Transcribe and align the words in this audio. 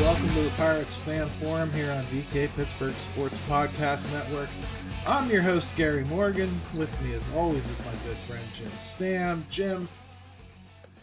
Welcome 0.00 0.30
to 0.30 0.40
the 0.40 0.52
Pirates 0.56 0.94
Fan 0.94 1.28
Forum 1.28 1.70
here 1.74 1.90
on 1.92 2.02
DK 2.04 2.48
Pittsburgh 2.56 2.92
Sports 2.92 3.36
Podcast 3.46 4.10
Network. 4.14 4.48
I'm 5.06 5.28
your 5.30 5.42
host, 5.42 5.76
Gary 5.76 6.04
Morgan. 6.04 6.48
With 6.74 7.02
me, 7.02 7.12
as 7.12 7.28
always, 7.36 7.68
is 7.68 7.78
my 7.80 7.92
good 8.06 8.16
friend 8.16 8.42
Jim 8.54 8.70
Stam. 8.78 9.46
Jim, 9.50 9.90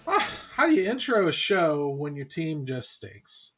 ah, 0.08 0.28
how 0.56 0.66
do 0.66 0.74
you 0.74 0.90
intro 0.90 1.28
a 1.28 1.32
show 1.32 1.90
when 1.90 2.16
your 2.16 2.26
team 2.26 2.66
just 2.66 2.92
stinks? 2.92 3.55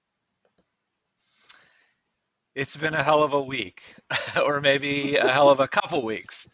It's 2.58 2.76
been 2.76 2.96
a 2.96 3.04
hell 3.04 3.22
of 3.22 3.34
a 3.34 3.42
week, 3.42 3.84
or 4.44 4.60
maybe 4.62 5.16
a 5.16 5.28
hell 5.28 5.52
of 5.52 5.60
a 5.60 5.68
couple 5.68 6.04
weeks. 6.04 6.50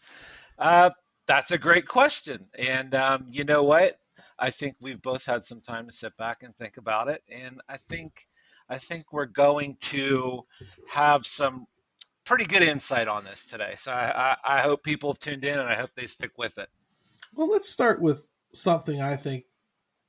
Uh, 0.58 0.90
that's 1.26 1.50
a 1.50 1.56
great 1.56 1.88
question. 1.88 2.44
And 2.58 2.94
um, 2.94 3.26
you 3.30 3.44
know 3.44 3.62
what? 3.62 3.98
I 4.38 4.50
think 4.50 4.76
we've 4.82 5.00
both 5.00 5.24
had 5.24 5.46
some 5.46 5.62
time 5.62 5.86
to 5.86 5.92
sit 5.92 6.14
back 6.18 6.42
and 6.42 6.54
think 6.54 6.76
about 6.76 7.08
it. 7.08 7.22
And 7.30 7.62
I 7.70 7.78
think 7.78 8.26
I 8.68 8.76
think 8.76 9.14
we're 9.14 9.24
going 9.24 9.78
to 9.80 10.42
have 10.90 11.24
some 11.24 11.64
pretty 12.26 12.44
good 12.44 12.62
insight 12.62 13.08
on 13.08 13.24
this 13.24 13.46
today. 13.46 13.72
So 13.76 13.90
I, 13.90 14.34
I, 14.44 14.58
I 14.58 14.60
hope 14.60 14.82
people 14.82 15.10
have 15.10 15.18
tuned 15.18 15.46
in 15.46 15.58
and 15.58 15.70
I 15.70 15.74
hope 15.74 15.94
they 15.96 16.06
stick 16.06 16.32
with 16.36 16.58
it. 16.58 16.68
Well, 17.34 17.48
let's 17.48 17.70
start 17.70 18.02
with 18.02 18.28
something 18.52 19.00
I 19.00 19.16
think 19.16 19.44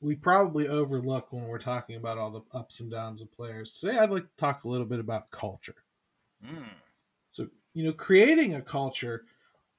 we 0.01 0.15
probably 0.15 0.67
overlook 0.67 1.31
when 1.31 1.47
we're 1.47 1.57
talking 1.57 1.95
about 1.95 2.17
all 2.17 2.31
the 2.31 2.41
ups 2.51 2.81
and 2.81 2.91
downs 2.91 3.21
of 3.21 3.31
players. 3.31 3.79
Today, 3.79 3.97
I'd 3.97 4.11
like 4.11 4.23
to 4.23 4.35
talk 4.35 4.65
a 4.65 4.67
little 4.67 4.85
bit 4.85 4.99
about 4.99 5.31
culture. 5.31 5.84
Mm. 6.45 6.69
So, 7.29 7.47
you 7.73 7.83
know, 7.83 7.93
creating 7.93 8.55
a 8.55 8.61
culture 8.61 9.25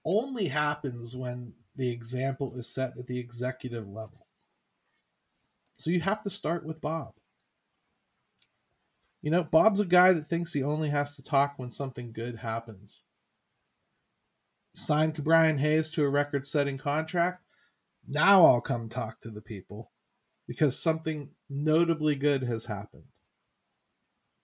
only 0.05 0.47
happens 0.47 1.17
when 1.17 1.53
the 1.77 1.91
example 1.91 2.57
is 2.57 2.69
set 2.69 2.97
at 2.99 3.07
the 3.07 3.19
executive 3.19 3.89
level. 3.89 4.27
So 5.75 5.91
you 5.91 6.01
have 6.01 6.23
to 6.23 6.31
start 6.31 6.65
with 6.65 6.81
Bob. 6.81 7.13
You 9.23 9.31
know, 9.31 9.43
Bob's 9.43 9.81
a 9.81 9.85
guy 9.85 10.13
that 10.13 10.29
thinks 10.29 10.53
he 10.53 10.63
only 10.63 10.89
has 10.89 11.17
to 11.17 11.23
talk 11.23 11.55
when 11.57 11.71
something 11.71 12.13
good 12.13 12.37
happens. 12.37 13.05
Signed 14.75 15.23
Brian 15.25 15.59
Hayes 15.59 15.91
to 15.91 16.05
a 16.05 16.09
record 16.09 16.47
setting 16.47 16.79
contract. 16.79 17.43
Now 18.07 18.45
I'll 18.45 18.61
come 18.61 18.89
talk 18.89 19.21
to 19.21 19.31
the 19.31 19.41
people 19.41 19.91
because 20.47 20.79
something 20.79 21.31
notably 21.51 22.15
good 22.15 22.43
has 22.45 22.67
happened. 22.67 23.09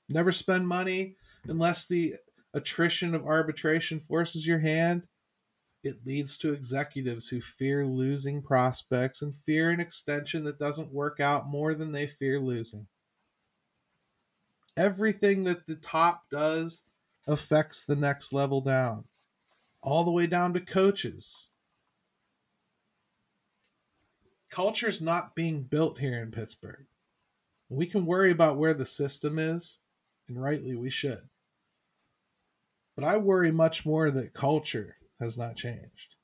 Never 0.09 0.33
spend 0.33 0.67
money 0.67 1.17
unless 1.49 1.87
the 1.87 2.15
attrition 2.55 3.15
of 3.15 3.27
arbitration 3.27 4.01
forces 4.01 4.47
your 4.47 4.59
hand. 4.59 5.03
It 5.85 6.07
leads 6.07 6.37
to 6.39 6.53
executives 6.53 7.29
who 7.29 7.41
fear 7.41 7.85
losing 7.85 8.41
prospects 8.41 9.23
and 9.23 9.35
fear 9.35 9.71
an 9.71 9.81
extension 9.81 10.45
that 10.45 10.59
doesn't 10.59 10.93
work 10.93 11.19
out 11.19 11.49
more 11.49 11.75
than 11.75 11.91
they 11.91 12.07
fear 12.07 12.39
losing 12.39 12.87
everything 14.77 15.45
that 15.45 15.67
the 15.67 15.77
top 15.77 16.25
does 16.31 16.83
affects 17.29 17.85
the 17.85 17.97
next 17.97 18.33
level 18.33 18.61
down, 18.61 19.05
all 19.83 20.05
the 20.05 20.11
way 20.11 20.27
down 20.27 20.53
to 20.55 20.61
coaches. 20.61 21.49
Culture's 24.51 25.01
not 25.01 25.35
being 25.35 25.63
built 25.63 25.99
here 25.99 26.21
in 26.21 26.31
Pittsburgh. 26.31 26.87
We 27.69 27.87
can 27.87 28.05
worry 28.05 28.31
about 28.31 28.59
where 28.59 28.75
the 28.75 28.85
system 28.85 29.39
is, 29.39 29.79
and 30.29 30.43
rightly 30.43 30.75
we 30.75 30.91
should. 30.91 31.23
But 32.95 33.05
I 33.05 33.17
worry 33.17 33.51
much 33.51 33.87
more 33.87 34.11
that 34.11 34.35
culture 34.35 34.97
has 35.19 35.39
not 35.39 35.57
changed. 35.57 36.17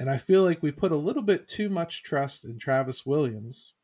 And 0.00 0.10
I 0.10 0.18
feel 0.18 0.42
like 0.42 0.62
we 0.62 0.72
put 0.72 0.92
a 0.92 0.96
little 0.96 1.22
bit 1.22 1.46
too 1.46 1.68
much 1.68 2.02
trust 2.02 2.44
in 2.44 2.58
Travis 2.58 3.06
Williams 3.06 3.74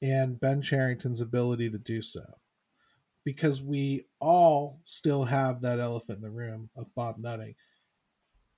and 0.00 0.40
Ben 0.40 0.62
Cherington's 0.62 1.20
ability 1.20 1.68
to 1.70 1.78
do 1.78 2.00
so 2.00 2.22
because 3.24 3.60
we 3.60 4.06
all 4.18 4.80
still 4.82 5.24
have 5.24 5.60
that 5.60 5.78
elephant 5.78 6.18
in 6.18 6.22
the 6.22 6.30
room 6.30 6.70
of 6.74 6.94
Bob 6.94 7.18
Nutting. 7.18 7.54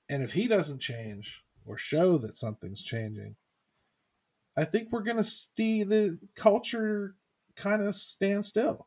And 0.09 0.23
if 0.23 0.33
he 0.33 0.47
doesn't 0.47 0.81
change 0.81 1.43
or 1.67 1.77
show 1.77 2.19
that 2.19 2.37
something's 2.37 2.83
changing, 2.83 3.37
I 4.57 4.65
think 4.65 4.89
we're 4.91 5.03
going 5.03 5.17
to 5.17 5.25
see 5.25 5.83
the 5.83 6.19
culture 6.37 7.17
kind 7.57 7.83
of 7.83 7.95
stand 7.95 8.45
still. 8.45 8.87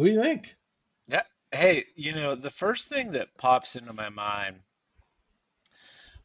What 0.00 0.06
do 0.06 0.12
you 0.12 0.22
think? 0.22 0.56
Yeah. 1.08 1.24
Hey, 1.52 1.84
you 1.94 2.14
know, 2.14 2.34
the 2.34 2.48
first 2.48 2.88
thing 2.88 3.12
that 3.12 3.36
pops 3.36 3.76
into 3.76 3.92
my 3.92 4.08
mind 4.08 4.56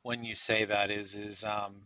when 0.01 0.23
you 0.23 0.33
say 0.33 0.63
that 0.63 0.91
is, 0.91 1.13
is, 1.13 1.43
um, 1.43 1.81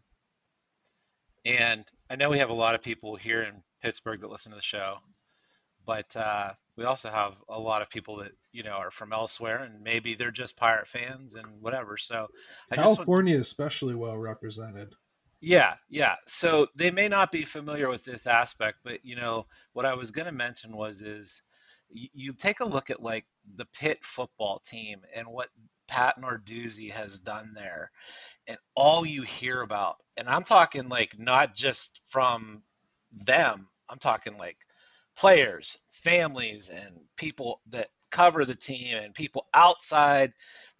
and 1.44 1.84
I 2.08 2.16
know 2.16 2.30
we 2.30 2.38
have 2.38 2.52
a 2.52 2.54
lot 2.54 2.76
of 2.76 2.84
people 2.84 3.16
here 3.16 3.42
in 3.42 3.56
Pittsburgh 3.82 4.22
that 4.22 4.30
listen 4.30 4.52
to 4.52 4.56
the 4.58 4.62
show, 4.62 4.98
but 5.84 6.16
uh, 6.16 6.52
we 6.76 6.84
also 6.84 7.10
have 7.10 7.42
a 7.50 7.60
lot 7.60 7.82
of 7.82 7.90
people 7.90 8.18
that 8.18 8.34
you 8.52 8.62
know 8.62 8.74
are 8.74 8.92
from 8.92 9.12
elsewhere, 9.12 9.64
and 9.64 9.82
maybe 9.82 10.14
they're 10.14 10.30
just 10.30 10.58
pirate 10.58 10.88
fans 10.88 11.34
and 11.34 11.48
whatever. 11.60 11.98
So 11.98 12.28
California 12.72 13.34
is 13.34 13.42
especially 13.42 13.96
well 13.96 14.20
represented. 14.20 14.94
Yeah, 15.42 15.74
yeah. 15.90 16.18
So 16.28 16.68
they 16.78 16.92
may 16.92 17.08
not 17.08 17.32
be 17.32 17.46
familiar 17.46 17.90
with 17.90 18.06
this 18.06 18.28
aspect, 18.28 18.80
but 18.84 19.04
you 19.04 19.16
know 19.16 19.48
what 19.74 19.88
I 19.88 19.96
was 19.96 20.12
going 20.12 20.28
to 20.28 20.32
mention 20.32 20.76
was 20.76 21.02
is 21.02 21.42
you, 21.92 22.34
take 22.34 22.60
a 22.60 22.66
look 22.66 22.90
at 22.90 23.02
like 23.02 23.26
the 23.56 23.66
Pitt 23.78 24.00
football 24.04 24.60
team 24.66 25.02
and 25.16 25.28
what 25.28 25.50
Pat 25.88 26.22
Narduzzi 26.22 26.92
has 26.92 27.20
done 27.20 27.52
there, 27.56 27.92
and 28.48 28.58
all 28.76 29.06
you 29.06 29.24
hear 29.24 29.62
about, 29.62 29.96
and 30.18 30.30
I'm 30.30 30.44
talking 30.44 30.88
like 30.88 31.18
not 31.18 31.56
just 31.56 32.02
from 32.06 32.64
them. 33.26 33.68
I'm 33.90 34.00
talking 34.00 34.38
like 34.38 34.58
players, 35.18 35.78
families, 35.92 36.70
and 36.70 36.96
people 37.18 37.62
that 37.70 37.88
cover 38.12 38.46
the 38.46 38.56
team 38.56 38.98
and 38.98 39.14
people 39.14 39.48
outside 39.54 40.32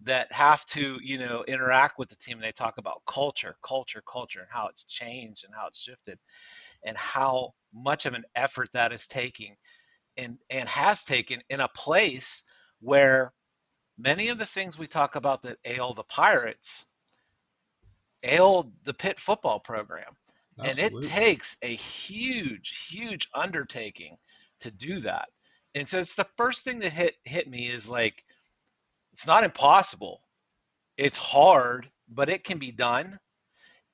that 0.02 0.32
have 0.32 0.64
to, 0.66 0.98
you 1.02 1.18
know, 1.18 1.44
interact 1.46 1.98
with 1.98 2.08
the 2.08 2.16
team. 2.16 2.40
They 2.40 2.52
talk 2.52 2.78
about 2.78 3.02
culture, 3.06 3.56
culture, 3.62 4.02
culture, 4.06 4.40
and 4.40 4.48
how 4.50 4.68
it's 4.68 4.84
changed 4.84 5.44
and 5.44 5.54
how 5.54 5.66
it's 5.68 5.80
shifted, 5.80 6.18
and 6.84 6.96
how 6.96 7.52
much 7.74 8.06
of 8.06 8.14
an 8.14 8.24
effort 8.34 8.70
that 8.72 8.92
is 8.92 9.06
taking 9.06 9.56
and 10.20 10.38
and 10.50 10.68
has 10.68 11.04
taken 11.04 11.42
in 11.48 11.60
a 11.60 11.68
place 11.68 12.42
where 12.80 13.32
many 13.98 14.28
of 14.28 14.38
the 14.38 14.46
things 14.46 14.78
we 14.78 14.86
talk 14.86 15.16
about 15.16 15.42
that 15.42 15.58
ail 15.64 15.94
the 15.94 16.04
Pirates 16.04 16.84
ail 18.22 18.72
the 18.84 18.94
Pitt 18.94 19.18
football 19.18 19.58
program. 19.58 20.12
Absolutely. 20.58 20.98
And 20.98 21.04
it 21.04 21.08
takes 21.08 21.56
a 21.62 21.74
huge, 21.74 22.86
huge 22.88 23.28
undertaking 23.34 24.16
to 24.60 24.70
do 24.70 25.00
that. 25.00 25.28
And 25.74 25.88
so 25.88 25.98
it's 25.98 26.16
the 26.16 26.26
first 26.36 26.64
thing 26.64 26.80
that 26.80 26.92
hit 26.92 27.14
hit 27.24 27.48
me 27.48 27.68
is 27.68 27.88
like 27.88 28.22
it's 29.12 29.26
not 29.26 29.44
impossible. 29.44 30.22
It's 30.96 31.18
hard, 31.18 31.88
but 32.08 32.28
it 32.28 32.44
can 32.44 32.58
be 32.58 32.72
done. 32.72 33.18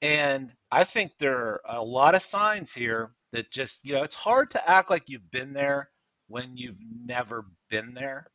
And 0.03 0.51
I 0.73 0.85
think 0.85 1.13
there 1.19 1.37
are 1.37 1.61
a 1.69 1.83
lot 1.83 2.15
of 2.15 2.23
signs 2.23 2.73
here 2.73 3.13
that 3.33 3.51
just, 3.51 3.85
you 3.85 3.95
know, 3.95 4.03
it's 4.03 4.15
hard 4.15 4.51
to 4.51 4.69
act 4.69 4.91
like 4.91 5.05
you've 5.07 5.31
been 5.31 5.53
there 5.53 5.91
when 6.29 6.57
you've 6.57 6.79
never 7.05 7.47
been 7.69 7.95
there. 7.95 8.27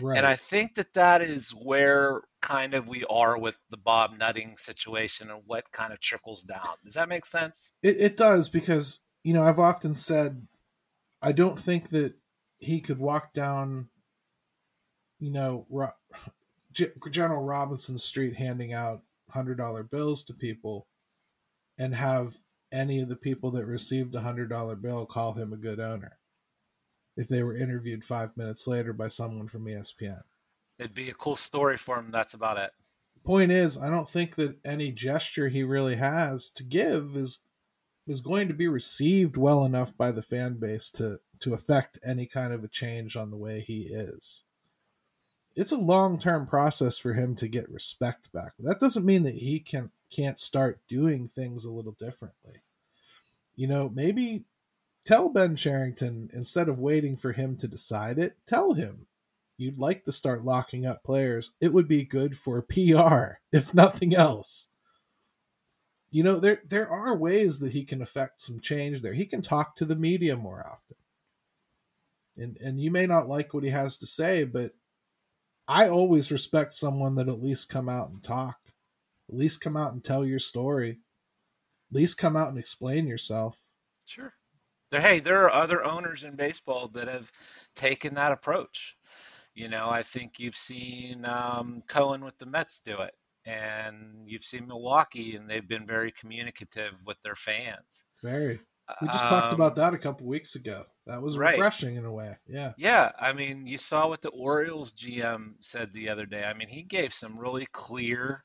Right. 0.00 0.16
And 0.16 0.26
I 0.26 0.36
think 0.36 0.74
that 0.74 0.94
that 0.94 1.20
is 1.20 1.50
where 1.50 2.22
kind 2.40 2.74
of 2.74 2.86
we 2.86 3.04
are 3.10 3.38
with 3.38 3.58
the 3.70 3.76
Bob 3.76 4.12
Nutting 4.16 4.56
situation 4.56 5.30
and 5.30 5.42
what 5.46 5.70
kind 5.72 5.92
of 5.92 6.00
trickles 6.00 6.42
down. 6.42 6.76
Does 6.84 6.94
that 6.94 7.08
make 7.08 7.24
sense? 7.24 7.72
It, 7.82 7.96
it 7.98 8.16
does 8.16 8.48
because, 8.48 9.00
you 9.24 9.34
know, 9.34 9.42
I've 9.42 9.58
often 9.58 9.94
said 9.94 10.46
I 11.22 11.32
don't 11.32 11.60
think 11.60 11.90
that 11.90 12.14
he 12.58 12.80
could 12.80 12.98
walk 12.98 13.32
down, 13.32 13.88
you 15.18 15.30
know, 15.30 15.66
Ro- 15.68 15.90
G- 16.72 16.86
General 17.10 17.42
Robinson 17.42 17.98
Street 17.98 18.36
handing 18.36 18.72
out 18.72 19.02
$100 19.34 19.90
bills 19.90 20.22
to 20.24 20.34
people 20.34 20.86
and 21.78 21.94
have 21.94 22.36
any 22.72 23.00
of 23.00 23.08
the 23.08 23.16
people 23.16 23.50
that 23.52 23.66
received 23.66 24.14
a 24.14 24.20
$100 24.20 24.80
bill 24.80 25.04
call 25.04 25.32
him 25.32 25.52
a 25.52 25.56
good 25.56 25.80
owner 25.80 26.19
if 27.16 27.28
they 27.28 27.42
were 27.42 27.56
interviewed 27.56 28.04
five 28.04 28.36
minutes 28.36 28.66
later 28.66 28.92
by 28.92 29.08
someone 29.08 29.48
from 29.48 29.66
ESPN. 29.66 30.22
It'd 30.78 30.94
be 30.94 31.10
a 31.10 31.14
cool 31.14 31.36
story 31.36 31.76
for 31.76 31.98
him. 31.98 32.10
That's 32.10 32.34
about 32.34 32.58
it. 32.58 32.70
Point 33.24 33.52
is, 33.52 33.76
I 33.76 33.90
don't 33.90 34.08
think 34.08 34.36
that 34.36 34.56
any 34.64 34.90
gesture 34.92 35.48
he 35.48 35.62
really 35.62 35.96
has 35.96 36.50
to 36.50 36.64
give 36.64 37.16
is 37.16 37.40
is 38.06 38.20
going 38.20 38.48
to 38.48 38.54
be 38.54 38.66
received 38.66 39.36
well 39.36 39.64
enough 39.64 39.96
by 39.96 40.10
the 40.10 40.22
fan 40.22 40.54
base 40.54 40.90
to 40.90 41.20
to 41.40 41.54
affect 41.54 41.98
any 42.04 42.26
kind 42.26 42.52
of 42.52 42.64
a 42.64 42.68
change 42.68 43.16
on 43.16 43.30
the 43.30 43.36
way 43.36 43.60
he 43.60 43.82
is. 43.82 44.44
It's 45.54 45.72
a 45.72 45.78
long 45.78 46.18
term 46.18 46.46
process 46.46 46.96
for 46.96 47.12
him 47.12 47.34
to 47.36 47.48
get 47.48 47.70
respect 47.70 48.32
back. 48.32 48.52
That 48.58 48.80
doesn't 48.80 49.04
mean 49.04 49.22
that 49.24 49.34
he 49.34 49.60
can 49.60 49.90
can't 50.10 50.38
start 50.38 50.80
doing 50.88 51.28
things 51.28 51.64
a 51.64 51.70
little 51.70 51.92
differently. 51.92 52.62
You 53.54 53.68
know, 53.68 53.90
maybe 53.92 54.44
tell 55.04 55.28
Ben 55.28 55.56
Cherington 55.56 56.30
instead 56.32 56.68
of 56.68 56.78
waiting 56.78 57.16
for 57.16 57.32
him 57.32 57.56
to 57.56 57.68
decide 57.68 58.18
it, 58.18 58.36
tell 58.46 58.72
him 58.74 59.06
you'd 59.56 59.78
like 59.78 60.04
to 60.04 60.12
start 60.12 60.44
locking 60.44 60.86
up 60.86 61.04
players. 61.04 61.52
It 61.60 61.72
would 61.72 61.86
be 61.86 62.04
good 62.04 62.36
for 62.38 62.62
PR, 62.62 63.38
if 63.52 63.74
nothing 63.74 64.14
else. 64.14 64.68
You 66.10 66.24
know, 66.24 66.40
there 66.40 66.62
there 66.66 66.90
are 66.90 67.16
ways 67.16 67.60
that 67.60 67.72
he 67.72 67.84
can 67.84 68.02
affect 68.02 68.40
some 68.40 68.58
change 68.58 69.00
there. 69.00 69.12
He 69.12 69.26
can 69.26 69.42
talk 69.42 69.76
to 69.76 69.84
the 69.84 69.94
media 69.94 70.36
more 70.36 70.66
often. 70.66 70.96
And 72.36 72.56
and 72.56 72.80
you 72.80 72.90
may 72.90 73.06
not 73.06 73.28
like 73.28 73.54
what 73.54 73.62
he 73.62 73.70
has 73.70 73.96
to 73.98 74.06
say, 74.06 74.44
but 74.44 74.72
I 75.68 75.88
always 75.88 76.32
respect 76.32 76.74
someone 76.74 77.14
that 77.14 77.28
at 77.28 77.42
least 77.42 77.68
come 77.68 77.88
out 77.88 78.10
and 78.10 78.24
talk. 78.24 78.56
At 79.28 79.36
least 79.36 79.60
come 79.60 79.76
out 79.76 79.92
and 79.92 80.02
tell 80.02 80.24
your 80.24 80.40
story. 80.40 80.98
At 81.90 81.96
least 81.96 82.18
come 82.18 82.36
out 82.36 82.48
and 82.48 82.58
explain 82.58 83.06
yourself. 83.06 83.56
Sure. 84.04 84.32
There, 84.90 85.00
hey, 85.00 85.20
there 85.20 85.44
are 85.44 85.52
other 85.52 85.84
owners 85.84 86.24
in 86.24 86.34
baseball 86.34 86.88
that 86.88 87.08
have 87.08 87.30
taken 87.74 88.14
that 88.14 88.32
approach. 88.32 88.96
You 89.54 89.68
know, 89.68 89.88
I 89.90 90.02
think 90.02 90.38
you've 90.38 90.56
seen 90.56 91.24
um, 91.24 91.82
Cohen 91.88 92.24
with 92.24 92.38
the 92.38 92.46
Mets 92.46 92.80
do 92.80 93.00
it, 93.00 93.14
and 93.44 94.24
you've 94.26 94.44
seen 94.44 94.66
Milwaukee, 94.66 95.36
and 95.36 95.48
they've 95.48 95.66
been 95.66 95.86
very 95.86 96.12
communicative 96.12 96.92
with 97.06 97.20
their 97.22 97.36
fans. 97.36 98.04
Very. 98.22 98.60
We 99.00 99.08
just 99.08 99.24
um, 99.24 99.30
talked 99.30 99.52
about 99.52 99.76
that 99.76 99.94
a 99.94 99.98
couple 99.98 100.26
weeks 100.26 100.56
ago. 100.56 100.84
That 101.06 101.22
was 101.22 101.38
right. 101.38 101.52
refreshing 101.52 101.96
in 101.96 102.04
a 102.04 102.12
way. 102.12 102.36
Yeah. 102.48 102.72
Yeah. 102.76 103.12
I 103.18 103.32
mean, 103.32 103.66
you 103.66 103.78
saw 103.78 104.08
what 104.08 104.20
the 104.20 104.30
Orioles 104.30 104.92
GM 104.92 105.54
said 105.60 105.92
the 105.92 106.08
other 106.08 106.26
day. 106.26 106.44
I 106.44 106.54
mean, 106.54 106.68
he 106.68 106.82
gave 106.82 107.14
some 107.14 107.38
really 107.38 107.66
clear 107.66 108.44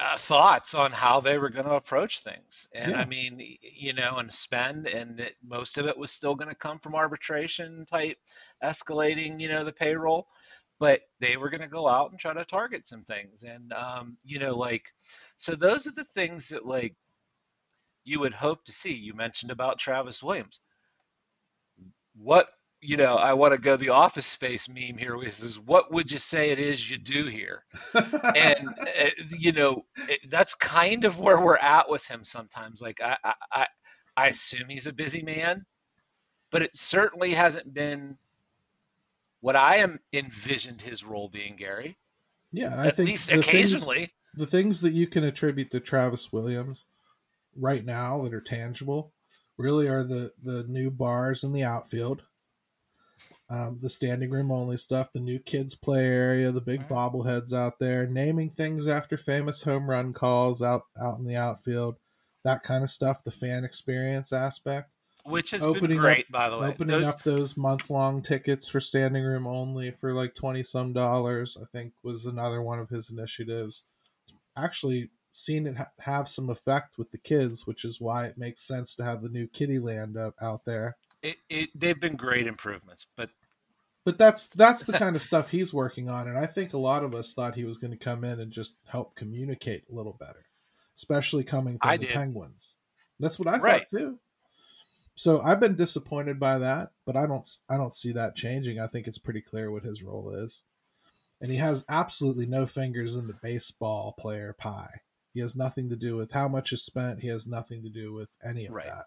uh, 0.00 0.16
thoughts 0.16 0.74
on 0.74 0.92
how 0.92 1.20
they 1.20 1.38
were 1.38 1.50
going 1.50 1.66
to 1.66 1.74
approach 1.74 2.20
things. 2.20 2.68
And 2.74 2.92
yeah. 2.92 3.00
I 3.00 3.04
mean, 3.04 3.56
you 3.62 3.92
know, 3.92 4.16
and 4.16 4.32
spend, 4.32 4.86
and 4.86 5.18
that 5.18 5.32
most 5.46 5.78
of 5.78 5.86
it 5.86 5.98
was 5.98 6.10
still 6.10 6.34
going 6.34 6.48
to 6.48 6.54
come 6.54 6.78
from 6.78 6.94
arbitration 6.94 7.84
type 7.86 8.18
escalating, 8.62 9.40
you 9.40 9.48
know, 9.48 9.64
the 9.64 9.72
payroll. 9.72 10.26
But 10.80 11.00
they 11.18 11.36
were 11.36 11.50
going 11.50 11.62
to 11.62 11.68
go 11.68 11.88
out 11.88 12.10
and 12.10 12.20
try 12.20 12.32
to 12.32 12.44
target 12.44 12.86
some 12.86 13.02
things. 13.02 13.42
And, 13.42 13.72
um, 13.72 14.16
you 14.24 14.38
know, 14.38 14.56
like, 14.56 14.84
so 15.36 15.54
those 15.54 15.86
are 15.88 15.92
the 15.92 16.04
things 16.04 16.50
that, 16.50 16.66
like, 16.66 16.94
you 18.04 18.20
would 18.20 18.34
hope 18.34 18.64
to 18.64 18.72
see. 18.72 18.94
You 18.94 19.14
mentioned 19.14 19.50
about 19.50 19.78
Travis 19.78 20.22
Williams. 20.22 20.60
What 22.14 22.50
you 22.80 22.96
know, 22.96 23.16
I 23.16 23.34
want 23.34 23.54
to 23.54 23.58
go 23.58 23.76
the 23.76 23.88
office 23.88 24.26
space 24.26 24.68
meme 24.68 24.96
here, 24.98 25.16
which 25.16 25.42
is 25.42 25.58
what 25.58 25.92
would 25.92 26.10
you 26.10 26.18
say 26.18 26.50
it 26.50 26.58
is 26.58 26.90
you 26.90 26.98
do 26.98 27.26
here? 27.26 27.64
and, 27.94 28.68
uh, 28.80 29.10
you 29.36 29.52
know, 29.52 29.84
it, 30.08 30.20
that's 30.30 30.54
kind 30.54 31.04
of 31.04 31.18
where 31.18 31.40
we're 31.40 31.56
at 31.56 31.90
with 31.90 32.06
him 32.06 32.22
sometimes. 32.22 32.80
Like, 32.80 33.00
I, 33.00 33.16
I, 33.52 33.66
I 34.16 34.26
assume 34.28 34.68
he's 34.68 34.86
a 34.86 34.92
busy 34.92 35.22
man, 35.22 35.64
but 36.50 36.62
it 36.62 36.76
certainly 36.76 37.34
hasn't 37.34 37.74
been 37.74 38.16
what 39.40 39.56
I 39.56 39.76
am 39.76 39.98
envisioned 40.12 40.80
his 40.80 41.04
role 41.04 41.28
being, 41.28 41.56
Gary. 41.56 41.96
Yeah, 42.52 42.74
I 42.76 42.88
At 42.88 42.96
think 42.96 43.08
least 43.08 43.32
occasionally. 43.32 43.96
Things, 43.96 44.10
the 44.34 44.46
things 44.46 44.80
that 44.80 44.92
you 44.92 45.06
can 45.06 45.24
attribute 45.24 45.70
to 45.72 45.80
Travis 45.80 46.32
Williams 46.32 46.84
right 47.56 47.84
now 47.84 48.22
that 48.22 48.32
are 48.32 48.40
tangible 48.40 49.12
really 49.56 49.88
are 49.88 50.04
the 50.04 50.32
the 50.42 50.64
new 50.68 50.90
bars 50.90 51.44
in 51.44 51.52
the 51.52 51.64
outfield 51.64 52.22
um, 53.50 53.78
the 53.80 53.88
standing 53.88 54.30
room 54.30 54.50
only 54.50 54.76
stuff, 54.76 55.12
the 55.12 55.20
new 55.20 55.38
kids 55.38 55.74
play 55.74 56.06
area, 56.06 56.50
the 56.50 56.60
big 56.60 56.88
bobbleheads 56.88 57.52
out 57.52 57.78
there, 57.78 58.06
naming 58.06 58.50
things 58.50 58.86
after 58.86 59.16
famous 59.16 59.62
home 59.62 59.88
run 59.88 60.12
calls 60.12 60.62
out 60.62 60.84
out 61.00 61.18
in 61.18 61.24
the 61.24 61.36
outfield, 61.36 61.96
that 62.44 62.62
kind 62.62 62.82
of 62.82 62.90
stuff. 62.90 63.24
The 63.24 63.30
fan 63.30 63.64
experience 63.64 64.32
aspect, 64.32 64.90
which 65.24 65.50
has 65.52 65.66
opening 65.66 65.88
been 65.88 65.98
great, 65.98 66.26
up, 66.26 66.32
by 66.32 66.50
the 66.50 66.58
way. 66.58 66.68
Opening 66.68 66.98
those... 66.98 67.08
up 67.08 67.22
those 67.22 67.56
month 67.56 67.90
long 67.90 68.22
tickets 68.22 68.68
for 68.68 68.80
standing 68.80 69.24
room 69.24 69.46
only 69.46 69.90
for 69.90 70.12
like 70.14 70.34
twenty 70.34 70.62
some 70.62 70.92
dollars, 70.92 71.56
I 71.60 71.64
think 71.72 71.92
was 72.02 72.26
another 72.26 72.62
one 72.62 72.78
of 72.78 72.88
his 72.88 73.10
initiatives. 73.10 73.82
Actually, 74.56 75.10
seen 75.32 75.68
it 75.68 75.76
ha- 75.76 75.90
have 76.00 76.28
some 76.28 76.50
effect 76.50 76.98
with 76.98 77.12
the 77.12 77.18
kids, 77.18 77.64
which 77.64 77.84
is 77.84 78.00
why 78.00 78.26
it 78.26 78.36
makes 78.36 78.66
sense 78.66 78.96
to 78.96 79.04
have 79.04 79.22
the 79.22 79.28
new 79.28 79.46
Kitty 79.46 79.78
Land 79.78 80.16
up, 80.16 80.34
out 80.42 80.64
there. 80.64 80.96
It, 81.22 81.36
it, 81.50 81.70
they've 81.74 81.98
been 81.98 82.16
great 82.16 82.46
improvements, 82.46 83.06
but 83.16 83.30
but 84.04 84.16
that's 84.16 84.46
that's 84.48 84.84
the 84.84 84.92
kind 84.98 85.16
of 85.16 85.22
stuff 85.22 85.50
he's 85.50 85.74
working 85.74 86.08
on 86.08 86.28
and 86.28 86.38
i 86.38 86.46
think 86.46 86.72
a 86.72 86.78
lot 86.78 87.04
of 87.04 87.14
us 87.14 87.34
thought 87.34 87.54
he 87.54 87.64
was 87.64 87.76
going 87.76 87.90
to 87.90 87.96
come 87.96 88.24
in 88.24 88.40
and 88.40 88.50
just 88.50 88.76
help 88.86 89.14
communicate 89.14 89.84
a 89.90 89.94
little 89.94 90.16
better 90.18 90.46
especially 90.96 91.44
coming 91.44 91.78
from 91.78 91.90
I 91.90 91.96
the 91.96 92.06
did. 92.06 92.14
penguins. 92.14 92.78
That's 93.20 93.38
what 93.38 93.48
i 93.48 93.58
right. 93.58 93.86
thought 93.90 93.98
too. 93.98 94.18
So 95.14 95.40
i've 95.42 95.60
been 95.60 95.76
disappointed 95.76 96.40
by 96.40 96.58
that 96.58 96.90
but 97.06 97.16
i 97.16 97.26
don't 97.26 97.46
i 97.68 97.76
don't 97.76 97.94
see 97.94 98.12
that 98.12 98.34
changing. 98.34 98.80
I 98.80 98.86
think 98.86 99.06
it's 99.06 99.18
pretty 99.18 99.40
clear 99.40 99.70
what 99.70 99.84
his 99.84 100.02
role 100.02 100.30
is. 100.30 100.64
And 101.40 101.50
he 101.50 101.58
has 101.58 101.84
absolutely 101.88 102.46
no 102.46 102.66
fingers 102.66 103.14
in 103.14 103.28
the 103.28 103.38
baseball 103.42 104.12
player 104.18 104.56
pie. 104.58 105.02
He 105.32 105.40
has 105.40 105.54
nothing 105.54 105.88
to 105.90 105.96
do 105.96 106.16
with 106.16 106.32
how 106.32 106.48
much 106.48 106.72
is 106.72 106.82
spent. 106.82 107.20
He 107.20 107.28
has 107.28 107.46
nothing 107.46 107.84
to 107.84 107.90
do 107.90 108.12
with 108.12 108.30
any 108.44 108.66
of 108.66 108.74
right. 108.74 108.86
that 108.86 109.04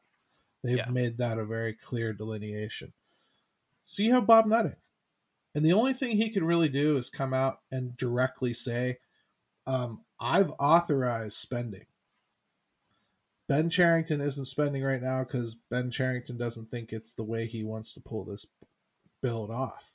they've 0.63 0.77
yeah. 0.77 0.89
made 0.89 1.17
that 1.17 1.37
a 1.37 1.45
very 1.45 1.73
clear 1.73 2.13
delineation 2.13 2.93
so 3.91 4.03
you 4.03 4.13
have 4.13 4.25
Bob 4.25 4.45
Nutting. 4.45 4.77
And 5.53 5.65
the 5.65 5.73
only 5.73 5.93
thing 5.93 6.15
he 6.15 6.29
can 6.29 6.45
really 6.45 6.69
do 6.69 6.95
is 6.95 7.09
come 7.09 7.33
out 7.33 7.59
and 7.73 7.97
directly 7.97 8.53
say, 8.53 8.99
um, 9.67 10.05
I've 10.17 10.51
authorized 10.51 11.33
spending. 11.33 11.85
Ben 13.49 13.69
Cherington 13.69 14.21
isn't 14.21 14.45
spending 14.45 14.81
right 14.81 15.01
now 15.01 15.25
because 15.25 15.55
Ben 15.55 15.91
Cherington 15.91 16.37
doesn't 16.37 16.71
think 16.71 16.93
it's 16.93 17.11
the 17.11 17.25
way 17.25 17.45
he 17.45 17.65
wants 17.65 17.93
to 17.93 17.99
pull 17.99 18.23
this 18.23 18.47
build 19.21 19.51
off. 19.51 19.91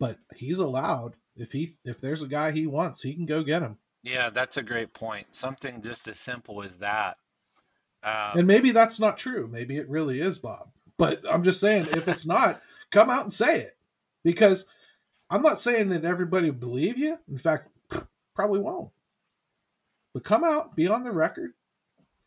But 0.00 0.18
he's 0.34 0.60
allowed 0.60 1.16
if 1.36 1.52
he 1.52 1.74
if 1.84 2.00
there's 2.00 2.22
a 2.22 2.28
guy 2.28 2.52
he 2.52 2.66
wants, 2.66 3.02
he 3.02 3.12
can 3.12 3.26
go 3.26 3.42
get 3.42 3.60
him. 3.60 3.76
Yeah, 4.02 4.30
that's 4.30 4.56
a 4.56 4.62
great 4.62 4.94
point. 4.94 5.26
Something 5.32 5.82
just 5.82 6.08
as 6.08 6.18
simple 6.18 6.62
as 6.62 6.78
that. 6.78 7.18
Um, 8.04 8.38
and 8.38 8.46
maybe 8.46 8.70
that's 8.70 9.00
not 9.00 9.16
true. 9.16 9.48
Maybe 9.50 9.78
it 9.78 9.88
really 9.88 10.20
is 10.20 10.38
Bob. 10.38 10.68
But 10.98 11.22
I'm 11.28 11.42
just 11.42 11.58
saying, 11.60 11.86
if 11.92 12.06
it's 12.06 12.26
not, 12.26 12.60
come 12.90 13.10
out 13.10 13.22
and 13.22 13.32
say 13.32 13.60
it 13.60 13.76
because 14.22 14.66
I'm 15.30 15.42
not 15.42 15.58
saying 15.58 15.88
that 15.88 16.04
everybody 16.04 16.50
will 16.50 16.58
believe 16.58 16.98
you. 16.98 17.18
In 17.28 17.38
fact, 17.38 17.68
probably 18.34 18.60
won't. 18.60 18.90
But 20.12 20.22
come 20.22 20.44
out, 20.44 20.76
be 20.76 20.86
on 20.86 21.02
the 21.02 21.10
record, 21.10 21.54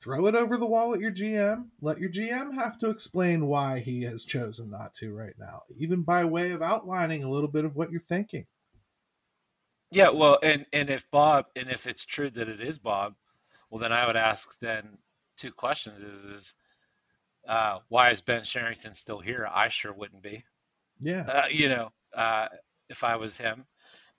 throw 0.02 0.26
it 0.28 0.36
over 0.36 0.58
the 0.58 0.66
wall 0.66 0.94
at 0.94 1.00
your 1.00 1.12
GM. 1.12 1.68
Let 1.82 2.00
your 2.00 2.10
GM 2.10 2.54
have 2.56 2.78
to 2.80 2.90
explain 2.90 3.48
why 3.48 3.80
he 3.80 4.02
has 4.04 4.26
chosen 4.26 4.70
not 4.70 4.94
to 4.96 5.14
right 5.14 5.36
now, 5.40 5.64
even 5.78 6.02
by 6.02 6.26
way 6.26 6.52
of 6.52 6.62
outlining 6.62 7.24
a 7.24 7.30
little 7.30 7.48
bit 7.48 7.66
of 7.66 7.76
what 7.76 7.92
you're 7.92 8.02
thinking. 8.02 8.46
Yeah, 9.90 10.10
well, 10.10 10.38
and 10.44 10.66
and 10.74 10.90
if 10.90 11.10
Bob, 11.12 11.46
and 11.56 11.70
if 11.70 11.88
it's 11.88 12.04
true 12.04 12.30
that 12.32 12.50
it 12.50 12.60
is 12.60 12.78
Bob, 12.78 13.16
well, 13.70 13.80
then 13.80 13.94
I 13.94 14.06
would 14.06 14.18
ask 14.18 14.60
then 14.60 14.98
two 15.38 15.52
questions: 15.52 16.04
is 16.04 16.26
is 16.26 16.54
uh, 17.48 17.80
why 17.90 18.10
is 18.10 18.22
Ben 18.22 18.44
Cherington 18.44 18.94
still 18.94 19.20
here? 19.20 19.48
I 19.52 19.70
sure 19.70 19.94
wouldn't 19.94 20.22
be. 20.22 20.44
Yeah. 21.00 21.22
Uh, 21.22 21.48
you 21.50 21.70
know, 21.70 21.90
uh, 22.16 22.48
if 22.90 23.04
I 23.04 23.16
was 23.16 23.38
him, 23.38 23.66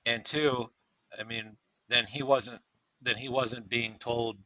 and 0.06 0.24
two, 0.24 0.70
I 1.18 1.24
mean, 1.24 1.56
then 1.88 2.06
he 2.06 2.22
wasn't 2.22 2.60
then 3.02 3.16
he 3.16 3.28
wasn't 3.28 3.68
being 3.68 3.96
told 3.98 4.38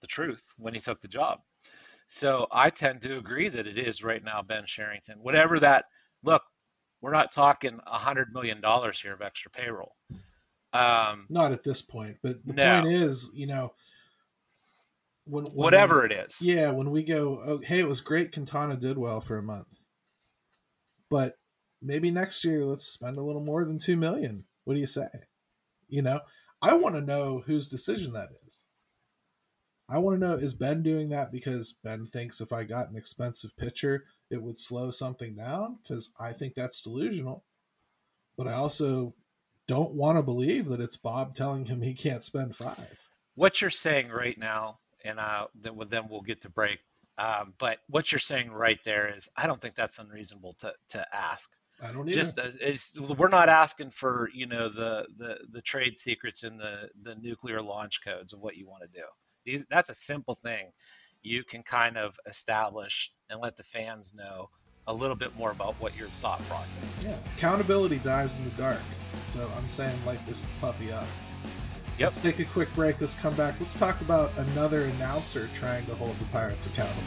the 0.00 0.06
truth 0.06 0.52
when 0.58 0.74
he 0.74 0.80
took 0.80 1.00
the 1.00 1.08
job. 1.08 1.40
So 2.06 2.46
I 2.52 2.70
tend 2.70 3.02
to 3.02 3.18
agree 3.18 3.48
that 3.48 3.66
it 3.66 3.76
is 3.76 4.02
right 4.02 4.22
now 4.22 4.42
Ben 4.42 4.64
Cherington. 4.64 5.18
Whatever 5.20 5.58
that 5.60 5.86
look, 6.22 6.42
we're 7.00 7.12
not 7.12 7.32
talking 7.32 7.78
a 7.86 7.98
hundred 7.98 8.32
million 8.32 8.60
dollars 8.60 9.00
here 9.00 9.12
of 9.12 9.22
extra 9.22 9.50
payroll. 9.50 9.94
Um, 10.72 11.26
not 11.30 11.52
at 11.52 11.62
this 11.62 11.80
point, 11.80 12.18
but 12.22 12.44
the 12.46 12.52
no. 12.52 12.82
point 12.82 12.92
is, 12.92 13.30
you 13.34 13.46
know, 13.46 13.72
when, 15.28 15.44
when 15.44 15.52
whatever 15.52 16.00
we, 16.00 16.06
it 16.06 16.26
is. 16.26 16.40
Yeah, 16.40 16.70
when 16.70 16.90
we 16.90 17.02
go, 17.02 17.42
oh, 17.44 17.58
hey, 17.58 17.80
it 17.80 17.88
was 17.88 18.00
great. 18.00 18.32
Quintana 18.32 18.76
did 18.76 18.98
well 18.98 19.20
for 19.20 19.38
a 19.38 19.42
month, 19.42 19.68
but 21.10 21.34
maybe 21.82 22.10
next 22.10 22.44
year 22.44 22.64
let's 22.64 22.84
spend 22.84 23.18
a 23.18 23.22
little 23.22 23.44
more 23.44 23.64
than 23.64 23.78
two 23.78 23.96
million. 23.96 24.42
What 24.64 24.74
do 24.74 24.80
you 24.80 24.86
say? 24.86 25.08
You 25.88 26.02
know, 26.02 26.20
I 26.60 26.74
want 26.74 26.94
to 26.96 27.00
know 27.00 27.42
whose 27.46 27.68
decision 27.68 28.12
that 28.12 28.28
is. 28.46 28.66
I 29.88 29.98
want 29.98 30.20
to 30.20 30.26
know 30.26 30.34
is 30.34 30.52
Ben 30.52 30.82
doing 30.82 31.08
that 31.10 31.32
because 31.32 31.74
Ben 31.82 32.04
thinks 32.04 32.40
if 32.40 32.52
I 32.52 32.64
got 32.64 32.90
an 32.90 32.96
expensive 32.96 33.56
pitcher, 33.56 34.04
it 34.30 34.42
would 34.42 34.58
slow 34.58 34.90
something 34.90 35.34
down? 35.34 35.78
Because 35.82 36.10
I 36.20 36.32
think 36.32 36.54
that's 36.54 36.82
delusional. 36.82 37.44
But 38.36 38.48
I 38.48 38.52
also 38.52 39.14
don't 39.66 39.94
want 39.94 40.18
to 40.18 40.22
believe 40.22 40.68
that 40.68 40.80
it's 40.80 40.96
Bob 40.96 41.34
telling 41.34 41.64
him 41.64 41.80
he 41.80 41.94
can't 41.94 42.22
spend 42.22 42.54
five. 42.54 42.98
What 43.34 43.60
you're 43.60 43.70
saying 43.70 44.08
right 44.08 44.36
now 44.36 44.78
and 45.08 45.18
uh, 45.18 45.46
then, 45.60 45.72
then 45.88 46.08
we'll 46.08 46.20
get 46.22 46.42
to 46.42 46.50
break. 46.50 46.78
Um, 47.16 47.54
but 47.58 47.78
what 47.88 48.12
you're 48.12 48.20
saying 48.20 48.52
right 48.52 48.78
there 48.84 49.12
is, 49.16 49.28
I 49.36 49.46
don't 49.48 49.60
think 49.60 49.74
that's 49.74 49.98
unreasonable 49.98 50.52
to, 50.60 50.72
to 50.90 51.06
ask. 51.12 51.50
I 51.82 51.92
don't 51.92 52.08
either. 52.08 52.20
Just 52.20 52.38
as, 52.38 52.98
we're 53.18 53.28
not 53.28 53.48
asking 53.48 53.90
for 53.90 54.28
you 54.32 54.46
know 54.46 54.68
the, 54.68 55.06
the 55.16 55.36
the 55.50 55.62
trade 55.62 55.96
secrets 55.98 56.44
and 56.44 56.58
the 56.60 56.90
the 57.02 57.14
nuclear 57.16 57.60
launch 57.62 58.04
codes 58.04 58.32
of 58.32 58.40
what 58.40 58.56
you 58.56 58.68
want 58.68 58.82
to 58.82 58.88
do. 58.88 59.06
These, 59.44 59.64
that's 59.70 59.90
a 59.90 59.94
simple 59.94 60.34
thing. 60.34 60.72
you 61.22 61.44
can 61.44 61.62
kind 61.62 61.96
of 61.96 62.18
establish 62.26 63.12
and 63.30 63.40
let 63.40 63.56
the 63.56 63.62
fans 63.62 64.14
know 64.14 64.48
a 64.86 64.92
little 64.92 65.16
bit 65.16 65.36
more 65.36 65.50
about 65.50 65.74
what 65.74 65.96
your 65.98 66.08
thought 66.08 66.42
process 66.48 66.94
is. 67.04 67.24
Yeah. 67.24 67.32
Accountability 67.36 67.98
dies 67.98 68.34
in 68.34 68.42
the 68.42 68.50
dark. 68.50 68.80
So 69.24 69.50
I'm 69.56 69.68
saying 69.68 69.94
light 70.06 70.24
this 70.26 70.46
puppy 70.60 70.90
up. 70.90 71.06
Yep. 71.98 72.06
Let's 72.06 72.18
take 72.20 72.38
a 72.38 72.44
quick 72.44 72.72
break. 72.74 73.00
Let's 73.00 73.16
come 73.16 73.34
back. 73.34 73.56
Let's 73.58 73.74
talk 73.74 74.00
about 74.00 74.36
another 74.38 74.82
announcer 74.82 75.48
trying 75.54 75.84
to 75.86 75.96
hold 75.96 76.16
the 76.20 76.26
Pirates 76.26 76.66
accountable. 76.66 77.02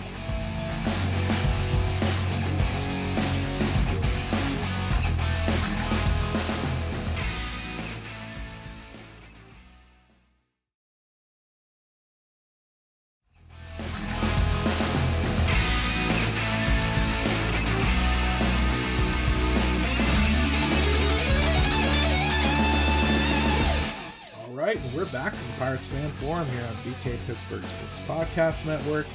Back 25.88 25.94
in 25.94 26.04
the 26.04 26.10
Pirates 26.12 26.18
Fan 26.18 26.46
Forum 26.46 26.48
here 26.50 26.64
on 26.66 26.76
DK 26.78 27.28
Pittsburgh 27.28 27.66
Sports 27.66 28.00
Podcast 28.08 28.66
Network. 28.66 29.08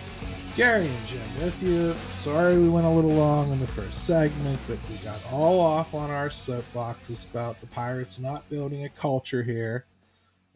Gary 0.56 0.87
and 0.87 1.06
Jim 1.06 1.35
with 1.42 1.62
you. 1.62 1.94
Sorry 2.12 2.58
we 2.58 2.68
went 2.68 2.87
a 2.87 2.90
little 2.90 3.11
long 3.11 3.52
in 3.52 3.61
the 3.61 3.66
first 3.66 4.06
segment, 4.06 4.58
but 4.66 4.78
we 4.88 4.96
got 4.96 5.20
all 5.30 5.61
off 5.61 5.94
on 5.94 6.11
our 6.11 6.28
soapboxes 6.28 7.30
about 7.30 7.61
the 7.61 7.66
Pirates 7.66 8.18
not 8.18 8.49
building 8.49 8.85
a 8.85 8.88
culture 8.88 9.42
here. 9.42 9.85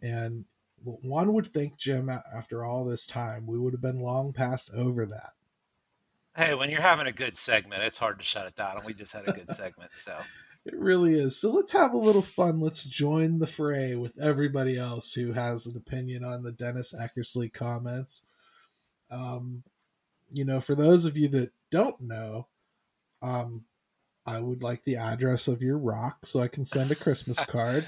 And 0.00 0.46
one 0.82 1.34
would 1.34 1.46
think, 1.48 1.76
Jim, 1.76 2.08
after 2.08 2.64
all 2.64 2.84
this 2.84 3.06
time, 3.06 3.46
we 3.46 3.58
would 3.58 3.74
have 3.74 3.82
been 3.82 4.00
long 4.00 4.32
past 4.32 4.72
over 4.74 5.04
that. 5.06 5.32
Hey, 6.34 6.54
when 6.54 6.70
you're 6.70 6.80
having 6.80 7.08
a 7.08 7.12
good 7.12 7.36
segment, 7.36 7.82
it's 7.82 7.98
hard 7.98 8.18
to 8.18 8.24
shut 8.24 8.46
it 8.46 8.56
down, 8.56 8.76
and 8.78 8.86
we 8.86 8.94
just 8.94 9.12
had 9.12 9.28
a 9.28 9.32
good 9.32 9.50
segment, 9.50 9.90
so 9.94 10.16
It 10.66 10.76
really 10.76 11.18
is. 11.18 11.40
So 11.40 11.50
let's 11.52 11.72
have 11.72 11.94
a 11.94 11.98
little 11.98 12.22
fun. 12.22 12.60
Let's 12.60 12.84
join 12.84 13.38
the 13.38 13.46
fray 13.46 13.94
with 13.94 14.20
everybody 14.20 14.78
else 14.78 15.14
who 15.14 15.32
has 15.32 15.66
an 15.66 15.76
opinion 15.76 16.22
on 16.22 16.42
the 16.42 16.52
Dennis 16.52 16.92
Eckersley 16.92 17.52
comments. 17.52 18.24
Um, 19.10 19.62
you 20.30 20.44
know, 20.44 20.60
for 20.60 20.74
those 20.74 21.06
of 21.06 21.16
you 21.16 21.28
that 21.28 21.52
don't 21.70 22.00
know, 22.00 22.46
um, 23.22 23.64
I 24.26 24.38
would 24.40 24.62
like 24.62 24.84
the 24.84 24.96
address 24.96 25.48
of 25.48 25.62
your 25.62 25.78
rock 25.78 26.26
so 26.26 26.40
I 26.40 26.48
can 26.48 26.64
send 26.64 26.90
a 26.90 26.94
Christmas 26.94 27.40
card. 27.46 27.86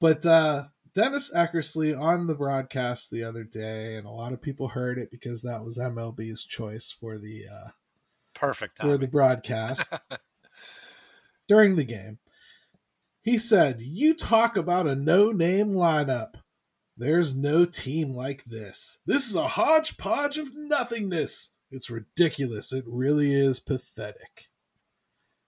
But 0.00 0.24
uh, 0.24 0.64
Dennis 0.94 1.32
Eckersley 1.32 1.98
on 1.98 2.26
the 2.26 2.34
broadcast 2.34 3.10
the 3.10 3.22
other 3.22 3.44
day, 3.44 3.96
and 3.96 4.06
a 4.06 4.10
lot 4.10 4.32
of 4.32 4.40
people 4.40 4.68
heard 4.68 4.98
it 4.98 5.10
because 5.10 5.42
that 5.42 5.62
was 5.62 5.78
MLB's 5.78 6.44
choice 6.44 6.90
for 6.90 7.18
the 7.18 7.44
uh, 7.52 7.68
perfect 8.34 8.80
for 8.80 8.96
the 8.96 9.06
broadcast 9.06 9.92
during 11.48 11.76
the 11.76 11.84
game. 11.84 12.18
He 13.22 13.38
said, 13.38 13.80
You 13.80 14.14
talk 14.14 14.56
about 14.56 14.86
a 14.86 14.94
no 14.94 15.32
name 15.32 15.70
lineup. 15.70 16.34
There's 16.96 17.36
no 17.36 17.64
team 17.64 18.14
like 18.14 18.44
this. 18.44 19.00
This 19.04 19.28
is 19.28 19.34
a 19.34 19.48
hodgepodge 19.48 20.38
of 20.38 20.50
nothingness. 20.54 21.50
It's 21.70 21.90
ridiculous. 21.90 22.72
It 22.72 22.84
really 22.86 23.34
is 23.34 23.58
pathetic. 23.60 24.46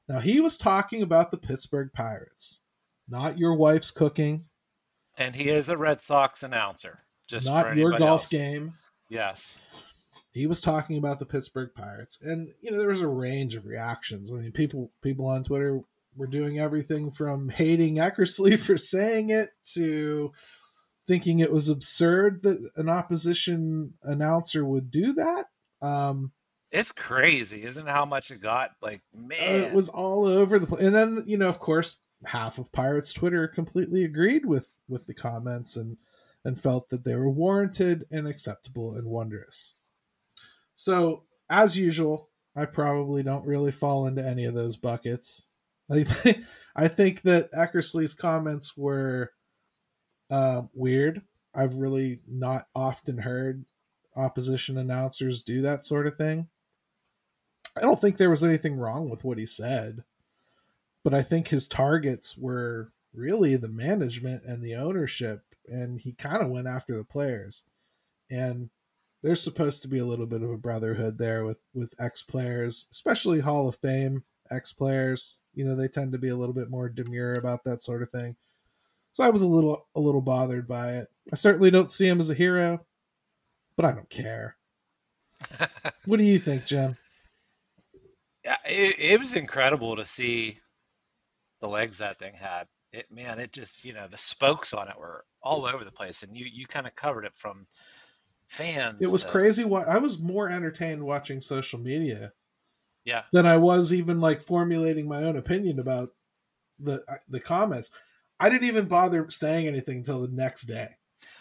Now, 0.09 0.21
he 0.21 0.41
was 0.41 0.59
talking 0.59 1.03
about 1.03 1.31
the 1.31 1.39
Pittsburgh 1.39 1.91
Pirates, 1.93 2.61
not 3.09 3.39
your 3.39 3.55
wife's 3.55 3.91
cooking, 3.91 4.47
And 5.17 5.35
he 5.35 5.51
is 5.51 5.69
a 5.69 5.77
Red 5.77 6.01
Sox 6.01 6.43
announcer. 6.43 6.99
Just 7.29 7.47
for 7.47 7.53
not 7.53 7.77
your 7.77 7.91
golf 7.93 8.23
else. 8.23 8.29
game. 8.31 8.75
Yes. 9.11 9.59
He 10.33 10.47
was 10.47 10.61
talking 10.61 10.99
about 10.99 11.19
the 11.19 11.27
Pittsburgh 11.27 11.71
Pirates, 11.75 12.21
and 12.21 12.49
you 12.61 12.71
know 12.71 12.79
there 12.79 12.89
was 12.89 13.03
a 13.03 13.09
range 13.09 13.57
of 13.57 13.67
reactions. 13.67 14.33
I 14.33 14.37
mean, 14.37 14.53
people 14.53 14.91
people 15.03 15.27
on 15.27 15.45
Twitter 15.45 15.81
were 16.17 16.27
doing 16.27 16.59
everything 16.59 17.11
from 17.11 17.49
hating 17.49 17.97
Eckersley 17.97 18.59
for 18.65 18.77
saying 18.77 19.31
it 19.31 19.51
to 19.75 20.33
thinking 21.07 21.41
it 21.41 21.53
was 21.53 21.69
absurd 21.69 22.43
that 22.43 22.59
an 22.77 22.89
opposition 22.89 23.95
announcer 24.03 24.65
would 24.65 24.91
do 24.91 25.15
that. 25.15 25.47
Um, 25.81 26.33
It's 26.71 26.93
crazy, 26.93 27.65
isn't 27.65 27.89
it? 27.89 27.91
How 27.91 28.05
much 28.05 28.31
it 28.31 28.43
got? 28.43 28.73
Like, 28.83 29.01
man, 29.15 29.65
Uh, 29.65 29.67
it 29.69 29.73
was 29.73 29.89
all 29.89 30.27
over 30.27 30.59
the 30.59 30.67
place, 30.67 30.83
and 30.83 30.95
then 30.95 31.25
you 31.27 31.39
know, 31.39 31.49
of 31.49 31.59
course, 31.59 32.03
half 32.25 32.59
of 32.59 32.73
Pirates 32.73 33.13
Twitter 33.13 33.49
completely 33.49 34.05
agreed 34.05 34.45
with 34.45 34.79
with 34.89 35.07
the 35.07 35.15
comments 35.15 35.77
and 35.77 35.97
and 36.45 36.61
felt 36.61 36.89
that 36.91 37.05
they 37.05 37.17
were 37.17 37.31
warranted 37.31 38.07
and 38.11 38.29
acceptable 38.29 38.95
and 38.95 39.07
wondrous. 39.09 39.75
So, 40.79 41.25
as 41.51 41.77
usual, 41.77 42.29
I 42.55 42.65
probably 42.65 43.25
don't 43.25 43.45
really 43.45 43.73
fall 43.73 44.07
into 44.07 44.25
any 44.25 44.45
of 44.45 44.55
those 44.55 44.77
buckets. 44.77 45.51
I 45.91 46.05
think 46.05 46.45
I 46.77 46.87
think 46.87 47.23
that 47.23 47.51
Eckersley's 47.51 48.15
comments 48.15 48.77
were 48.77 49.33
uh, 50.31 50.63
weird. 50.73 51.23
I've 51.53 51.75
really 51.75 52.21
not 52.29 52.69
often 52.77 53.19
heard 53.19 53.65
opposition 54.15 54.79
announcers 54.79 55.43
do 55.43 55.63
that 55.63 55.85
sort 55.85 56.07
of 56.07 56.17
thing. 56.17 56.47
I 57.77 57.81
don't 57.81 58.01
think 58.01 58.17
there 58.17 58.31
was 58.31 58.45
anything 58.45 58.77
wrong 58.77 59.11
with 59.11 59.25
what 59.25 59.39
he 59.39 59.47
said, 59.47 60.05
but 61.03 61.13
I 61.13 61.23
think 61.23 61.49
his 61.49 61.67
targets 61.67 62.39
were 62.39 62.93
really 63.13 63.57
the 63.57 63.69
management 63.69 64.45
and 64.45 64.63
the 64.63 64.77
ownership, 64.77 65.43
and 65.67 66.01
he 66.01 66.13
kind 66.13 66.41
of 66.41 66.51
went 66.51 66.69
after 66.69 66.97
the 66.97 67.05
players. 67.05 67.65
And 68.31 68.71
there's 69.23 69.43
supposed 69.43 69.83
to 69.83 69.89
be 69.89 69.99
a 69.99 70.05
little 70.05 70.27
bit 70.27 70.43
of 70.43 70.51
a 70.51 70.59
brotherhood 70.59 71.19
there 71.19 71.45
with 71.45 71.61
with 71.75 71.95
ex 71.99 72.23
players, 72.23 72.89
especially 72.93 73.41
Hall 73.41 73.69
of 73.69 73.77
Fame 73.77 74.25
ex 74.51 74.73
players. 74.73 75.41
You 75.55 75.65
know, 75.65 75.75
they 75.75 75.89
tend 75.89 76.13
to 76.13 76.19
be 76.19 76.29
a 76.29 76.37
little 76.37 76.55
bit 76.55 76.71
more 76.71 76.89
demure 76.89 77.35
about 77.35 77.65
that 77.65 77.83
sort 77.83 78.03
of 78.03 78.11
thing. 78.11 78.37
So 79.13 79.25
I 79.25 79.31
was 79.31 79.43
a 79.43 79.49
little 79.49 79.87
a 79.95 80.01
little 80.01 80.21
bothered 80.21 80.69
by 80.69 80.95
it. 80.95 81.09
I 81.33 81.37
certainly 81.37 81.71
don't 81.71 81.91
see 81.91 82.07
him 82.07 82.21
as 82.21 82.31
a 82.31 82.35
hero, 82.35 82.85
but 83.77 83.85
I 83.85 83.93
don't 83.93 84.11
care. 84.11 84.57
what 86.07 86.19
do 86.19 86.25
you 86.25 86.39
think, 86.39 86.67
Jim? 86.67 86.95
Yeah, 88.45 88.57
it, 88.65 88.99
it 88.99 89.19
was 89.19 89.35
incredible 89.35 89.97
to 89.97 90.05
see 90.05 90.59
the 91.61 91.69
legs 91.69 91.99
that 91.99 92.17
thing 92.17 92.35
had. 92.35 92.67
It 92.93 93.11
man, 93.11 93.39
it 93.39 93.53
just 93.53 93.85
you 93.85 93.93
know 93.93 94.07
the 94.09 94.17
spokes 94.17 94.73
on 94.73 94.89
it 94.89 94.99
were 94.99 95.25
all 95.43 95.67
over 95.67 95.85
the 95.85 95.91
place, 95.91 96.23
and 96.23 96.37
you 96.37 96.47
you 96.51 96.67
kind 96.67 96.87
of 96.87 96.95
covered 96.95 97.25
it 97.25 97.37
from 97.37 97.67
fans. 98.49 98.97
It 99.01 99.11
was 99.11 99.23
to- 99.23 99.29
crazy. 99.31 99.65
What 99.65 99.89
I 99.89 99.99
was 99.99 100.19
more 100.21 100.49
entertained 100.49 101.03
watching 101.03 101.41
social 101.41 101.79
media 101.79 102.33
Yeah, 103.05 103.23
than 103.33 103.47
I 103.47 103.57
was 103.57 103.93
even 103.93 104.21
like 104.21 104.43
formulating 104.43 105.09
my 105.09 105.23
own 105.23 105.37
opinion 105.37 105.79
about 105.79 106.09
the 106.79 107.03
uh, 107.09 107.17
the 107.29 107.41
comments. 107.41 107.91
I 108.41 108.49
didn't 108.49 108.69
even 108.69 108.87
bother 108.87 109.29
saying 109.31 109.67
anything 109.67 109.99
until 109.99 110.21
the 110.23 110.29
next 110.29 110.65
day 110.67 110.89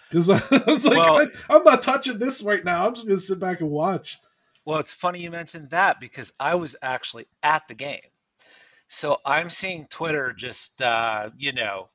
because 0.10 0.30
I 0.52 0.64
was 0.66 0.86
like, 0.86 0.98
Well- 0.98 1.18
I, 1.20 1.56
I'm 1.56 1.64
not 1.64 1.82
touching 1.82 2.20
this 2.20 2.42
right 2.44 2.64
now. 2.64 2.86
I'm 2.88 2.96
just 2.96 3.08
gonna 3.08 3.18
sit 3.20 3.40
back 3.40 3.62
and 3.62 3.70
watch. 3.70 4.18
Well, 4.66 4.80
it's 4.80 4.94
funny 4.94 5.20
you 5.20 5.32
mentioned 5.32 5.70
that 5.70 6.00
because 6.02 6.34
I 6.40 6.56
was 6.56 6.76
actually 6.82 7.26
at 7.42 7.68
the 7.70 7.74
game. 7.76 8.02
So 8.90 9.18
I'm 9.26 9.50
seeing 9.50 9.86
Twitter 9.90 10.34
just, 10.34 10.82
uh, 10.82 11.30
you 11.38 11.54
know, 11.54 11.90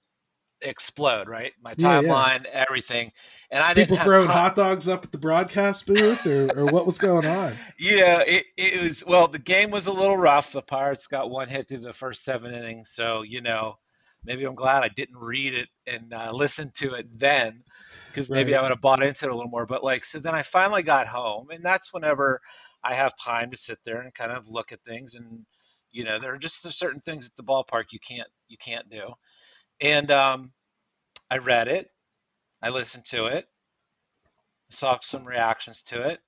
explode, 0.62 1.28
right? 1.28 1.52
My 1.62 1.74
Yeah, 1.76 2.00
yeah. 2.00 2.08
timeline, 2.08 2.44
everything. 2.46 3.12
And 3.50 3.62
I 3.62 3.74
People 3.74 3.96
throwing 3.96 4.26
time- 4.28 4.36
hot 4.36 4.56
dogs 4.56 4.88
up 4.88 5.04
at 5.04 5.12
the 5.12 5.18
broadcast 5.18 5.86
booth, 5.86 6.26
or, 6.26 6.50
or 6.58 6.66
what 6.66 6.86
was 6.86 6.98
going 6.98 7.26
on? 7.26 7.52
Yeah, 7.78 8.20
it, 8.26 8.46
it 8.56 8.80
was, 8.80 9.04
well, 9.06 9.28
the 9.28 9.38
game 9.38 9.70
was 9.70 9.86
a 9.88 9.92
little 9.92 10.16
rough. 10.16 10.52
The 10.52 10.62
Pirates 10.62 11.06
got 11.06 11.30
one 11.30 11.48
hit 11.48 11.68
through 11.68 11.78
the 11.78 11.92
first 11.92 12.24
seven 12.24 12.54
innings. 12.54 12.90
So, 12.90 13.22
you 13.22 13.40
know, 13.42 13.76
maybe 14.24 14.44
I'm 14.44 14.54
glad 14.54 14.84
I 14.84 14.88
didn't 14.88 15.16
read 15.18 15.54
it 15.54 15.68
and 15.86 16.14
uh, 16.14 16.30
listen 16.32 16.70
to 16.76 16.94
it 16.94 17.06
then 17.18 17.62
because 18.08 18.30
maybe 18.30 18.52
Right. 18.52 18.58
I 18.58 18.62
would 18.62 18.70
have 18.70 18.80
bought 18.80 19.02
into 19.02 19.26
it 19.26 19.32
a 19.32 19.34
little 19.34 19.50
more. 19.50 19.66
But 19.66 19.82
like, 19.82 20.04
so 20.04 20.18
then 20.20 20.34
I 20.34 20.42
finally 20.42 20.82
got 20.82 21.08
home, 21.08 21.48
and 21.50 21.64
that's 21.64 21.92
whenever 21.92 22.40
I 22.84 22.94
have 22.94 23.12
time 23.22 23.50
to 23.50 23.56
sit 23.56 23.78
there 23.84 24.00
and 24.00 24.14
kind 24.14 24.32
of 24.32 24.48
look 24.48 24.70
at 24.72 24.82
things. 24.84 25.14
And 25.16 25.44
you 25.90 26.04
know, 26.04 26.18
there 26.18 26.32
are 26.32 26.38
just 26.38 26.62
certain 26.72 27.00
things 27.00 27.26
at 27.26 27.36
the 27.36 27.42
ballpark 27.44 27.86
you 27.90 27.98
can't 27.98 28.28
you 28.48 28.56
can't 28.58 28.88
do. 28.90 29.12
And 29.82 30.10
um, 30.12 30.52
I 31.30 31.38
read 31.38 31.68
it, 31.68 31.90
I 32.62 32.70
listened 32.70 33.04
to 33.06 33.26
it, 33.26 33.46
saw 34.70 34.98
some 35.00 35.24
reactions 35.26 35.82
to 35.84 36.08
it. 36.08 36.20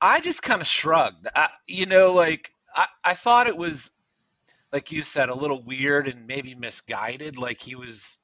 I 0.00 0.20
just 0.20 0.42
kind 0.42 0.60
of 0.60 0.66
shrugged. 0.66 1.28
I, 1.34 1.50
you 1.66 1.86
know, 1.86 2.12
like 2.14 2.52
I, 2.74 2.88
I 3.04 3.14
thought 3.14 3.48
it 3.48 3.56
was, 3.56 3.92
like 4.72 4.92
you 4.92 5.02
said, 5.02 5.30
a 5.30 5.34
little 5.34 5.62
weird 5.64 6.08
and 6.08 6.26
maybe 6.26 6.54
misguided. 6.54 7.38
Like 7.38 7.60
he 7.60 7.76
was 7.76 8.18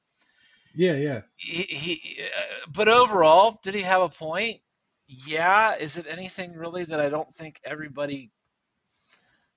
Yeah, 0.75 0.95
yeah. 0.95 1.21
he, 1.35 1.63
he 1.63 2.21
uh, 2.23 2.67
but 2.73 2.87
overall 2.89 3.59
did 3.63 3.75
he 3.75 3.81
have 3.81 4.01
a 4.01 4.09
point 4.09 4.61
yeah 5.07 5.75
is 5.75 5.97
it 5.97 6.07
anything 6.09 6.53
really 6.53 6.85
that 6.85 6.99
i 6.99 7.09
don't 7.09 7.35
think 7.35 7.59
everybody 7.65 8.31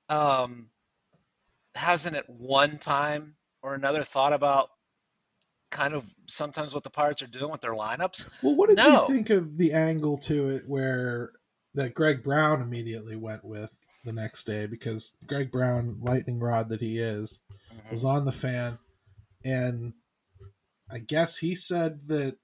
um 0.08 0.70
hasn't 1.74 2.16
at 2.16 2.28
one 2.28 2.78
time 2.78 3.35
or 3.62 3.74
another 3.74 4.02
thought 4.02 4.32
about 4.32 4.70
kind 5.70 5.94
of 5.94 6.04
sometimes 6.28 6.72
what 6.74 6.84
the 6.84 6.90
Pirates 6.90 7.22
are 7.22 7.26
doing 7.26 7.50
with 7.50 7.60
their 7.60 7.74
lineups? 7.74 8.28
Well, 8.42 8.54
what 8.54 8.68
did 8.68 8.78
No. 8.78 9.02
you 9.02 9.06
think 9.14 9.30
of 9.30 9.56
the 9.58 9.72
angle 9.72 10.16
to 10.18 10.48
it 10.50 10.68
where 10.68 11.32
that 11.74 11.94
Greg 11.94 12.22
Brown 12.22 12.62
immediately 12.62 13.16
went 13.16 13.44
with 13.44 13.70
the 14.04 14.12
next 14.12 14.44
day 14.44 14.66
because 14.66 15.16
Greg 15.26 15.50
Brown, 15.50 15.98
lightning 16.00 16.38
rod 16.38 16.68
that 16.70 16.80
he 16.80 16.98
is, 16.98 17.40
Mhm. 17.72 17.90
was 17.90 18.04
on 18.04 18.24
the 18.24 18.32
fan, 18.32 18.78
and 19.44 19.92
I 20.88 21.00
guess 21.00 21.38
he 21.38 21.54
said 21.56 22.06
that 22.08 22.38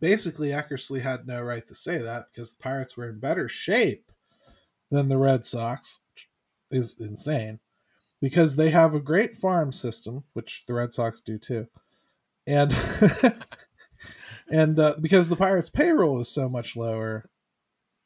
basically 0.00 0.48
Eckersley 0.50 1.00
had 1.00 1.26
no 1.26 1.40
right 1.42 1.66
to 1.66 1.74
say 1.74 1.98
that 1.98 2.26
because 2.30 2.52
the 2.52 2.58
Pirates 2.58 2.96
were 2.96 3.08
in 3.08 3.18
better 3.18 3.48
shape 3.48 4.10
than 4.90 5.08
the 5.08 5.16
Red 5.18 5.46
Sox, 5.46 5.98
which 6.12 6.28
is 6.70 7.00
insane 7.00 7.60
because 8.22 8.54
they 8.54 8.70
have 8.70 8.94
a 8.94 9.00
great 9.00 9.36
farm 9.36 9.72
system, 9.72 10.22
which 10.32 10.62
the 10.66 10.72
Red 10.72 10.94
Sox 10.94 11.20
do 11.20 11.36
too, 11.36 11.66
and 12.46 12.72
and 14.50 14.78
uh, 14.78 14.94
because 15.00 15.28
the 15.28 15.36
Pirates' 15.36 15.68
payroll 15.68 16.20
is 16.20 16.28
so 16.28 16.48
much 16.48 16.76
lower, 16.76 17.28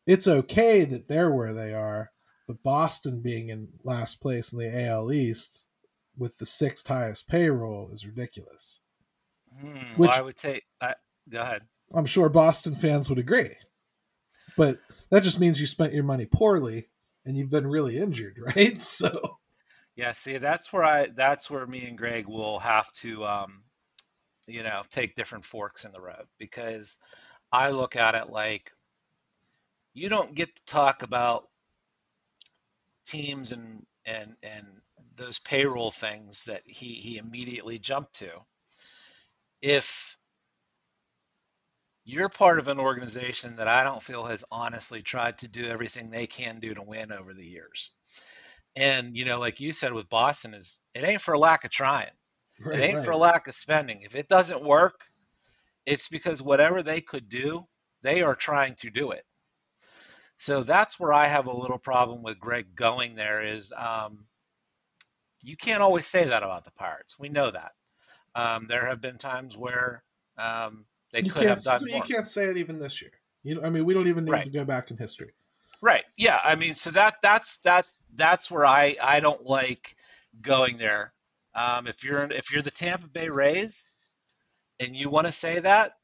it's 0.07 0.27
okay 0.27 0.85
that 0.85 1.07
they're 1.07 1.31
where 1.31 1.53
they 1.53 1.73
are. 1.73 2.11
But 2.49 2.63
Boston 2.63 3.21
being 3.21 3.51
in 3.51 3.69
last 3.85 4.21
place 4.21 4.53
in 4.53 4.59
the 4.59 4.87
AL 4.87 5.13
East 5.13 5.67
with 6.17 6.39
the 6.39 6.47
sixth 6.47 6.87
highest 6.87 7.29
payroll 7.29 7.91
is 7.93 8.07
ridiculous. 8.07 8.81
Hmm, 9.61 9.77
Which- 9.97 10.11
well, 10.11 10.19
I 10.19 10.23
would 10.23 10.39
say, 10.39 10.61
I, 10.81 10.95
go 11.29 11.43
ahead. 11.43 11.63
I'm 11.93 12.07
sure 12.07 12.29
Boston 12.29 12.75
fans 12.75 13.09
would 13.09 13.19
agree. 13.19 13.51
But 14.57 14.79
that 15.11 15.23
just 15.23 15.41
means 15.41 15.61
you 15.61 15.67
spent 15.67 15.93
your 15.93 16.05
money 16.05 16.27
poorly 16.27 16.89
and 17.25 17.37
you've 17.37 17.51
been 17.51 17.67
really 17.67 17.99
injured, 17.99 18.39
right? 18.57 18.81
So 18.81 19.39
Yeah, 19.97 20.13
see, 20.13 20.37
that's 20.39 20.73
where 20.73 20.85
I 20.85 21.07
that's 21.09 21.51
where 21.51 21.67
me 21.67 21.87
and 21.87 21.97
Greg 21.99 22.27
will 22.29 22.59
have 22.61 22.93
to 22.95 23.25
um, 23.27 23.65
you 24.49 24.63
know, 24.63 24.83
take 24.91 25.15
different 25.17 25.45
forks 25.45 25.85
in 25.85 25.93
the 25.93 26.01
road 26.01 26.27
because 26.39 26.97
I 27.53 27.71
look 27.71 27.97
at 27.97 28.15
it 28.17 28.31
like 28.31 28.73
you 29.95 30.09
don't 30.09 30.35
get 30.35 30.55
to 30.55 30.65
talk 30.65 31.03
about 31.03 31.49
teams 33.05 33.53
and 33.53 33.87
and 34.05 34.37
and 34.43 34.67
those 35.17 35.39
payroll 35.39 35.91
things 35.91 36.45
that 36.45 36.63
he 36.67 36.95
he 36.95 37.17
immediately 37.19 37.79
jumped 37.79 38.15
to 38.15 38.31
if 39.63 40.17
you're 42.05 42.29
part 42.29 42.59
of 42.59 42.69
an 42.69 42.79
organization 42.81 43.57
that 43.57 43.69
I 43.69 43.85
don't 43.85 44.03
feel 44.03 44.25
has 44.25 44.45
honestly 44.51 45.03
tried 45.03 45.39
to 45.39 45.49
do 45.49 45.67
everything 45.69 46.09
they 46.09 46.27
can 46.27 46.61
do 46.61 46.73
to 46.75 46.83
win 46.83 47.13
over 47.13 47.35
the 47.35 47.45
years. 47.45 47.91
And 48.77 49.17
you 49.17 49.25
know, 49.25 49.41
like 49.41 49.61
you 49.61 49.73
said 49.73 49.93
with 49.93 50.09
Boston, 50.09 50.55
is 50.55 50.79
it 50.95 51.03
ain't 51.03 51.23
for 51.23 51.35
a 51.35 51.39
lack 51.39 51.65
of 51.65 51.71
trying. 51.71 52.11
right, 52.61 52.79
it 52.79 52.83
ain't 52.83 52.97
right. 52.97 53.05
for 53.05 53.11
a 53.11 53.17
lack 53.17 53.49
of 53.49 53.55
spending. 53.55 54.03
If 54.03 54.15
it 54.15 54.29
doesn't 54.29 54.63
work, 54.65 55.01
it's 55.87 56.09
because 56.09 56.43
whatever 56.43 56.83
they 56.83 57.01
could 57.01 57.29
do, 57.29 57.67
they 58.03 58.23
are 58.23 58.35
trying 58.35 58.75
to 58.77 58.91
do 58.91 59.11
it. 59.13 59.25
So 60.37 60.63
that's 60.63 61.01
where 61.01 61.13
I 61.13 61.27
have 61.27 61.47
a 61.47 61.57
little 61.57 61.79
problem 61.79 62.23
with 62.23 62.39
Greg 62.39 62.75
going 62.75 63.15
there. 63.15 63.43
Is 63.43 63.73
um, 63.77 64.27
you 65.43 65.57
can't 65.57 65.83
always 65.83 66.07
say 66.07 66.25
that 66.25 66.43
about 66.43 66.65
the 66.65 66.73
Pirates. 66.73 67.19
We 67.19 67.29
know 67.29 67.51
that. 67.51 67.73
Um, 68.35 68.67
there 68.67 68.87
have 68.87 69.01
been 69.01 69.17
times 69.17 69.57
where 69.57 70.03
um, 70.37 70.85
they 71.13 71.23
you 71.23 71.31
could 71.31 71.47
have 71.47 71.63
done 71.63 71.87
you 71.87 71.93
more. 71.93 72.03
can't 72.03 72.29
say 72.29 72.47
it 72.47 72.59
even 72.59 72.79
this 72.79 73.01
year. 73.01 73.13
You 73.43 73.55
know, 73.55 73.63
I 73.63 73.71
mean, 73.71 73.85
we 73.85 73.95
don't 73.95 74.09
even 74.09 74.25
need 74.25 74.33
Right. 74.33 74.45
to 74.45 74.51
go 74.51 74.65
back 74.65 74.91
in 74.91 74.97
history. 74.97 75.33
Yeah. 76.17 76.41
I 76.45 76.55
mean, 76.55 76.75
so 76.75 76.91
that 76.93 77.17
that's 77.23 77.59
that's 77.59 78.03
that's 78.15 78.51
where 78.51 78.65
I 78.67 78.97
I 79.03 79.21
don't 79.21 79.45
like 79.45 79.97
going 80.41 80.79
there. 80.79 81.13
Um, 81.55 81.87
if 81.87 82.05
you're 82.05 82.25
if 82.25 82.53
you're 82.53 82.63
the 82.63 82.71
Tampa 82.71 83.09
Bay 83.09 83.29
Rays 83.29 84.11
and 84.81 84.95
you 84.95 85.09
want 85.11 85.27
to 85.27 85.33
say 85.33 85.59
that, 85.61 85.97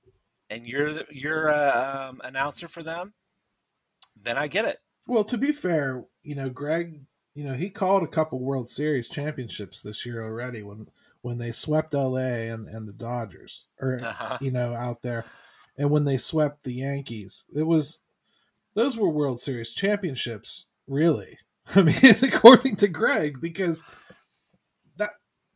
and 0.50 0.66
you're 0.66 0.92
the, 0.92 1.06
you're 1.10 1.48
a 1.48 2.08
um, 2.10 2.20
announcer 2.24 2.68
for 2.68 2.82
them, 2.82 3.12
then 4.22 4.36
I 4.38 4.48
get 4.48 4.64
it. 4.64 4.78
Well, 5.06 5.24
to 5.24 5.36
be 5.38 5.52
fair, 5.52 6.04
you 6.22 6.34
know, 6.34 6.48
Greg, 6.48 7.00
you 7.34 7.44
know, 7.44 7.54
he 7.54 7.70
called 7.70 8.02
a 8.02 8.06
couple 8.06 8.38
World 8.38 8.68
Series 8.68 9.08
championships 9.08 9.80
this 9.80 10.04
year 10.06 10.22
already 10.22 10.62
when 10.62 10.88
when 11.22 11.38
they 11.38 11.52
swept 11.52 11.94
LA 11.94 12.50
and, 12.50 12.68
and 12.68 12.86
the 12.88 12.92
Dodgers 12.92 13.66
or 13.80 14.00
Uh-huh. 14.02 14.38
you 14.40 14.50
know, 14.50 14.74
out 14.74 15.02
there. 15.02 15.24
And 15.78 15.90
when 15.90 16.04
they 16.04 16.16
swept 16.18 16.64
the 16.64 16.72
Yankees, 16.74 17.44
it 17.54 17.62
was 17.62 17.98
those 18.74 18.96
were 18.96 19.10
World 19.10 19.40
Series 19.40 19.72
championships, 19.72 20.66
really. 20.86 21.38
I 21.74 21.82
mean, 21.82 21.94
according 22.22 22.76
to 22.76 22.88
Greg, 22.88 23.40
because 23.40 23.84
that 24.96 25.10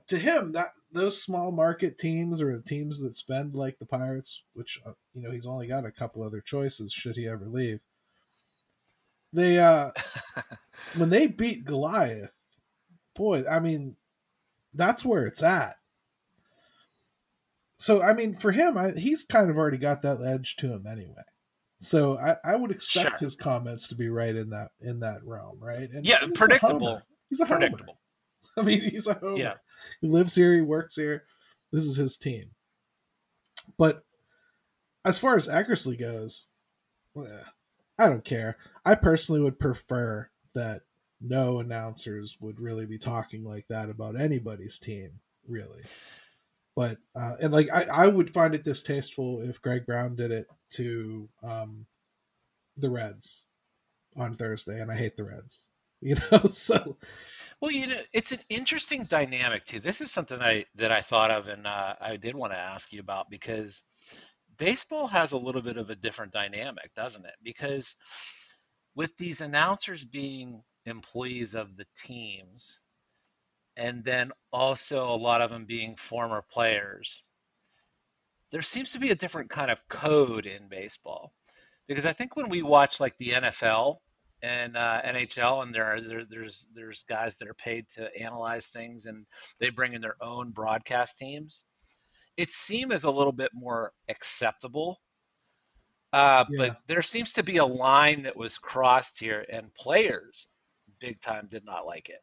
to 0.08 0.18
him 0.18 0.52
that 0.52 0.70
those 0.92 1.20
small 1.20 1.52
market 1.52 1.98
teams 1.98 2.40
or 2.40 2.56
the 2.56 2.62
teams 2.62 3.00
that 3.02 3.14
spend 3.14 3.54
like 3.54 3.78
the 3.78 3.86
Pirates, 3.86 4.42
which 4.54 4.80
uh, 4.86 4.92
you 5.14 5.22
know 5.22 5.30
he's 5.30 5.46
only 5.46 5.66
got 5.66 5.84
a 5.84 5.92
couple 5.92 6.22
other 6.22 6.40
choices 6.40 6.92
should 6.92 7.16
he 7.16 7.28
ever 7.28 7.48
leave. 7.48 7.80
They 9.32 9.58
uh 9.58 9.90
when 10.96 11.10
they 11.10 11.26
beat 11.26 11.64
Goliath, 11.64 12.32
boy, 13.14 13.42
I 13.50 13.60
mean, 13.60 13.96
that's 14.72 15.04
where 15.04 15.24
it's 15.24 15.42
at. 15.42 15.76
So 17.78 18.02
I 18.02 18.14
mean, 18.14 18.36
for 18.36 18.52
him, 18.52 18.78
I, 18.78 18.92
he's 18.92 19.24
kind 19.24 19.50
of 19.50 19.58
already 19.58 19.78
got 19.78 20.02
that 20.02 20.22
edge 20.22 20.56
to 20.56 20.72
him 20.72 20.86
anyway. 20.86 21.22
So 21.78 22.18
I, 22.18 22.36
I 22.44 22.56
would 22.56 22.70
expect 22.70 23.18
Sure. 23.18 23.26
his 23.26 23.36
comments 23.36 23.88
to 23.88 23.94
be 23.94 24.08
right 24.08 24.34
in 24.34 24.48
that 24.50 24.70
in 24.80 25.00
that 25.00 25.24
realm, 25.24 25.58
right? 25.60 25.90
And 25.90 26.06
Yeah, 26.06 26.20
he's 26.20 26.28
a 26.28 26.32
predictable. 26.32 26.86
homer. 26.88 27.02
He's 27.28 27.40
a 27.40 27.44
homer. 27.44 27.60
Predictable. 27.60 27.98
I 28.56 28.62
mean, 28.62 28.80
he's 28.90 29.06
a 29.06 29.14
homer. 29.14 29.36
Yeah. 29.36 29.54
He 30.00 30.08
lives 30.08 30.34
here. 30.34 30.54
He 30.54 30.62
works 30.62 30.96
here. 30.96 31.24
This 31.72 31.84
is 31.84 31.96
his 31.96 32.16
team. 32.16 32.50
But 33.76 34.04
as 35.04 35.18
far 35.18 35.36
as 35.36 35.48
accuracy 35.48 35.96
goes, 35.96 36.46
eh, 37.18 37.42
I 37.98 38.08
don't 38.08 38.24
care. 38.24 38.56
I 38.84 38.94
personally 38.94 39.42
would 39.42 39.58
prefer 39.58 40.30
that 40.54 40.82
no 41.20 41.60
announcers 41.60 42.38
would 42.40 42.58
really 42.60 42.86
be 42.86 42.98
talking 42.98 43.44
like 43.44 43.66
that 43.68 43.90
about 43.90 44.18
anybody's 44.18 44.78
team, 44.78 45.20
really. 45.46 45.82
But 46.76 46.98
uh, 47.18 47.36
and 47.40 47.52
like 47.52 47.68
I, 47.72 47.86
I 47.90 48.06
would 48.06 48.32
find 48.32 48.54
it 48.54 48.62
distasteful 48.62 49.40
if 49.40 49.62
Greg 49.62 49.86
Brown 49.86 50.14
did 50.14 50.30
it 50.30 50.46
to 50.72 51.28
um, 51.42 51.86
the 52.76 52.90
Reds 52.90 53.44
on 54.14 54.34
Thursday, 54.34 54.80
and 54.80 54.92
I 54.92 54.94
hate 54.94 55.16
the 55.16 55.24
Reds. 55.24 55.68
You 56.02 56.16
know, 56.30 56.40
so 56.50 56.98
Well, 57.60 57.70
you 57.70 57.86
know, 57.86 58.00
it's 58.12 58.30
an 58.30 58.40
interesting 58.50 59.04
dynamic 59.04 59.64
too. 59.64 59.80
This 59.80 60.02
is 60.02 60.12
something 60.12 60.38
I 60.40 60.66
that 60.74 60.92
I 60.92 61.00
thought 61.00 61.30
of, 61.30 61.48
and 61.48 61.66
uh, 61.66 61.94
I 61.98 62.16
did 62.18 62.34
want 62.34 62.52
to 62.52 62.58
ask 62.58 62.92
you 62.92 63.00
about 63.00 63.30
because 63.30 63.82
baseball 64.58 65.06
has 65.06 65.32
a 65.32 65.38
little 65.38 65.62
bit 65.62 65.78
of 65.78 65.88
a 65.88 65.96
different 65.96 66.32
dynamic, 66.32 66.92
doesn't 66.94 67.24
it? 67.24 67.34
Because 67.42 67.96
with 68.94 69.16
these 69.16 69.40
announcers 69.40 70.04
being 70.04 70.62
employees 70.84 71.54
of 71.54 71.76
the 71.76 71.86
teams, 71.96 72.82
and 73.76 74.04
then 74.04 74.32
also 74.52 75.14
a 75.14 75.16
lot 75.16 75.42
of 75.42 75.50
them 75.50 75.64
being 75.64 75.96
former 75.96 76.42
players, 76.50 77.22
there 78.50 78.62
seems 78.62 78.92
to 78.92 78.98
be 78.98 79.10
a 79.10 79.14
different 79.16 79.50
kind 79.50 79.70
of 79.70 79.86
code 79.88 80.46
in 80.46 80.68
baseball. 80.68 81.32
Because 81.88 82.06
I 82.06 82.12
think 82.12 82.36
when 82.36 82.48
we 82.48 82.62
watch 82.62 83.00
like 83.00 83.16
the 83.18 83.30
NFL 83.30 83.98
and 84.42 84.76
uh, 84.76 85.02
NHL, 85.02 85.62
and 85.62 85.74
there 85.74 85.84
are 85.84 86.00
there, 86.00 86.24
there's 86.24 86.72
there's 86.74 87.04
guys 87.04 87.36
that 87.38 87.48
are 87.48 87.54
paid 87.54 87.88
to 87.90 88.10
analyze 88.20 88.68
things, 88.68 89.06
and 89.06 89.26
they 89.60 89.70
bring 89.70 89.92
in 89.92 90.00
their 90.00 90.16
own 90.20 90.50
broadcast 90.50 91.18
teams. 91.18 91.66
It 92.36 92.50
seems 92.50 92.92
as 92.92 93.04
a 93.04 93.10
little 93.10 93.32
bit 93.32 93.50
more 93.54 93.92
acceptable, 94.08 95.00
uh, 96.12 96.44
Yeah. 96.50 96.68
but 96.68 96.78
there 96.86 97.02
seems 97.02 97.32
to 97.34 97.42
be 97.44 97.58
a 97.58 97.64
line 97.64 98.22
that 98.22 98.36
was 98.36 98.58
crossed 98.58 99.18
here, 99.18 99.44
and 99.50 99.72
players, 99.74 100.48
big 100.98 101.20
time, 101.20 101.46
did 101.48 101.64
not 101.64 101.86
like 101.86 102.08
it. 102.10 102.20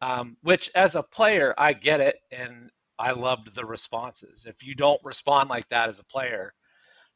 Um, 0.00 0.36
which, 0.42 0.70
as 0.74 0.94
a 0.96 1.02
player, 1.02 1.54
I 1.58 1.72
get 1.72 2.00
it, 2.00 2.16
and 2.30 2.70
I 2.98 3.12
loved 3.12 3.54
the 3.54 3.64
responses. 3.64 4.46
If 4.46 4.64
you 4.64 4.74
don't 4.74 5.00
respond 5.04 5.50
like 5.50 5.68
that 5.68 5.88
as 5.88 5.98
a 5.98 6.04
player, 6.04 6.54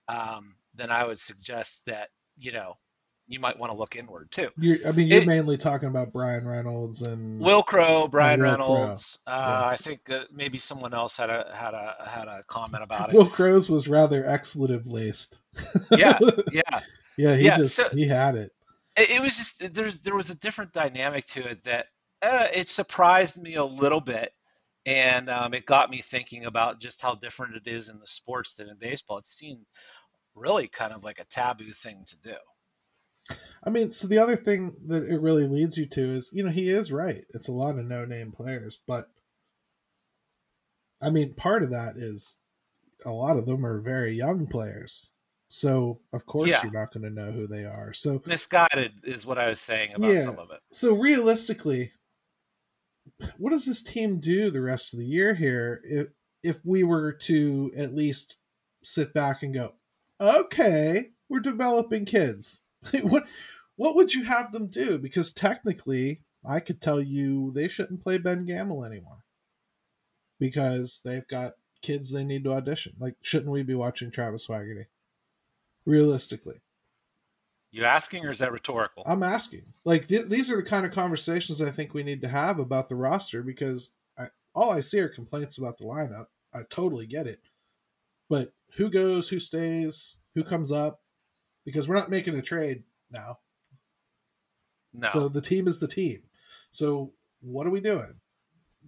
um, 0.09 0.57
then 0.75 0.91
I 0.91 1.05
would 1.05 1.21
suggest 1.21 1.87
that 1.87 2.09
you 2.39 2.51
know 2.53 2.75
you 3.29 3.39
might 3.39 3.57
want 3.59 3.71
to 3.73 3.79
look 3.79 3.95
inward 3.95 4.31
too. 4.33 4.49
you're, 4.57 4.79
I 4.87 4.91
mean, 4.91 5.07
you're 5.07 5.21
It- 5.23 5.27
mainly 5.29 5.57
talking 5.57 5.89
about 5.89 6.13
Bryan 6.13 6.47
Reynolds 6.47 7.03
and 7.03 7.41
Wil 7.41 7.63
Crowe, 7.63 8.09
Bryan 8.09 8.41
Wil 8.43 8.57
Crowe. 8.57 8.75
Reynolds. 8.75 9.19
Uh, 9.29 9.31
Yeah. 9.63 9.69
I 9.71 9.77
think 9.77 10.11
uh, 10.11 10.25
maybe 10.33 10.59
someone 10.59 10.93
else 10.93 11.17
had 11.17 11.31
a 11.31 11.53
had 11.55 11.75
a 11.75 11.97
had 12.09 12.27
a 12.27 12.43
comment 12.49 12.83
about 12.83 13.11
it. 13.11 13.15
Wil 13.15 13.27
Crowe's 13.27 13.71
was 13.71 13.87
rather 13.87 14.27
expletive 14.27 14.89
laced. 14.89 15.41
yeah, 15.97 16.19
yeah. 16.53 16.63
yeah, 17.17 17.37
he 17.37 17.45
Yeah, 17.47 17.57
just 17.59 17.77
so- 17.77 17.89
he 17.91 18.09
had 18.09 18.35
it. 18.35 18.51
It, 18.97 19.11
it 19.13 19.23
was 19.23 19.37
just 19.37 19.73
there's 19.73 20.03
there 20.03 20.17
was 20.17 20.31
a 20.31 20.39
different 20.39 20.73
dynamic 20.73 21.25
to 21.27 21.49
it 21.49 21.63
that 21.65 21.87
uh, 22.23 22.49
it 22.55 22.69
surprised 22.69 23.41
me 23.43 23.55
a 23.55 23.65
little 23.65 24.01
bit, 24.01 24.33
and 24.87 25.29
um, 25.29 25.55
it 25.55 25.67
got 25.67 25.91
me 25.91 25.99
thinking 25.99 26.45
about 26.45 26.81
just 26.81 27.01
how 27.03 27.15
different 27.15 27.57
it 27.57 27.67
is 27.71 27.89
in 27.89 27.99
the 27.99 28.07
sports 28.07 28.55
than 28.55 28.69
in 28.69 28.77
baseball. 28.77 29.19
It 29.19 29.27
seemed 29.27 29.65
really 30.35 30.69
kind 30.69 30.93
of 30.93 31.05
like 31.05 31.19
a 31.21 31.25
taboo 31.25 31.73
thing 31.73 32.05
to 32.09 32.17
do. 32.19 33.37
I 33.65 33.71
mean, 33.71 33.91
so 33.91 34.09
the 34.09 34.19
other 34.19 34.37
thing 34.37 34.75
that 34.87 35.05
it 35.05 35.21
really 35.21 35.47
leads 35.47 35.77
you 35.79 35.87
to 35.87 36.01
is, 36.01 36.31
you 36.33 36.43
know, 36.43 36.51
he 36.51 36.69
is 36.69 36.91
right. 36.91 37.25
It's 37.35 37.49
a 37.49 37.53
lot 37.53 37.79
of 37.79 37.85
no-name 37.85 38.33
players, 38.33 38.79
but 38.87 39.11
I 41.01 41.11
mean, 41.11 41.35
part 41.35 41.63
of 41.63 41.71
that 41.71 41.97
is 41.97 42.41
a 43.05 43.11
lot 43.11 43.37
of 43.37 43.47
them 43.47 43.65
are 43.67 43.81
very 43.81 44.13
young 44.13 44.47
players. 44.47 45.11
So 45.49 46.01
of 46.13 46.25
course 46.27 46.49
Yeah. 46.49 46.63
you're 46.63 46.73
not 46.73 46.93
going 46.93 47.03
to 47.03 47.11
know 47.11 47.31
who 47.31 47.47
they 47.47 47.65
are. 47.65 47.93
So 47.93 48.23
Misguided 48.27 48.93
is 49.05 49.27
what 49.27 49.39
I 49.39 49.49
was 49.49 49.61
saying 49.61 49.93
about 49.95 50.11
Yeah. 50.13 50.21
some 50.25 50.39
of 50.39 50.51
it. 50.51 50.61
so 50.73 50.95
realistically, 50.95 51.93
what 53.39 53.51
does 53.51 53.65
this 53.65 53.83
team 53.83 54.21
do 54.21 54.51
the 54.51 54.63
rest 54.63 54.93
of 54.93 54.99
the 54.99 55.07
year 55.07 55.35
here 55.35 55.81
if 55.85 56.09
if 56.43 56.59
we 56.65 56.83
were 56.83 57.13
to 57.13 57.71
at 57.77 57.95
least 57.95 58.37
sit 58.83 59.15
back 59.15 59.43
and 59.43 59.55
go, 59.55 59.75
okay, 60.21 61.11
we're 61.29 61.41
developing 61.41 62.05
kids. 62.05 62.63
what 63.03 63.27
what 63.77 63.95
would 63.97 64.13
you 64.13 64.25
have 64.25 64.53
them 64.53 64.69
do? 64.69 64.99
Because 64.99 65.33
technically, 65.33 66.23
I 66.47 66.61
could 66.61 66.81
tell 66.81 67.01
you 67.01 67.53
they 67.53 67.69
shouldn't 67.69 68.03
play 68.03 68.19
Ben 68.19 68.45
Gamel 68.45 68.85
anymore 68.85 69.25
because 70.39 71.01
they've 71.05 71.27
got 71.27 71.55
kids 71.83 72.11
they 72.11 72.25
need 72.25 72.45
to 72.45 72.53
audition. 72.53 72.95
Like, 72.99 73.17
shouldn't 73.23 73.53
we 73.53 73.63
be 73.63 73.75
watching 73.75 74.11
Travis 74.11 74.47
Swaggerty? 74.47 74.87
Realistically, 75.85 76.61
You 77.73 77.85
asking 77.85 78.27
or 78.27 78.31
is 78.31 78.39
that 78.41 78.53
rhetorical? 78.53 79.03
I'm 79.07 79.23
asking. 79.23 79.63
Like 79.87 80.07
th- 80.07 80.27
these 80.27 80.51
are 80.51 80.57
the 80.57 80.63
kind 80.63 80.85
of 80.85 80.93
conversations 80.93 81.63
I 81.63 81.71
think 81.71 81.95
we 81.95 82.03
need 82.03 82.21
to 82.21 82.29
have 82.29 82.59
about 82.59 82.91
the 82.91 82.95
roster 82.95 83.43
because 83.43 83.91
I, 84.19 84.27
all 84.55 84.71
I 84.71 84.81
see 84.81 85.01
are 85.01 85.09
complaints 85.09 85.57
about 85.57 85.79
the 85.79 85.85
lineup. 85.85 86.27
I 86.55 86.61
totally 86.69 87.07
get 87.07 87.27
it, 87.27 87.41
but 88.29 88.53
who 88.77 88.91
goes, 88.91 89.31
who 89.31 89.41
stays, 89.41 90.19
who 90.35 90.45
comes 90.45 90.71
up? 90.71 91.01
Because 91.65 91.89
we're 91.89 91.95
not 91.95 92.11
making 92.11 92.37
a 92.37 92.43
trade 92.43 92.83
now, 93.11 93.39
no. 94.93 95.09
so 95.09 95.29
the 95.29 95.41
team 95.41 95.67
is 95.67 95.79
the 95.79 95.89
team. 95.89 96.23
So 96.69 97.13
what 97.41 97.67
are 97.67 97.71
we 97.71 97.81
doing? 97.81 98.15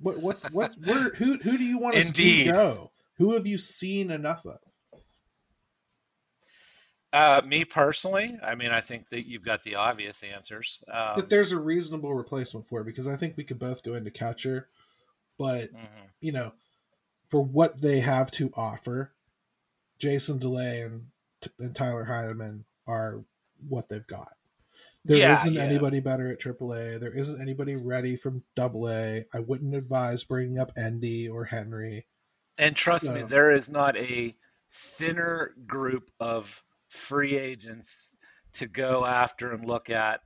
What 0.00 0.20
what 0.20 0.36
what? 0.52 0.74
Where 0.84 1.10
who 1.10 1.38
who 1.38 1.56
do 1.56 1.64
you 1.64 1.78
want 1.78 1.96
to 1.96 2.04
see 2.04 2.44
go? 2.44 2.90
Who 3.16 3.32
have 3.34 3.46
you 3.46 3.56
seen 3.58 4.10
enough 4.10 4.44
of? 4.44 4.58
Uh, 7.14 7.40
me 7.46 7.64
personally, 7.64 8.36
I 8.42 8.56
mean, 8.56 8.72
I 8.72 8.80
think 8.80 9.08
that 9.10 9.28
you've 9.28 9.44
got 9.44 9.62
the 9.62 9.76
obvious 9.76 10.24
answers. 10.24 10.82
Um, 10.92 11.14
that 11.14 11.30
there's 11.30 11.52
a 11.52 11.58
reasonable 11.60 12.12
replacement 12.12 12.66
for 12.66 12.80
it 12.80 12.86
because 12.86 13.06
I 13.06 13.14
think 13.14 13.36
we 13.36 13.44
could 13.44 13.60
both 13.60 13.84
go 13.84 13.94
into 13.94 14.10
catcher, 14.10 14.66
but 15.38 15.72
mhm. 15.72 15.86
you 16.20 16.32
know, 16.32 16.52
for 17.28 17.40
what 17.40 17.80
they 17.80 18.00
have 18.00 18.32
to 18.32 18.50
offer, 18.56 19.12
Jason 20.00 20.38
Delay 20.38 20.80
and, 20.80 21.06
and 21.60 21.72
Tyler 21.72 22.02
Heineman 22.02 22.64
are 22.84 23.20
what 23.68 23.88
they've 23.88 24.06
got. 24.08 24.32
There 25.04 25.16
Yeah, 25.16 25.34
not 25.34 25.52
yeah. 25.52 25.62
anybody 25.62 26.00
better 26.00 26.32
at 26.32 26.40
AAA. 26.40 26.98
There 26.98 27.16
isn't 27.16 27.40
anybody 27.40 27.76
ready 27.76 28.16
from 28.16 28.42
AA. 28.58 29.22
I 29.32 29.38
wouldn't 29.38 29.76
advise 29.76 30.24
bringing 30.24 30.58
up 30.58 30.72
Endy 30.76 31.28
or 31.28 31.44
Henry. 31.44 32.06
And 32.58 32.74
trust 32.74 33.12
me, 33.12 33.22
there 33.22 33.52
is 33.52 33.70
not 33.70 33.96
a 33.96 34.34
thinner 34.72 35.54
group 35.64 36.10
of 36.18 36.64
free 36.94 37.36
agents 37.36 38.16
to 38.54 38.66
go 38.66 39.04
after 39.04 39.52
and 39.52 39.68
look 39.68 39.90
at 39.90 40.20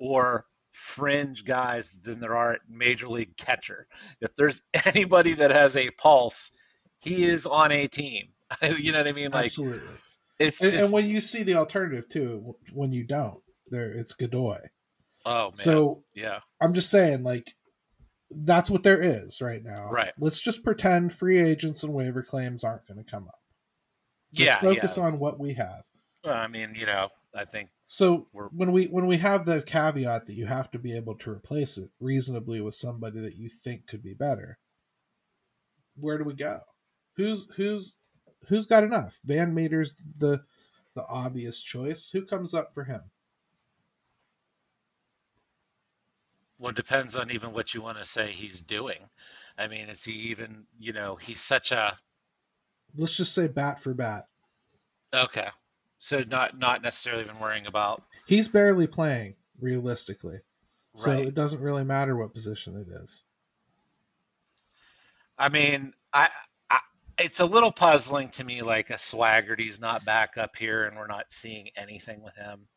or 0.00 0.46
fringe 0.72 1.44
guys 1.44 2.00
than 2.02 2.18
there 2.18 2.34
are 2.36 2.54
at 2.54 2.60
major 2.68 3.06
league 3.08 3.36
catcher. 3.36 3.86
If 4.20 4.34
there's 4.34 4.62
anybody 4.86 5.34
that 5.34 5.50
has 5.50 5.76
a 5.76 5.90
pulse, 5.90 6.52
he 6.98 7.24
is 7.24 7.46
on 7.46 7.70
a 7.72 7.86
team. 7.86 8.28
you 8.78 8.92
know 8.92 8.98
what 8.98 9.08
I 9.08 9.12
mean? 9.12 9.30
Like 9.30 9.44
Absolutely. 9.44 9.86
it's 10.38 10.60
And, 10.60 10.72
just 10.72 10.84
and 10.86 10.92
when 10.92 11.06
you 11.06 11.20
see 11.20 11.42
the 11.42 11.54
alternative 11.54 12.08
too, 12.08 12.56
when 12.72 12.92
you 12.92 13.04
don't, 13.04 13.40
there 13.68 13.90
it's 13.92 14.12
Godoy. 14.14 14.58
oh 15.26 15.44
man. 15.44 15.52
So 15.54 16.02
yeah. 16.14 16.40
I'm 16.60 16.74
just 16.74 16.90
saying, 16.90 17.22
like, 17.22 17.54
that's 18.30 18.70
what 18.70 18.82
there 18.82 19.00
is 19.00 19.40
right 19.40 19.62
now. 19.62 19.90
Right. 19.90 20.12
Let's 20.18 20.40
just 20.40 20.64
pretend 20.64 21.12
free 21.12 21.38
agents 21.38 21.84
and 21.84 21.92
waiver 21.94 22.22
claims 22.22 22.64
aren't 22.64 22.86
going 22.88 23.02
to 23.02 23.08
come 23.08 23.24
up. 23.28 23.38
Just 24.34 24.48
Yeah, 24.50 24.58
focus 24.60 24.96
yeah. 24.96 25.04
on 25.04 25.18
what 25.20 25.38
we 25.38 25.52
have. 25.54 25.84
Well, 26.24 26.34
I 26.34 26.48
mean, 26.48 26.74
you 26.74 26.86
know, 26.86 27.08
I 27.34 27.44
think 27.44 27.70
So 27.84 28.28
We're- 28.32 28.48
when 28.52 28.72
we 28.72 28.86
when 28.86 29.06
we 29.06 29.18
have 29.18 29.44
the 29.46 29.62
caveat 29.62 30.26
that 30.26 30.32
you 30.34 30.46
have 30.46 30.70
to 30.72 30.78
be 30.78 30.96
able 30.96 31.16
to 31.18 31.30
replace 31.30 31.78
it 31.78 31.92
reasonably 32.00 32.60
with 32.60 32.74
somebody 32.74 33.20
that 33.20 33.36
you 33.36 33.48
think 33.48 33.86
could 33.86 34.02
be 34.02 34.14
better, 34.14 34.58
where 35.96 36.18
do 36.18 36.24
we 36.24 36.34
go? 36.34 36.60
Who's 37.16 37.48
who's 37.56 37.96
who's 38.48 38.66
got 38.66 38.84
enough? 38.84 39.20
VanMeter's 39.26 39.94
the 40.18 40.44
the 40.94 41.06
obvious 41.06 41.62
choice. 41.62 42.10
Who 42.10 42.24
comes 42.26 42.54
up 42.54 42.72
for 42.74 42.84
him? 42.84 43.10
well, 46.58 46.70
it 46.70 46.76
depends 46.76 47.16
on 47.16 47.30
even 47.30 47.52
what 47.52 47.74
you 47.74 47.82
want 47.82 47.98
to 47.98 48.04
say 48.04 48.32
he's 48.32 48.62
doing. 48.62 49.08
I 49.58 49.68
mean, 49.68 49.88
is 49.88 50.02
he 50.04 50.12
even, 50.12 50.66
you 50.78 50.92
know, 50.92 51.16
he's 51.16 51.40
such 51.40 51.72
a 51.72 51.96
Let's 52.94 53.16
just 53.16 53.34
say 53.34 53.48
bat 53.48 53.80
for 53.80 53.92
bat. 53.94 54.24
okay. 55.12 55.48
So 56.04 56.22
not 56.30 56.58
not 56.58 56.82
necessarily 56.82 57.24
even 57.24 57.38
worrying 57.38 57.64
about 57.64 58.02
He's 58.26 58.46
barely 58.46 58.86
playing 58.86 59.36
realistically. 59.58 60.40
So 60.94 61.12
right. 61.12 61.26
it 61.26 61.34
doesn't 61.34 61.62
really 61.62 61.82
matter 61.82 62.14
what 62.14 62.34
position 62.34 62.76
it 62.76 62.88
is. 63.02 63.24
I 65.38 65.48
mean, 65.48 65.94
I, 66.12 66.28
I 66.68 66.80
it's 67.18 67.40
a 67.40 67.46
little 67.46 67.72
puzzling 67.72 68.28
to 68.32 68.44
me. 68.44 68.60
Like 68.60 68.90
a 68.90 68.98
Swaggerty's 68.98 69.80
not 69.80 70.04
back 70.04 70.36
up 70.36 70.56
here, 70.56 70.84
and 70.84 70.94
we're 70.98 71.06
not 71.06 71.32
seeing 71.32 71.70
anything 71.74 72.22
with 72.22 72.36
him. 72.36 72.68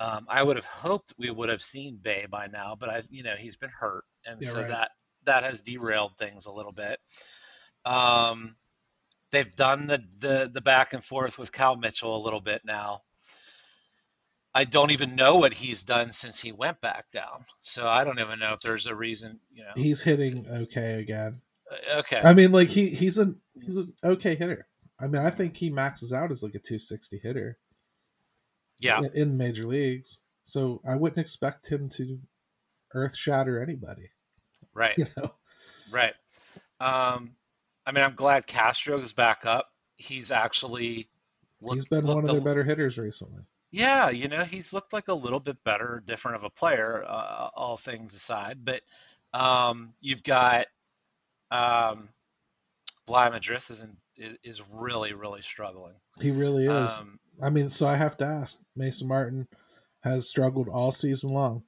Um, 0.00 0.24
I 0.26 0.42
would 0.42 0.56
have 0.56 0.64
hoped 0.64 1.12
we 1.18 1.30
would 1.30 1.50
have 1.50 1.62
seen 1.62 2.00
Bae 2.02 2.28
by 2.30 2.46
now, 2.46 2.76
but 2.80 2.88
I, 2.88 3.02
you 3.10 3.24
know, 3.24 3.34
he's 3.38 3.56
been 3.56 3.68
hurt, 3.78 4.04
and 4.24 4.40
Yeah, 4.40 4.48
so 4.48 4.60
right. 4.60 4.68
that 4.68 4.90
that 5.24 5.44
has 5.44 5.60
derailed 5.60 6.16
things 6.16 6.46
a 6.46 6.50
little 6.50 6.72
bit. 6.72 6.98
Um, 7.84 8.56
they've 9.30 9.54
done 9.56 9.86
the, 9.86 10.02
the 10.18 10.50
the 10.52 10.60
back 10.60 10.92
and 10.92 11.04
forth 11.04 11.38
with 11.38 11.52
Cal 11.52 11.76
Mitchell 11.76 12.16
a 12.16 12.24
little 12.24 12.40
bit 12.40 12.62
now. 12.64 13.02
I 14.54 14.64
don't 14.64 14.90
even 14.90 15.14
know 15.14 15.36
what 15.36 15.52
he's 15.52 15.82
done 15.82 16.12
since 16.12 16.40
he 16.40 16.52
went 16.52 16.80
back 16.80 17.10
down, 17.10 17.44
so 17.60 17.86
I 17.88 18.04
don't 18.04 18.18
even 18.18 18.38
know 18.38 18.54
if 18.54 18.60
there's 18.60 18.86
a 18.86 18.94
reason. 18.94 19.38
You 19.52 19.64
know, 19.64 19.72
He's 19.76 20.02
hitting 20.02 20.46
okay 20.48 21.00
again. 21.00 21.40
Uh, 21.70 21.98
okay, 21.98 22.20
I 22.24 22.34
mean, 22.34 22.52
like 22.52 22.68
he 22.68 22.88
he's 22.88 23.18
an 23.18 23.40
he's 23.60 23.76
an 23.76 23.92
okay 24.02 24.34
hitter. 24.34 24.66
I 25.00 25.06
mean, 25.06 25.22
I 25.22 25.30
think 25.30 25.56
he 25.56 25.70
maxes 25.70 26.12
out 26.12 26.32
as 26.32 26.42
like 26.42 26.54
a 26.54 26.58
260 26.58 27.20
hitter. 27.22 27.58
Yeah. 28.80 28.98
in, 28.98 29.10
in 29.14 29.36
major 29.36 29.66
leagues. 29.66 30.22
So 30.44 30.80
I 30.88 30.96
wouldn't 30.96 31.18
expect 31.18 31.68
him 31.68 31.88
to 31.90 32.18
earth 32.94 33.16
shatter 33.16 33.62
anybody. 33.62 34.10
right. 34.72 34.94
You 34.98 35.06
know, 35.16 35.34
Right. 35.90 36.14
Um, 36.80 37.30
I 37.88 37.90
mean, 37.90 38.04
I'm 38.04 38.14
glad 38.14 38.46
Castro 38.46 39.00
is 39.00 39.14
back 39.14 39.46
up. 39.46 39.70
He's 39.96 40.30
actually 40.30 41.08
looked, 41.62 41.76
he's 41.76 41.86
been 41.86 42.06
one 42.06 42.18
of 42.18 42.26
their 42.26 42.36
a- 42.36 42.40
better 42.42 42.62
hitters 42.62 42.98
recently. 42.98 43.42
Yeah, 43.70 44.10
you 44.10 44.28
know, 44.28 44.44
he's 44.44 44.74
looked 44.74 44.92
like 44.92 45.08
a 45.08 45.14
little 45.14 45.40
bit 45.40 45.56
better, 45.64 46.02
different 46.06 46.36
of 46.36 46.44
a 46.44 46.50
player, 46.50 47.02
uh, 47.08 47.48
all 47.56 47.78
things 47.78 48.14
aside. 48.14 48.58
But 48.62 48.82
um, 49.32 49.94
you've 50.02 50.22
got 50.22 50.66
um, 51.50 52.10
Bligh 53.06 53.30
Madris 53.30 53.70
is, 53.70 53.80
in, 53.80 53.96
is 54.18 54.36
is 54.42 54.62
really 54.70 55.14
really 55.14 55.40
struggling. 55.40 55.94
He 56.20 56.30
really 56.30 56.64
is. 56.64 57.00
Um, 57.00 57.18
I 57.42 57.48
mean, 57.48 57.70
so 57.70 57.86
I 57.86 57.96
have 57.96 58.18
to 58.18 58.26
ask. 58.26 58.58
Mason 58.76 59.08
Martin 59.08 59.48
has 60.00 60.28
struggled 60.28 60.68
all 60.68 60.92
season 60.92 61.32
long. 61.32 61.62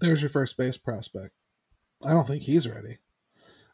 There's 0.00 0.20
your 0.20 0.30
first 0.30 0.58
base 0.58 0.76
prospect. 0.76 1.32
I 2.04 2.12
don't 2.12 2.26
think 2.26 2.42
he's 2.42 2.68
ready. 2.68 2.98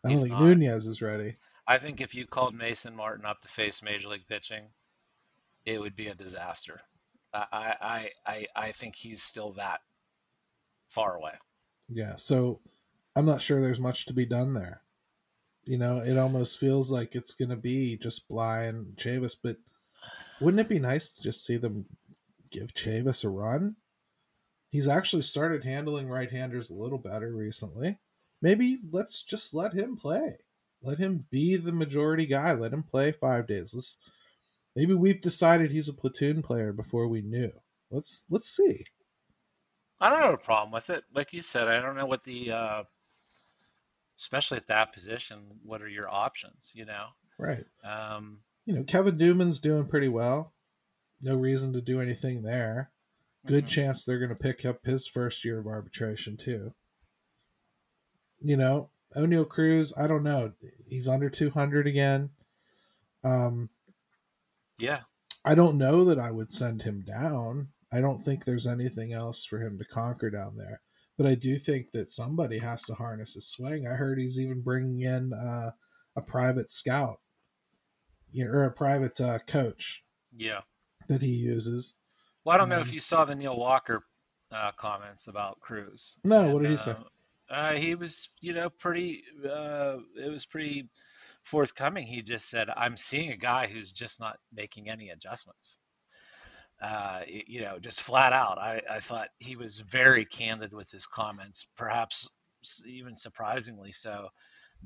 I 0.04 0.08
don't 0.08 0.12
He's 0.12 0.22
think 0.22 0.32
not. 0.32 0.42
Nunez 0.42 0.86
is 0.86 1.02
ready. 1.02 1.34
I 1.66 1.78
think 1.78 2.00
if 2.00 2.14
you 2.14 2.26
called 2.26 2.54
Mason 2.54 2.96
Martin 2.96 3.26
up 3.26 3.40
to 3.40 3.48
face 3.48 3.82
Major 3.82 4.08
League 4.08 4.26
pitching, 4.28 4.64
it 5.64 5.80
would 5.80 5.94
be 5.94 6.08
a 6.08 6.14
disaster. 6.14 6.80
I 7.32 7.74
I 7.80 8.10
I, 8.26 8.46
I 8.56 8.72
think 8.72 8.96
he's 8.96 9.22
still 9.22 9.52
that 9.52 9.80
far 10.88 11.16
away. 11.16 11.34
Yeah, 11.88 12.14
so 12.16 12.60
I'm 13.14 13.26
not 13.26 13.40
sure 13.40 13.60
there's 13.60 13.80
much 13.80 14.06
to 14.06 14.12
be 14.12 14.26
done 14.26 14.54
there. 14.54 14.82
You 15.64 15.78
know, 15.78 15.98
it 15.98 16.16
almost 16.16 16.58
feels 16.58 16.90
like 16.90 17.14
it's 17.14 17.34
going 17.34 17.50
to 17.50 17.56
be 17.56 17.96
just 17.96 18.28
Bligh 18.28 18.64
and 18.64 18.96
Chavis, 18.96 19.36
but 19.40 19.58
wouldn't 20.40 20.60
it 20.60 20.68
be 20.68 20.78
nice 20.78 21.10
to 21.10 21.22
just 21.22 21.44
see 21.44 21.56
them 21.56 21.84
give 22.50 22.74
Chavis 22.74 23.24
a 23.24 23.28
run? 23.28 23.76
He's 24.70 24.88
actually 24.88 25.22
started 25.22 25.64
handling 25.64 26.08
right-handers 26.08 26.70
a 26.70 26.74
little 26.74 26.98
better 26.98 27.34
recently. 27.34 27.98
Maybe 28.42 28.78
let's 28.90 29.22
just 29.22 29.52
let 29.54 29.72
him 29.72 29.96
play. 29.96 30.38
Let 30.82 30.98
him 30.98 31.26
be 31.30 31.56
the 31.56 31.72
majority 31.72 32.26
guy. 32.26 32.52
Let 32.52 32.72
him 32.72 32.82
play 32.82 33.12
5 33.12 33.46
days. 33.46 33.74
Let's 33.74 33.96
maybe 34.74 34.94
we've 34.94 35.20
decided 35.20 35.70
he's 35.70 35.88
a 35.88 35.94
platoon 35.94 36.42
player 36.42 36.72
before 36.72 37.06
we 37.08 37.20
knew. 37.20 37.52
Let's 37.90 38.24
let's 38.30 38.48
see. 38.48 38.84
I 40.00 40.10
don't 40.10 40.20
have 40.22 40.34
a 40.34 40.38
problem 40.38 40.72
with 40.72 40.88
it. 40.90 41.04
Like 41.14 41.32
you 41.34 41.42
said, 41.42 41.68
I 41.68 41.80
don't 41.82 41.96
know 41.96 42.06
what 42.06 42.24
the, 42.24 42.52
uh, 42.52 42.84
especially 44.18 44.56
at 44.56 44.66
that 44.68 44.94
position, 44.94 45.38
what 45.62 45.82
are 45.82 45.88
your 45.88 46.08
options? 46.08 46.72
You 46.74 46.86
know, 46.86 47.06
Right. 47.38 47.64
um, 47.84 48.40
you 48.64 48.74
know, 48.74 48.82
Kevin 48.84 49.18
Newman's 49.18 49.58
doing 49.58 49.86
pretty 49.86 50.08
well. 50.08 50.54
No 51.20 51.36
reason 51.36 51.74
to 51.74 51.82
do 51.82 52.00
anything 52.00 52.42
there. 52.42 52.90
Good 53.46 53.64
mhm. 53.64 53.68
chance 53.68 54.04
they're 54.04 54.18
going 54.18 54.30
to 54.30 54.34
pick 54.34 54.64
up 54.64 54.84
his 54.86 55.06
first 55.06 55.44
year 55.44 55.58
of 55.58 55.66
arbitration 55.66 56.36
too. 56.38 56.74
You 58.40 58.56
know, 58.56 58.90
Oneil 59.16 59.48
Cruz, 59.48 59.92
I 59.96 60.06
don't 60.06 60.22
know. 60.22 60.52
He's 60.86 61.08
under 61.08 61.28
200 61.30 61.86
again. 61.86 62.30
Um, 63.24 63.70
Yeah. 64.78 65.00
I 65.44 65.54
don't 65.54 65.78
know 65.78 66.04
that 66.04 66.18
I 66.18 66.30
would 66.30 66.52
send 66.52 66.82
him 66.82 67.02
down. 67.06 67.68
I 67.92 68.00
don't 68.00 68.22
think 68.22 68.44
there's 68.44 68.66
anything 68.66 69.12
else 69.12 69.44
for 69.44 69.58
him 69.60 69.78
to 69.78 69.84
conquer 69.84 70.30
down 70.30 70.56
there. 70.56 70.80
But 71.16 71.26
I 71.26 71.34
do 71.34 71.58
think 71.58 71.90
that 71.92 72.10
somebody 72.10 72.58
has 72.58 72.82
to 72.84 72.94
harness 72.94 73.34
his 73.34 73.48
swing. 73.48 73.86
I 73.86 73.94
heard 73.94 74.18
he's 74.18 74.38
even 74.40 74.62
bringing 74.62 75.00
in 75.00 75.32
uh, 75.32 75.72
a 76.16 76.22
private 76.22 76.70
scout, 76.70 77.20
you 78.32 78.44
know, 78.44 78.50
or 78.52 78.64
a 78.64 78.72
private 78.72 79.20
uh, 79.20 79.38
coach 79.40 80.02
Yeah. 80.34 80.60
that 81.08 81.20
he 81.22 81.28
uses. 81.28 81.94
Well, 82.44 82.54
I 82.54 82.58
don't 82.58 82.68
know 82.68 82.76
Um, 82.76 82.82
if 82.82 82.92
you 82.92 83.00
saw 83.00 83.24
the 83.24 83.34
Neil 83.34 83.58
Walker 83.58 84.04
uh, 84.50 84.72
comments 84.72 85.26
about 85.28 85.60
Cruz. 85.60 86.18
No, 86.24 86.44
And, 86.44 86.52
what 86.52 86.62
did 86.62 86.70
he 86.70 86.76
say? 86.76 86.96
Uh, 87.50 87.74
he 87.74 87.94
was, 87.94 88.28
you 88.40 88.54
know, 88.54 88.70
pretty. 88.70 89.24
Uh, 89.44 89.98
it 90.16 90.30
was 90.30 90.46
pretty 90.46 90.88
forthcoming. 91.42 92.06
He 92.06 92.22
just 92.22 92.48
said, 92.48 92.70
"I'm 92.74 92.96
seeing 92.96 93.32
a 93.32 93.36
guy 93.36 93.66
who's 93.66 93.92
just 93.92 94.20
not 94.20 94.38
making 94.52 94.88
any 94.88 95.10
adjustments." 95.10 95.78
Uh, 96.80 97.20
you 97.26 97.60
know, 97.60 97.78
just 97.78 98.02
flat 98.02 98.32
out. 98.32 98.58
I, 98.58 98.80
I 98.90 99.00
thought 99.00 99.28
he 99.38 99.56
was 99.56 99.80
very 99.80 100.24
candid 100.24 100.72
with 100.72 100.90
his 100.90 101.06
comments, 101.06 101.66
perhaps 101.76 102.28
even 102.86 103.16
surprisingly 103.16 103.92
so, 103.92 104.28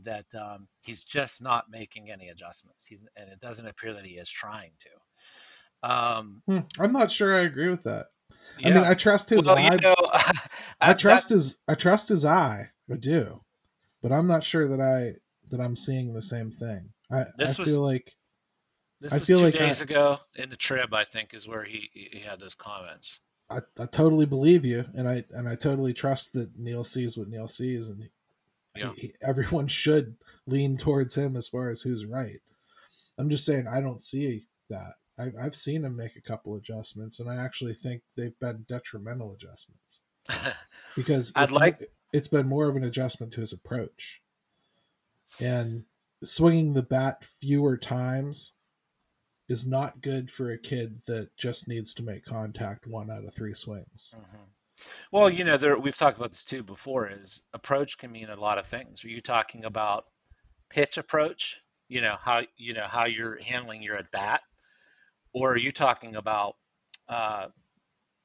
that 0.03 0.27
um, 0.35 0.67
he's 0.81 1.05
just 1.05 1.43
not 1.43 1.67
making 1.71 2.11
any 2.11 2.31
adjustments. 2.31 2.85
He's, 2.85 3.05
and 3.17 3.29
it 3.31 3.39
doesn't 3.39 3.67
appear 3.67 3.95
that 3.95 4.05
he 4.05 4.15
is 4.15 4.29
trying 4.29 4.73
to. 4.81 5.89
Um, 5.91 6.43
Hmm, 6.47 6.61
I'm 6.81 6.93
not 6.93 7.11
sure 7.11 7.37
I 7.37 7.43
agree 7.43 7.69
with 7.69 7.83
that. 7.85 8.07
yeah. 8.59 8.71
I 8.71 8.75
mean, 8.75 8.85
I 8.85 8.95
trust 8.95 9.31
his 9.31 9.47
well, 9.47 9.57
eye. 9.57 9.75
you 9.75 9.81
know, 9.81 9.95
I 10.85 10.89
that- 10.89 10.99
trust 10.99 11.29
his 11.31 11.59
I 11.69 11.75
trust 11.75 12.09
his 12.09 12.25
eye. 12.25 12.71
I 12.91 12.97
do, 12.97 13.41
but 14.03 14.13
I'm 14.13 14.27
not 14.27 14.43
sure 14.45 14.69
that 14.69 14.81
I 14.81 15.19
that 15.51 15.61
I'm 15.61 15.77
seeing 15.77 16.13
the 16.13 16.23
same 16.23 16.51
thing. 16.51 16.91
I, 17.11 17.25
This 17.39 17.59
I 17.59 17.63
was- 17.63 17.73
feel 17.73 17.83
like 17.83 18.15
This 19.01 19.13
I 19.13 19.19
was 19.19 19.27
feel 19.27 19.39
two 19.39 19.45
like 19.45 19.55
days 19.55 19.81
I- 19.81 19.85
ago 19.85 20.19
in 20.37 20.49
the 20.51 20.57
trib, 20.57 20.95
I 20.95 21.05
think, 21.05 21.35
is 21.35 21.47
where 21.49 21.65
he 21.65 21.91
he 21.93 22.19
had 22.21 22.41
those 22.41 22.55
comments. 22.55 23.21
I, 23.51 23.59
I 23.79 23.85
totally 23.87 24.25
believe 24.27 24.65
you, 24.65 24.85
and 24.95 25.09
I 25.09 25.25
and 25.31 25.49
I 25.49 25.55
totally 25.55 25.93
trust 25.93 26.33
that 26.33 26.57
Neil 26.59 26.83
sees 26.85 27.17
what 27.17 27.29
Neil 27.29 27.47
sees, 27.49 27.89
and 27.89 28.03
he, 28.03 28.11
Yeah. 28.77 28.93
he- 28.97 29.15
everyone 29.23 29.69
should 29.83 30.17
lean 30.47 30.77
towards 30.79 31.15
him 31.17 31.37
as 31.37 31.49
far 31.49 31.71
as 31.71 31.83
who's 31.83 32.07
right. 32.07 32.41
I'm 33.19 33.29
just 33.31 33.45
saying 33.45 33.67
I 33.69 33.81
don't 33.81 34.01
see 34.03 34.47
that. 34.71 34.95
I, 35.19 35.31
I've 35.41 35.55
seen 35.55 35.85
him 35.85 35.95
make 35.95 36.17
a 36.17 36.21
couple 36.23 36.57
adjustments, 36.57 37.21
and 37.21 37.31
I 37.31 37.37
actually 37.37 37.75
think 37.75 38.03
they've 38.17 38.37
been 38.41 38.65
detrimental 38.69 39.33
adjustments 39.33 40.01
because 40.97 41.33
I'd 41.37 41.45
it's, 41.45 41.53
like- 41.53 41.91
it's 42.13 42.29
been 42.29 42.47
more 42.47 42.69
of 42.69 42.77
an 42.77 42.85
adjustment 42.85 43.33
to 43.35 43.41
his 43.41 43.53
approach 43.53 44.21
and 45.41 45.85
swinging 46.23 46.73
the 46.75 46.83
bat 46.83 47.25
fewer 47.41 47.77
times 47.77 48.53
is 49.49 49.67
not 49.67 50.01
good 50.01 50.31
for 50.31 50.51
a 50.51 50.59
kid 50.59 51.03
that 51.07 51.29
just 51.37 51.69
needs 51.69 51.93
to 51.95 52.03
make 52.03 52.25
contact 52.25 52.87
one 52.87 53.11
out 53.11 53.25
of 53.25 53.35
three 53.35 53.53
swings 53.53 54.15
Mhm. 54.17 54.39
Well, 55.13 55.31
you 55.31 55.45
know, 55.45 55.57
there, 55.57 55.79
we've 55.79 55.97
talked 55.97 56.17
about 56.17 56.31
this 56.31 56.45
too 56.45 56.65
before. 56.65 57.09
Is 57.09 57.45
approach 57.53 57.97
can 57.97 58.11
mean 58.11 58.29
a 58.29 58.35
lot 58.35 58.59
of 58.59 58.67
things. 58.67 59.05
Are 59.05 59.09
you 59.09 59.21
talking 59.21 59.65
about 59.67 60.07
pitch 60.69 60.99
approach? 60.99 61.63
You 61.87 62.01
know 62.01 62.17
how 62.21 62.43
you 62.57 62.73
know 62.75 62.89
how 62.89 63.05
you're 63.05 63.41
handling 63.41 63.83
your 63.83 63.97
at 63.97 64.11
bat, 64.11 64.41
or 65.33 65.53
are 65.53 65.57
you 65.57 65.71
talking 65.71 66.17
about 66.17 66.57
uh, 67.09 67.49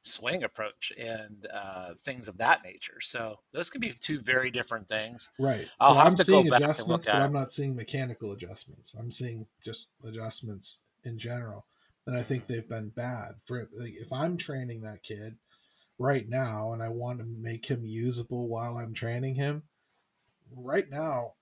swing 0.02 0.44
approach 0.44 0.92
and 0.98 1.48
uh, 1.54 1.94
things 2.00 2.28
of 2.28 2.38
that 2.38 2.64
nature? 2.64 3.00
So 3.02 3.40
those 3.54 3.70
can 3.70 3.82
be 3.82 3.92
two 3.92 4.20
very 4.22 4.52
different 4.52 4.88
things. 4.88 5.32
right 5.40 5.68
I'll 5.80 5.94
so 5.94 6.00
i'm 6.00 6.16
seeing 6.16 6.54
adjustments 6.54 7.06
but 7.06 7.16
i'm 7.16 7.34
not 7.34 7.52
seeing 7.52 7.76
mechanical 7.76 8.32
adjustments 8.32 8.96
i'm 9.00 9.12
seeing 9.12 9.46
just 9.64 9.90
adjustments 10.04 10.82
in 11.04 11.18
general 11.18 11.66
and 12.08 12.18
i 12.18 12.22
think 12.22 12.46
they've 12.46 12.68
been 12.68 12.90
bad 12.90 13.36
for 13.46 13.70
like, 13.74 13.94
if 14.00 14.12
i'm 14.12 14.38
training 14.38 14.82
that 14.82 15.04
kid 15.04 15.36
right 15.98 16.28
now 16.28 16.74
and 16.74 16.82
i 16.82 16.90
want 16.90 17.20
to 17.20 17.26
make 17.26 17.66
him 17.66 17.86
usable 17.86 18.48
while 18.48 18.78
i'm 18.78 18.94
training 18.94 19.36
him 19.36 19.64
right 20.56 20.90
now 20.90 21.34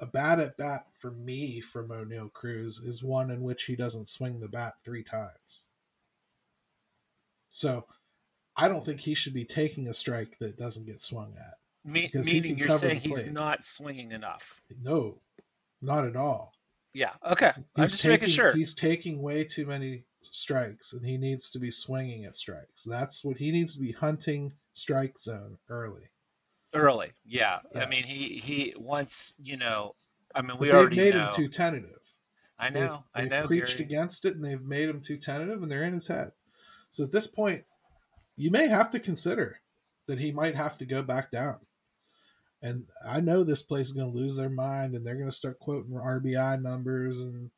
a 0.00 0.06
bad 0.06 0.40
at 0.40 0.56
bat 0.56 0.86
for 0.98 1.10
me 1.12 1.60
from 1.60 1.88
Oneil 1.88 2.32
Cruz 2.32 2.78
is 2.78 3.02
one 3.02 3.30
in 3.30 3.42
which 3.42 3.64
he 3.64 3.76
doesn't 3.76 4.08
swing 4.08 4.40
the 4.40 4.48
bat 4.48 4.74
three 4.84 5.04
times. 5.04 5.66
So 7.48 7.86
I 8.56 8.68
don't 8.68 8.84
think 8.84 9.00
he 9.00 9.14
should 9.14 9.34
be 9.34 9.44
taking 9.44 9.88
a 9.88 9.94
strike 9.94 10.38
that 10.38 10.56
doesn't 10.56 10.86
get 10.86 11.00
swung 11.00 11.34
at. 11.38 11.54
Me- 11.84 12.10
meaning 12.24 12.56
you're 12.56 12.68
saying 12.70 13.00
he's 13.00 13.30
not 13.30 13.64
swinging 13.64 14.12
enough. 14.12 14.62
No, 14.82 15.18
not 15.82 16.06
at 16.06 16.16
all. 16.16 16.52
Yeah. 16.94 17.10
Okay. 17.28 17.50
I'm 17.76 17.82
just 17.86 18.00
taking, 18.02 18.10
making 18.12 18.28
sure. 18.28 18.52
He's 18.54 18.74
taking 18.74 19.20
way 19.20 19.44
too 19.44 19.66
many 19.66 20.04
strikes 20.22 20.92
and 20.92 21.04
he 21.04 21.18
needs 21.18 21.50
to 21.50 21.58
be 21.58 21.70
swinging 21.70 22.24
at 22.24 22.32
strikes. 22.34 22.84
That's 22.84 23.24
what 23.24 23.36
he 23.36 23.50
needs 23.50 23.74
to 23.74 23.80
be 23.80 23.92
hunting 23.92 24.52
strike 24.72 25.18
zone 25.18 25.58
early. 25.68 26.04
Early, 26.72 27.12
yeah. 27.24 27.58
I 27.76 27.86
mean, 27.86 28.02
he 28.02 28.36
he 28.38 28.74
once 28.76 29.34
you 29.42 29.56
know. 29.56 29.94
I 30.34 30.42
mean, 30.42 30.56
we 30.58 30.66
they've 30.68 30.74
already 30.76 30.96
made 30.96 31.14
know. 31.14 31.26
him 31.28 31.34
too 31.34 31.48
tentative. 31.48 31.90
I 32.58 32.70
They've- 32.70 32.84
know. 32.84 33.04
I 33.14 33.22
They've 33.22 33.30
know. 33.30 33.46
preached 33.46 33.78
Gary. 33.78 33.84
against 33.88 34.24
it 34.24 34.34
and 34.36 34.44
they've 34.44 34.62
made 34.62 34.88
him 34.88 35.00
too 35.00 35.16
tentative 35.16 35.62
and 35.62 35.70
they're 35.70 35.84
in 35.84 35.92
his 35.92 36.06
head. 36.06 36.32
So 36.90 37.04
at 37.04 37.10
this 37.12 37.26
point, 37.26 37.64
you 38.36 38.50
may 38.50 38.68
have 38.68 38.90
to 38.90 39.00
consider 39.00 39.60
that 40.06 40.18
he 40.18 40.32
might 40.32 40.56
have 40.56 40.76
to 40.78 40.86
go 40.86 41.02
back 41.02 41.30
down. 41.30 41.58
And 42.62 42.86
I 43.06 43.20
know 43.20 43.44
this 43.44 43.62
place 43.62 43.86
is 43.86 43.92
going 43.92 44.10
to 44.10 44.18
lose 44.18 44.36
their 44.36 44.50
mind 44.50 44.94
and 44.94 45.06
they're 45.06 45.16
going 45.16 45.30
to 45.30 45.36
start 45.36 45.58
quoting 45.58 45.92
RBI 45.92 46.62
numbers 46.62 47.20
and, 47.20 47.50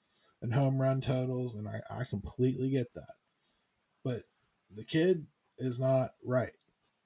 and 0.43 0.53
home 0.53 0.81
run 0.81 1.01
totals. 1.01 1.55
And 1.55 1.69
I, 1.69 1.81
I 1.91 2.05
completely 2.05 2.71
get 2.71 2.93
that. 2.95 3.15
But 4.05 4.23
the 4.75 4.85
kid 4.85 5.27
is 5.59 5.79
not 5.79 6.11
right. 6.25 6.53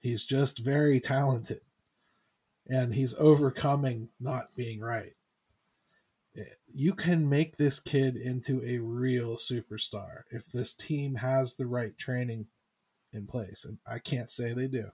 He's 0.00 0.24
just 0.24 0.58
very 0.58 0.98
talented 0.98 1.60
and 2.70 2.94
he's 2.94 3.14
overcoming 3.14 4.08
not 4.20 4.46
being 4.56 4.80
right 4.80 5.12
eh, 6.36 6.44
you 6.72 6.94
can 6.94 7.28
make 7.28 7.56
this 7.56 7.80
kid 7.80 8.16
into 8.16 8.62
a 8.64 8.78
real 8.78 9.36
superstar 9.36 10.22
if 10.30 10.46
this 10.46 10.72
team 10.72 11.16
has 11.16 11.54
the 11.54 11.66
right 11.66 11.98
training 11.98 12.46
in 13.12 13.26
place. 13.26 13.64
And 13.64 13.78
I 13.86 13.98
can't 13.98 14.30
say 14.30 14.52
they 14.52 14.68
do. 14.68 14.90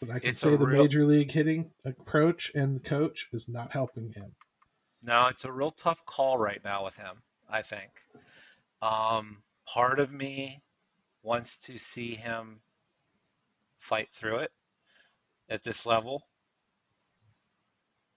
But 0.00 0.10
I 0.10 0.18
can 0.18 0.30
It's 0.30 0.40
say 0.40 0.56
the 0.56 0.66
real- 0.66 0.82
major 0.82 1.04
league 1.06 1.30
hitting 1.30 1.70
approach 1.84 2.50
and 2.54 2.74
the 2.76 2.80
coach 2.80 3.28
is 3.32 3.48
not 3.48 3.72
helping 3.72 4.12
him. 4.12 4.34
No, 5.02 5.26
it's 5.28 5.44
a 5.44 5.52
real 5.52 5.70
tough 5.70 6.04
call 6.06 6.38
right 6.38 6.62
now 6.64 6.84
with 6.84 6.96
him. 6.96 7.22
I 7.48 7.62
think. 7.62 7.90
Um, 8.80 9.42
part 9.66 10.00
of 10.00 10.10
me 10.12 10.62
wants 11.22 11.58
to 11.58 11.78
see 11.78 12.14
him 12.14 12.60
fight 13.76 14.08
through 14.12 14.38
it 14.38 14.52
at 15.48 15.62
this 15.62 15.84
level. 15.86 16.26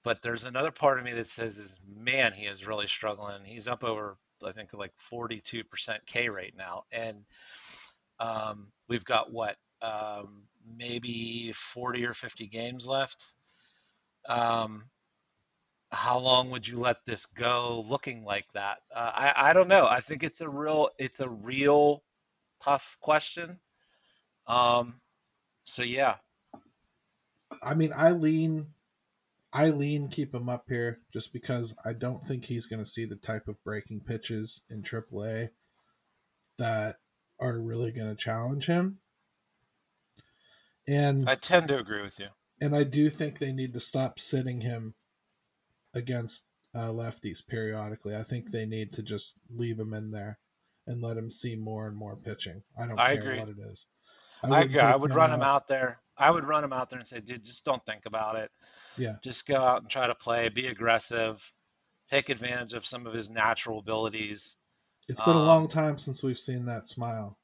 But 0.04 0.21
there's 0.21 0.45
another 0.45 0.71
part 0.71 0.99
of 0.99 1.04
me 1.04 1.13
that 1.13 1.28
says, 1.28 1.58
"Is 1.58 1.82
man, 1.88 2.34
he 2.34 2.45
is 2.45 2.65
really 2.65 2.88
struggling. 2.88 3.43
He's 3.43 3.67
up 3.67 3.84
over, 3.84 4.17
I 4.45 4.51
think, 4.51 4.73
like 4.73 4.93
42% 4.97 6.06
K 6.06 6.30
rate 6.30 6.56
now, 6.56 6.86
and 6.91 7.25
um, 8.19 8.67
we've 8.88 9.06
got 9.06 9.32
what, 9.32 9.56
um, 9.82 10.43
maybe 10.78 11.51
40 11.54 12.06
or 12.06 12.13
50 12.13 12.47
games 12.47 12.88
left. 12.88 13.34
Um, 14.28 14.84
how 15.91 16.17
long 16.19 16.49
would 16.49 16.67
you 16.67 16.80
let 16.80 17.06
this 17.06 17.25
go 17.25 17.86
looking 17.88 18.23
like 18.25 18.45
that? 18.54 18.80
Uh, 18.93 19.12
I 19.13 19.34
I 19.49 19.54
don't 19.54 19.67
know. 19.67 19.88
I 19.88 20.01
think 20.01 20.23
it's 20.23 20.41
a 20.41 20.49
real 20.49 20.89
it's 20.97 21.19
a 21.19 21.30
real 21.30 22.04
tough 22.62 22.97
question. 22.99 23.60
Um, 24.47 24.99
so 25.63 25.84
yeah, 25.84 26.15
I 27.62 27.73
mean, 27.73 27.93
I 27.95 28.12
lean, 28.12 28.67
I 29.54 29.69
lean 29.69 30.10
keep 30.10 30.34
him 30.34 30.49
up 30.49 30.65
here 30.67 30.99
just 31.13 31.34
because 31.34 31.75
I 31.86 31.93
don't 31.93 32.25
think 32.25 32.45
he's 32.45 32.65
going 32.65 32.84
to 32.84 32.89
see 32.89 33.06
the 33.06 33.15
type 33.15 33.47
of 33.47 33.63
breaking 33.63 34.01
pitches 34.01 34.62
in 34.69 34.84
AAA 34.84 35.49
that 36.58 36.97
are 37.39 37.59
really 37.59 37.91
going 37.91 38.09
to 38.09 38.15
challenge 38.15 38.65
him. 38.65 38.99
And 40.87 41.27
I 41.29 41.35
tend 41.35 41.67
to 41.69 41.79
agree 41.79 42.01
with 42.01 42.19
you. 42.19 42.27
and 42.61 42.75
I 42.75 42.83
do 42.83 43.09
think 43.09 43.39
they 43.39 43.51
need 43.51 43.73
to 43.73 43.79
stop 43.79 44.19
sitting 44.19 44.61
him 44.61 44.93
against 45.93 46.45
uh, 46.75 46.89
lefties 46.89 47.45
periodically. 47.45 48.15
I 48.15 48.23
think 48.23 48.51
they 48.51 48.65
need 48.65 48.93
to 48.93 49.03
just 49.03 49.35
leave 49.49 49.79
him 49.79 49.93
in 49.93 50.11
there 50.11 50.37
and 50.87 51.01
let 51.01 51.17
him 51.17 51.31
see 51.31 51.55
more 51.55 51.87
and 51.87 51.97
more 51.97 52.15
pitching. 52.15 52.61
I 52.77 52.87
don't 52.87 52.99
I 52.99 53.13
care 53.15 53.23
agree. 53.23 53.39
what 53.39 53.49
it 53.49 53.57
is. 53.59 53.87
I, 54.43 54.49
wouldn't 54.49 54.65
agree. 54.65 54.79
I 54.81 54.95
would 54.95 55.15
run 55.15 55.31
him 55.31 55.41
out 55.41 55.67
there. 55.67 55.97
I 56.17 56.29
would 56.29 56.45
run 56.45 56.63
him 56.63 56.73
out 56.73 56.89
there 56.89 56.99
and 56.99 57.07
say, 57.07 57.19
dude, 57.19 57.43
just 57.43 57.65
don't 57.65 57.83
think 57.85 58.05
about 58.05 58.35
it. 58.35 58.51
Yeah. 58.97 59.15
Just 59.23 59.47
go 59.47 59.55
out 59.55 59.81
and 59.81 59.89
try 59.89 60.05
to 60.05 60.15
play. 60.15 60.49
Be 60.49 60.67
aggressive. 60.67 61.41
Take 62.09 62.29
advantage 62.29 62.73
of 62.73 62.85
some 62.85 63.07
of 63.07 63.13
his 63.13 63.29
natural 63.29 63.79
abilities. 63.79 64.55
It's 65.07 65.21
been 65.21 65.35
a 65.35 65.39
Um, 65.39 65.47
long 65.47 65.67
time 65.67 65.97
since 65.97 66.23
we've 66.23 66.39
seen 66.39 66.65
that 66.65 66.87
smile 66.87 67.37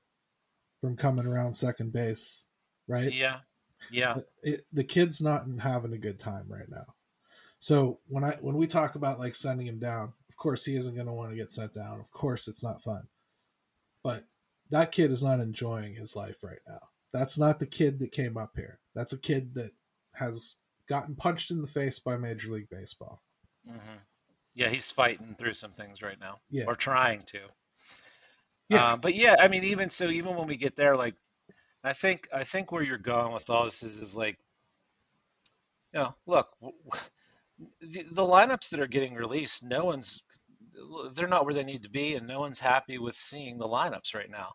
from 0.79 0.95
coming 0.95 1.27
around 1.27 1.53
second 1.53 1.93
base, 1.93 2.45
right? 2.87 3.13
Yeah, 3.13 3.39
yeah. 3.91 4.17
It, 4.43 4.65
the 4.73 4.83
kid's 4.83 5.21
not 5.21 5.45
having 5.59 5.93
a 5.93 5.97
good 5.97 6.19
time 6.19 6.45
right 6.47 6.69
now. 6.69 6.95
So 7.59 7.99
when 8.07 8.23
I 8.23 8.37
when 8.41 8.57
we 8.57 8.65
talk 8.65 8.95
about 8.95 9.19
like 9.19 9.35
sending 9.35 9.67
him 9.67 9.77
down, 9.79 10.13
of 10.29 10.35
course 10.35 10.65
he 10.65 10.75
isn't 10.75 10.95
going 10.95 11.07
to 11.07 11.13
want 11.13 11.29
to 11.29 11.35
get 11.37 11.51
sent 11.51 11.73
down. 11.73 11.99
Of 11.99 12.09
course 12.11 12.47
it's 12.47 12.63
not 12.63 12.81
fun. 12.81 13.07
But 14.03 14.25
that 14.71 14.91
kid 14.91 15.11
is 15.11 15.23
not 15.23 15.39
enjoying 15.39 15.93
his 15.93 16.15
life 16.15 16.43
right 16.43 16.61
now. 16.67 16.79
That's 17.13 17.37
not 17.37 17.59
the 17.59 17.67
kid 17.67 17.99
that 17.99 18.11
came 18.11 18.37
up 18.37 18.53
here. 18.55 18.79
That's 18.95 19.13
a 19.13 19.19
kid 19.19 19.53
that 19.55 19.71
has 20.13 20.55
gotten 20.87 21.15
punched 21.15 21.51
in 21.51 21.61
the 21.61 21.67
face 21.67 21.99
by 21.99 22.17
Major 22.17 22.49
League 22.49 22.69
Baseball. 22.69 23.21
Mm-hmm. 23.69 23.97
Yeah, 24.55 24.69
he's 24.69 24.91
fighting 24.91 25.35
through 25.35 25.53
some 25.53 25.71
things 25.71 26.01
right 26.01 26.19
now, 26.19 26.39
Yeah. 26.49 26.65
or 26.67 26.75
trying 26.75 27.21
to. 27.27 27.39
Yeah. 28.69 28.93
Um, 28.93 28.99
but 29.01 29.15
yeah, 29.15 29.35
I 29.39 29.47
mean, 29.47 29.63
even 29.65 29.89
so, 29.89 30.07
even 30.07 30.35
when 30.35 30.47
we 30.47 30.57
get 30.57 30.75
there, 30.75 30.95
like, 30.95 31.15
I 31.83 31.93
think 31.93 32.27
I 32.33 32.43
think 32.43 32.71
where 32.71 32.83
you're 32.83 32.97
going 32.97 33.33
with 33.33 33.49
all 33.49 33.65
this 33.65 33.83
is, 33.83 33.99
is 33.99 34.15
like, 34.15 34.37
you 35.93 35.99
know, 35.99 36.15
look, 36.25 36.49
the, 37.81 38.03
the 38.11 38.21
lineups 38.21 38.69
that 38.69 38.79
are 38.79 38.87
getting 38.87 39.15
released, 39.15 39.63
no 39.63 39.85
one's, 39.85 40.23
they're 41.13 41.27
not 41.27 41.45
where 41.45 41.53
they 41.53 41.63
need 41.63 41.83
to 41.83 41.89
be, 41.89 42.15
and 42.15 42.27
no 42.27 42.39
one's 42.39 42.59
happy 42.59 42.97
with 42.97 43.15
seeing 43.15 43.57
the 43.57 43.67
lineups 43.67 44.13
right 44.15 44.29
now. 44.29 44.53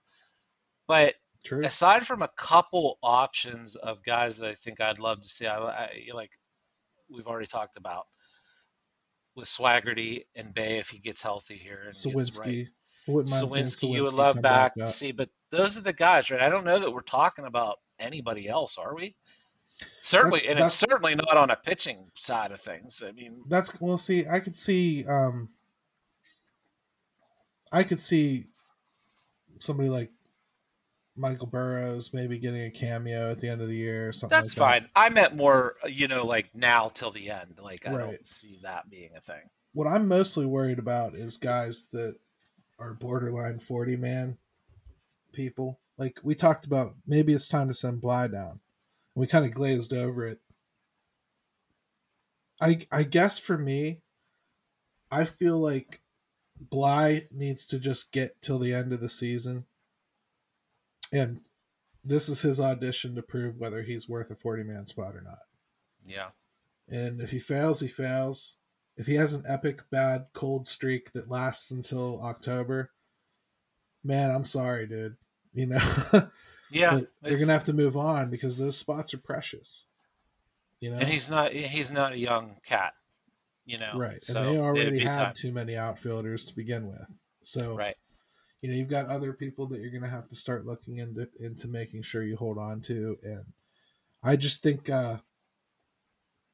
But 0.89 1.15
True. 1.45 1.65
aside 1.65 2.07
from 2.07 2.23
a 2.23 2.31
couple 2.37 2.99
options 3.03 3.77
of 3.77 4.03
guys 4.03 4.39
that 4.39 4.49
I 4.49 4.55
think 4.55 4.81
I'd 4.81 4.99
love 4.99 5.21
to 5.23 5.29
see, 5.29 5.47
I, 5.47 5.59
I 5.59 5.91
like 6.15 6.31
we've 7.09 7.27
already 7.27 7.47
talked 7.47 7.77
about 7.77 8.07
with 9.37 9.47
Swaggerty 9.47 10.25
and 10.35 10.55
Bae 10.55 10.63
if 10.63 10.89
he 10.89 10.99
gets 10.99 11.23
healthy 11.23 11.57
here 11.57 11.83
and 11.85 11.93
gets 11.93 12.39
right. 12.39 12.49
Suwinski. 12.49 12.69
Wouldn't 13.07 13.31
mind 13.31 13.53
seeing 13.53 13.65
Suwinski, 13.67 13.95
you 13.95 14.03
would 14.03 14.15
love 14.15 14.35
come 14.37 14.43
back 14.43 14.75
to 14.75 14.91
see, 14.91 15.13
but 15.13 15.29
those 15.51 15.77
are 15.77 15.83
the 15.83 15.93
guys, 15.93 16.31
right? 16.31 16.41
I 16.41 16.49
don't 16.49 16.65
know 16.65 16.79
that 16.81 16.91
we're 16.91 17.03
talking 17.03 17.45
about 17.45 17.79
anybody 18.01 18.49
else, 18.49 18.79
are 18.79 18.95
we? 18.97 19.15
Certainly, 20.03 20.39
That's- 20.41 20.51
and 20.51 20.59
that's- 20.59 20.73
it's 20.83 20.91
certainly 20.91 21.15
not 21.15 21.37
on 21.37 21.51
a 21.51 21.57
pitching 21.57 22.11
side 22.15 22.51
of 22.51 22.61
things. 22.61 23.05
I 23.07 23.13
mean, 23.13 23.45
That's 23.47 23.79
well. 23.81 23.99
See, 23.99 24.27
I 24.27 24.41
could 24.41 24.57
see. 24.57 25.07
um 25.07 25.51
I 27.73 27.83
could 27.83 28.01
see 28.01 28.47
somebody 29.59 29.89
like 29.89 30.11
Michael 31.17 31.47
Burrows 31.47 32.13
maybe 32.13 32.39
getting 32.39 32.63
a 32.67 32.71
cameo 32.71 33.31
at 33.31 33.39
the 33.39 33.49
end 33.49 33.61
of 33.63 33.69
the 33.69 33.77
year 33.77 34.09
or 34.09 34.13
something. 34.13 34.37
that's 34.39 34.57
like 34.59 34.83
that. 34.83 34.91
fine. 34.95 35.07
I 35.07 35.09
meant 35.09 35.35
more, 35.35 35.77
you 35.87 36.09
know, 36.09 36.27
like 36.27 36.55
now 36.55 36.89
till 36.89 37.11
the 37.11 37.31
end. 37.31 37.59
Like 37.63 37.87
I 37.87 37.93
Right. 37.93 38.01
don't 38.05 38.27
see 38.27 38.59
that 38.63 38.89
being 38.91 39.11
a 39.17 39.21
thing. 39.21 39.43
What 39.73 39.87
I'm 39.87 40.09
mostly 40.09 40.47
worried 40.47 40.79
about 40.79 41.15
is 41.15 41.37
guys 41.37 41.87
that 41.93 42.17
are 42.79 42.95
borderline 42.95 43.59
40 43.59 43.97
man 43.97 44.39
people. 45.33 45.81
Like 45.99 46.19
we 46.23 46.35
talked 46.35 46.67
about, 46.67 46.95
maybe 47.07 47.33
it's 47.33 47.49
time 47.49 47.69
to 47.69 47.75
send 47.75 48.01
Bligh 48.01 48.29
down. 48.29 48.61
We 49.15 49.27
kind 49.27 49.45
of 49.47 49.53
glazed 49.55 49.93
over 49.95 50.27
it. 50.27 50.41
I 52.61 52.87
I 52.91 53.03
guess 53.03 53.39
for 53.39 53.59
me, 53.59 54.01
I 55.11 55.25
feel 55.25 55.59
like 55.59 56.01
Bligh 56.59 57.29
needs 57.31 57.67
to 57.67 57.79
just 57.79 58.13
get 58.13 58.41
till 58.41 58.59
the 58.59 58.73
end 58.75 58.93
of 58.93 59.01
the 59.01 59.09
season. 59.09 59.67
And 61.13 61.41
this 62.05 62.29
is 62.29 62.43
his 62.43 62.61
audition 62.61 63.15
to 63.15 63.23
prove 63.23 63.59
whether 63.59 63.83
he's 63.83 64.09
worth 64.09 64.31
a 64.31 64.35
40 64.35 64.63
man 64.65 64.87
spot 64.87 65.15
or 65.15 65.21
not. 65.23 65.39
Yeah. 66.07 66.29
And 66.89 67.21
if 67.21 67.31
he 67.31 67.39
fails, 67.39 67.81
he 67.81 67.89
fails. 67.89 68.57
If 68.97 69.07
he 69.07 69.15
has 69.17 69.35
an 69.35 69.45
epic 69.47 69.83
bad 69.91 70.27
cold 70.33 70.67
streak 70.67 71.13
that 71.13 71.31
lasts 71.31 71.71
until 71.71 72.21
October, 72.23 72.91
man, 74.05 74.31
I'm 74.31 74.45
sorry, 74.45 74.87
dude. 74.87 75.17
You 75.53 75.67
know, 75.67 75.79
Yeah. 76.71 76.95
but 77.01 77.09
they're 77.23 77.39
gonna 77.39 77.53
have 77.53 77.65
to 77.65 77.73
move 77.73 77.97
on 77.97 78.31
because 78.31 78.57
those 78.59 78.77
spots 78.77 79.13
are 79.15 79.19
precious. 79.19 79.85
You 80.81 80.91
know, 80.91 80.99
and 80.99 81.09
he's 81.09 81.29
not 81.31 81.53
he's 81.53 81.91
not 81.91 82.13
a 82.13 82.19
young 82.19 82.57
cat, 82.65 82.93
you 83.65 83.79
know. 83.79 83.93
right, 83.97 84.23
so 84.23 84.39
and 84.39 84.47
they 84.49 84.59
already 84.61 84.99
had 84.99 85.15
time. 85.25 85.35
too 85.35 85.51
many 85.53 85.77
outfielders 85.77 86.45
to 86.47 86.55
begin 86.55 86.87
with. 86.89 87.07
So, 87.41 87.75
Right. 87.75 87.97
You 88.67 88.73
know, 88.73 88.79
you've 88.79 88.89
got 88.89 89.07
other 89.09 89.33
people 89.33 89.69
that 89.69 89.81
you're 89.81 89.93
gonna 89.93 90.11
have 90.11 90.29
to 90.29 90.35
start 90.35 90.67
looking 90.67 90.97
into 90.97 91.29
into 91.39 91.69
making 91.69 92.03
sure 92.03 92.25
you 92.25 92.37
hold 92.37 92.59
on 92.59 92.81
to, 92.83 93.17
and 93.23 93.45
I 94.25 94.35
just 94.35 94.61
think 94.61 94.91
uh 94.91 95.19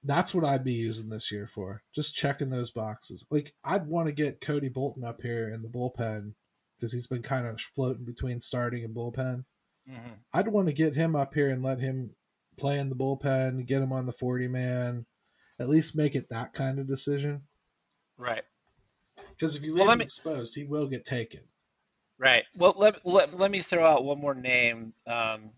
that's 0.05 0.35
what 0.35 0.44
I'd 0.44 0.62
be 0.64 0.75
using 0.75 1.09
this 1.09 1.33
year 1.33 1.48
for. 1.55 1.83
Just 1.94 2.14
checking 2.14 2.51
those 2.51 2.70
boxes. 2.70 3.25
Like 3.31 3.55
I'd 3.64 3.87
want 3.87 4.09
to 4.09 4.12
get 4.12 4.42
Cody 4.42 4.68
Bolton 4.68 5.05
up 5.05 5.22
here 5.22 5.48
in 5.48 5.62
the 5.62 5.68
bullpen 5.68 6.35
because 6.77 6.92
he's 6.92 7.07
been 7.07 7.22
kind 7.22 7.46
of 7.46 7.59
floating 7.61 8.05
between 8.05 8.40
starting 8.40 8.85
and 8.85 8.94
bullpen. 8.94 9.44
hmm 9.88 10.12
I'd 10.35 10.48
want 10.48 10.66
to 10.68 10.75
get 10.75 10.94
him 10.94 11.16
up 11.16 11.33
here 11.33 11.48
and 11.48 11.62
let 11.62 11.81
him 11.81 12.11
play 12.59 12.79
in 12.79 12.90
the 12.90 12.94
bullpen, 12.96 13.64
get 13.64 13.81
him 13.83 13.92
on 13.92 14.05
the 14.05 14.12
40 14.12 14.48
man, 14.48 15.07
at 15.59 15.68
least 15.70 15.96
make 15.96 16.14
it 16.14 16.29
that 16.29 16.53
kind 16.53 16.79
of 16.79 16.87
decision. 16.87 17.42
Right. 18.18 18.42
Because 19.31 19.57
if 19.57 19.62
you 19.62 19.72
Well, 19.72 19.83
leave 19.85 19.88
let 19.88 19.92
him 19.94 19.98
me- 20.01 20.05
exposed, 20.05 20.55
he 20.55 20.64
will 20.64 20.87
get 20.88 21.07
taken. 21.07 21.40
Right. 22.22 22.44
Well, 22.56 22.74
let, 22.76 23.04
let, 23.04 23.37
let 23.37 23.50
me 23.50 23.58
throw 23.58 23.85
out 23.85 24.04
one 24.04 24.20
more 24.20 24.32
name 24.35 24.94
um, 25.08 25.50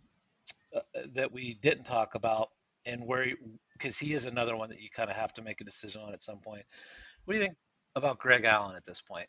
uh, 0.74 0.80
that 1.12 1.30
we 1.30 1.58
didn't 1.60 1.84
talk 1.84 2.14
about, 2.14 2.48
and 2.86 3.06
where 3.06 3.26
because 3.74 3.98
he 3.98 4.14
is 4.14 4.24
another 4.24 4.56
one 4.56 4.70
that 4.70 4.80
you 4.80 4.88
kind 4.88 5.10
of 5.10 5.16
have 5.16 5.34
to 5.34 5.42
make 5.42 5.60
a 5.60 5.64
decision 5.64 6.00
on 6.00 6.14
at 6.14 6.22
some 6.22 6.38
point. 6.38 6.62
What 7.24 7.34
do 7.34 7.38
you 7.38 7.44
think 7.44 7.56
about 7.96 8.18
Greg 8.18 8.44
Allen 8.44 8.76
at 8.76 8.84
this 8.86 9.02
point? 9.02 9.26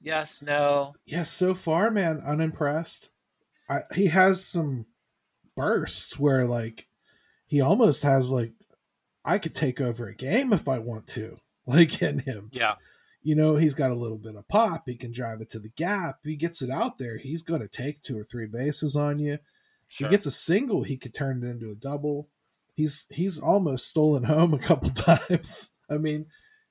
Yes, 0.00 0.40
no. 0.40 0.94
Yes, 1.04 1.30
so 1.30 1.52
far, 1.52 1.90
man, 1.90 2.22
unimpressed. 2.24 3.10
I, 3.68 3.80
he 3.92 4.06
has 4.06 4.44
some 4.44 4.86
bursts 5.56 6.16
where, 6.16 6.46
like, 6.46 6.86
he 7.46 7.60
almost 7.60 8.04
has, 8.04 8.30
like, 8.30 8.52
I 9.24 9.38
could 9.38 9.54
take 9.54 9.80
over 9.80 10.06
a 10.06 10.14
game 10.14 10.52
if 10.52 10.68
I 10.68 10.78
want 10.78 11.08
to, 11.08 11.38
like, 11.66 12.00
in 12.00 12.20
him. 12.20 12.50
Yeah. 12.52 12.76
You 13.28 13.34
know, 13.34 13.56
he's 13.56 13.74
got 13.74 13.90
a 13.90 13.94
little 13.94 14.16
bit 14.16 14.36
of 14.36 14.48
pop. 14.48 14.84
He 14.86 14.96
can 14.96 15.12
drive 15.12 15.42
it 15.42 15.50
to 15.50 15.58
the 15.58 15.68
gap. 15.68 16.20
He 16.24 16.34
gets 16.34 16.62
it 16.62 16.70
out 16.70 16.96
there. 16.96 17.18
He's 17.18 17.42
going 17.42 17.60
to 17.60 17.68
take 17.68 18.00
two 18.00 18.18
or 18.18 18.24
three 18.24 18.46
bases 18.46 18.96
on 18.96 19.18
you. 19.18 19.36
Sure. 19.86 20.08
He 20.08 20.10
gets 20.10 20.24
a 20.24 20.30
single, 20.30 20.82
he 20.82 20.96
could 20.96 21.12
turn 21.12 21.44
it 21.44 21.46
into 21.46 21.70
a 21.70 21.74
double. 21.74 22.30
He's 22.72 23.06
he's 23.10 23.38
almost 23.38 23.86
stolen 23.86 24.24
home 24.24 24.54
a 24.54 24.58
couple 24.58 24.88
times. 24.88 25.72
I 25.90 25.98
mean, 25.98 26.24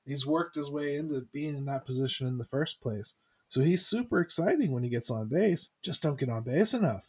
he's 0.04 0.26
worked 0.26 0.56
his 0.56 0.68
way 0.68 0.96
into 0.96 1.28
being 1.32 1.56
in 1.56 1.64
that 1.66 1.86
position 1.86 2.26
in 2.26 2.38
the 2.38 2.44
first 2.44 2.80
place. 2.80 3.14
So 3.48 3.60
he's 3.60 3.86
super 3.86 4.20
exciting 4.20 4.72
when 4.72 4.82
he 4.82 4.90
gets 4.90 5.12
on 5.12 5.28
base. 5.28 5.70
Just 5.80 6.02
don't 6.02 6.18
get 6.18 6.28
on 6.28 6.42
base 6.42 6.74
enough. 6.74 7.06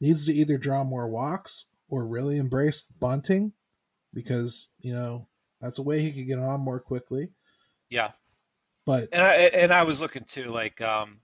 Needs 0.00 0.26
to 0.26 0.34
either 0.34 0.58
draw 0.58 0.82
more 0.82 1.06
walks 1.06 1.66
or 1.88 2.04
really 2.04 2.38
embrace 2.38 2.88
bunting 2.98 3.52
because, 4.12 4.66
you 4.80 4.92
know, 4.92 5.28
that's 5.60 5.78
a 5.78 5.84
way 5.84 6.00
he 6.00 6.10
could 6.10 6.26
get 6.26 6.40
on 6.40 6.60
more 6.62 6.80
quickly. 6.80 7.28
Yeah. 7.90 8.12
But 8.84 9.08
And 9.12 9.22
I 9.22 9.34
and 9.34 9.72
I 9.72 9.82
was 9.82 10.00
looking 10.00 10.24
too, 10.24 10.50
like 10.50 10.80
um, 10.80 11.20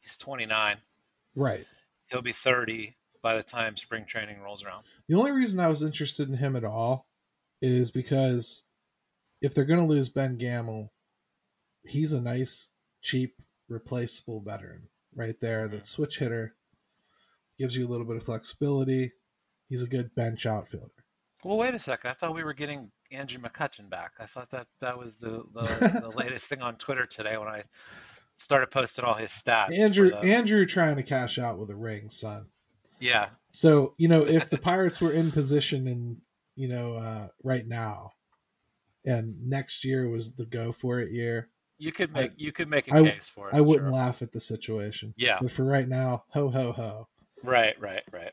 he's 0.00 0.16
29. 0.16 0.76
right. 1.34 1.64
He'll 2.10 2.22
be 2.22 2.32
30 2.32 2.96
by 3.20 3.36
the 3.36 3.42
time 3.42 3.76
spring 3.76 4.04
training 4.06 4.40
rolls 4.40 4.64
around. 4.64 4.84
The 5.08 5.16
only 5.16 5.32
reason 5.32 5.60
I 5.60 5.66
was 5.66 5.82
interested 5.82 6.28
in 6.28 6.36
him 6.36 6.56
at 6.56 6.64
all 6.64 7.06
is 7.60 7.90
because 7.90 8.62
if 9.42 9.52
they're 9.52 9.64
going 9.64 9.80
to 9.80 9.86
lose 9.86 10.08
Ben 10.08 10.36
Gamel, 10.36 10.92
he's 11.84 12.12
a 12.12 12.20
nice, 12.20 12.70
cheap, 13.02 13.34
replaceable 13.68 14.40
veteran 14.40 14.88
right 15.14 15.38
there. 15.40 15.68
That 15.68 15.86
switch 15.86 16.18
hitter 16.18 16.54
gives 17.58 17.76
you 17.76 17.86
a 17.86 17.90
little 17.90 18.06
bit 18.06 18.16
of 18.16 18.22
flexibility. 18.24 19.12
He's 19.68 19.82
a 19.82 19.88
good 19.88 20.14
bench 20.14 20.46
outfielder. 20.46 21.04
Well, 21.44 21.58
wait 21.58 21.74
a 21.74 21.78
second. 21.78 22.10
I 22.10 22.14
thought 22.14 22.34
we 22.34 22.44
were 22.44 22.54
getting 22.54 22.90
Andrew 23.10 23.40
McCutchen 23.40 23.88
back. 23.88 24.12
I 24.18 24.26
thought 24.26 24.50
that 24.50 24.66
that 24.80 24.98
was 24.98 25.18
the 25.18 25.44
the, 25.52 26.00
the 26.10 26.16
latest 26.16 26.48
thing 26.48 26.62
on 26.62 26.76
Twitter 26.76 27.06
today 27.06 27.36
when 27.36 27.48
I 27.48 27.62
started 28.34 28.70
posting 28.70 29.04
all 29.04 29.14
his 29.14 29.30
stats. 29.30 29.76
Andrew, 29.78 30.10
the- 30.10 30.18
Andrew, 30.18 30.64
trying 30.66 30.96
to 30.96 31.02
cash 31.02 31.38
out 31.38 31.58
with 31.58 31.70
a 31.70 31.76
ring, 31.76 32.08
son. 32.10 32.46
yeah, 33.00 33.28
So 33.50 33.94
you 33.98 34.08
know, 34.08 34.26
if 34.26 34.50
the 34.50 34.58
Pirates 34.58 35.00
were 35.00 35.12
in 35.12 35.30
position 35.30 35.86
and 35.88 36.18
you 36.54 36.68
know 36.68 36.94
uh, 36.94 37.28
right 37.42 37.66
now, 37.66 38.12
and 39.04 39.40
next 39.48 39.84
year 39.84 40.08
was 40.08 40.32
the 40.34 40.46
go 40.46 40.70
for 40.72 41.00
it 41.00 41.10
year, 41.10 41.48
you 41.78 41.92
could 41.92 42.12
make 42.12 42.32
you 42.36 42.52
could 42.52 42.68
make 42.68 42.88
a 42.92 42.94
I- 42.96 43.02
case 43.10 43.28
for 43.28 43.48
it. 43.48 43.54
I 43.54 43.60
wouldn't 43.60 43.86
sure. 43.86 43.92
laugh 43.94 44.22
at 44.22 44.32
the 44.32 44.40
situation. 44.40 45.14
Yeah. 45.16 45.38
But 45.40 45.50
for 45.50 45.64
right 45.64 45.88
now, 45.88 46.24
ho 46.30 46.50
ho 46.50 46.72
ho. 46.72 47.08
Right, 47.42 47.80
right, 47.80 48.02
right. 48.12 48.32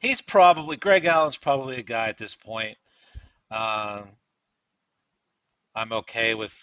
He's 0.00 0.20
probably 0.22 0.76
Greg 0.76 1.04
Allen's 1.04 1.36
probably 1.36 1.76
a 1.76 1.82
guy 1.82 2.08
at 2.08 2.16
this 2.18 2.34
point. 2.34 2.76
Um, 3.50 4.08
I'm 5.74 5.92
okay 5.92 6.34
with 6.34 6.56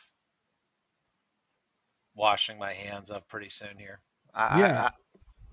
washing 2.16 2.58
my 2.58 2.74
hands 2.74 3.10
of 3.12 3.28
pretty 3.28 3.50
soon 3.50 3.78
here. 3.78 4.00
I, 4.34 4.60
Yeah. 4.60 4.82
I, 4.86 4.92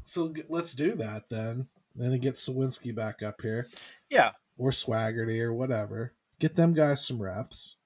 So 0.03 0.28
g- 0.32 0.43
let's 0.49 0.74
do 0.74 0.95
that 0.97 1.28
then. 1.28 1.66
Then 1.95 2.12
it 2.12 2.20
gets 2.22 2.49
Suwinski 2.49 2.95
back 2.95 3.22
up 3.22 3.41
here, 3.41 3.66
yeah. 4.11 4.32
or 4.59 4.70
Swaggerty, 4.70 5.41
or 5.41 5.55
whatever. 5.55 6.12
Get 6.41 6.57
them 6.57 6.74
guys 6.74 7.07
some 7.07 7.22
reps. 7.22 7.76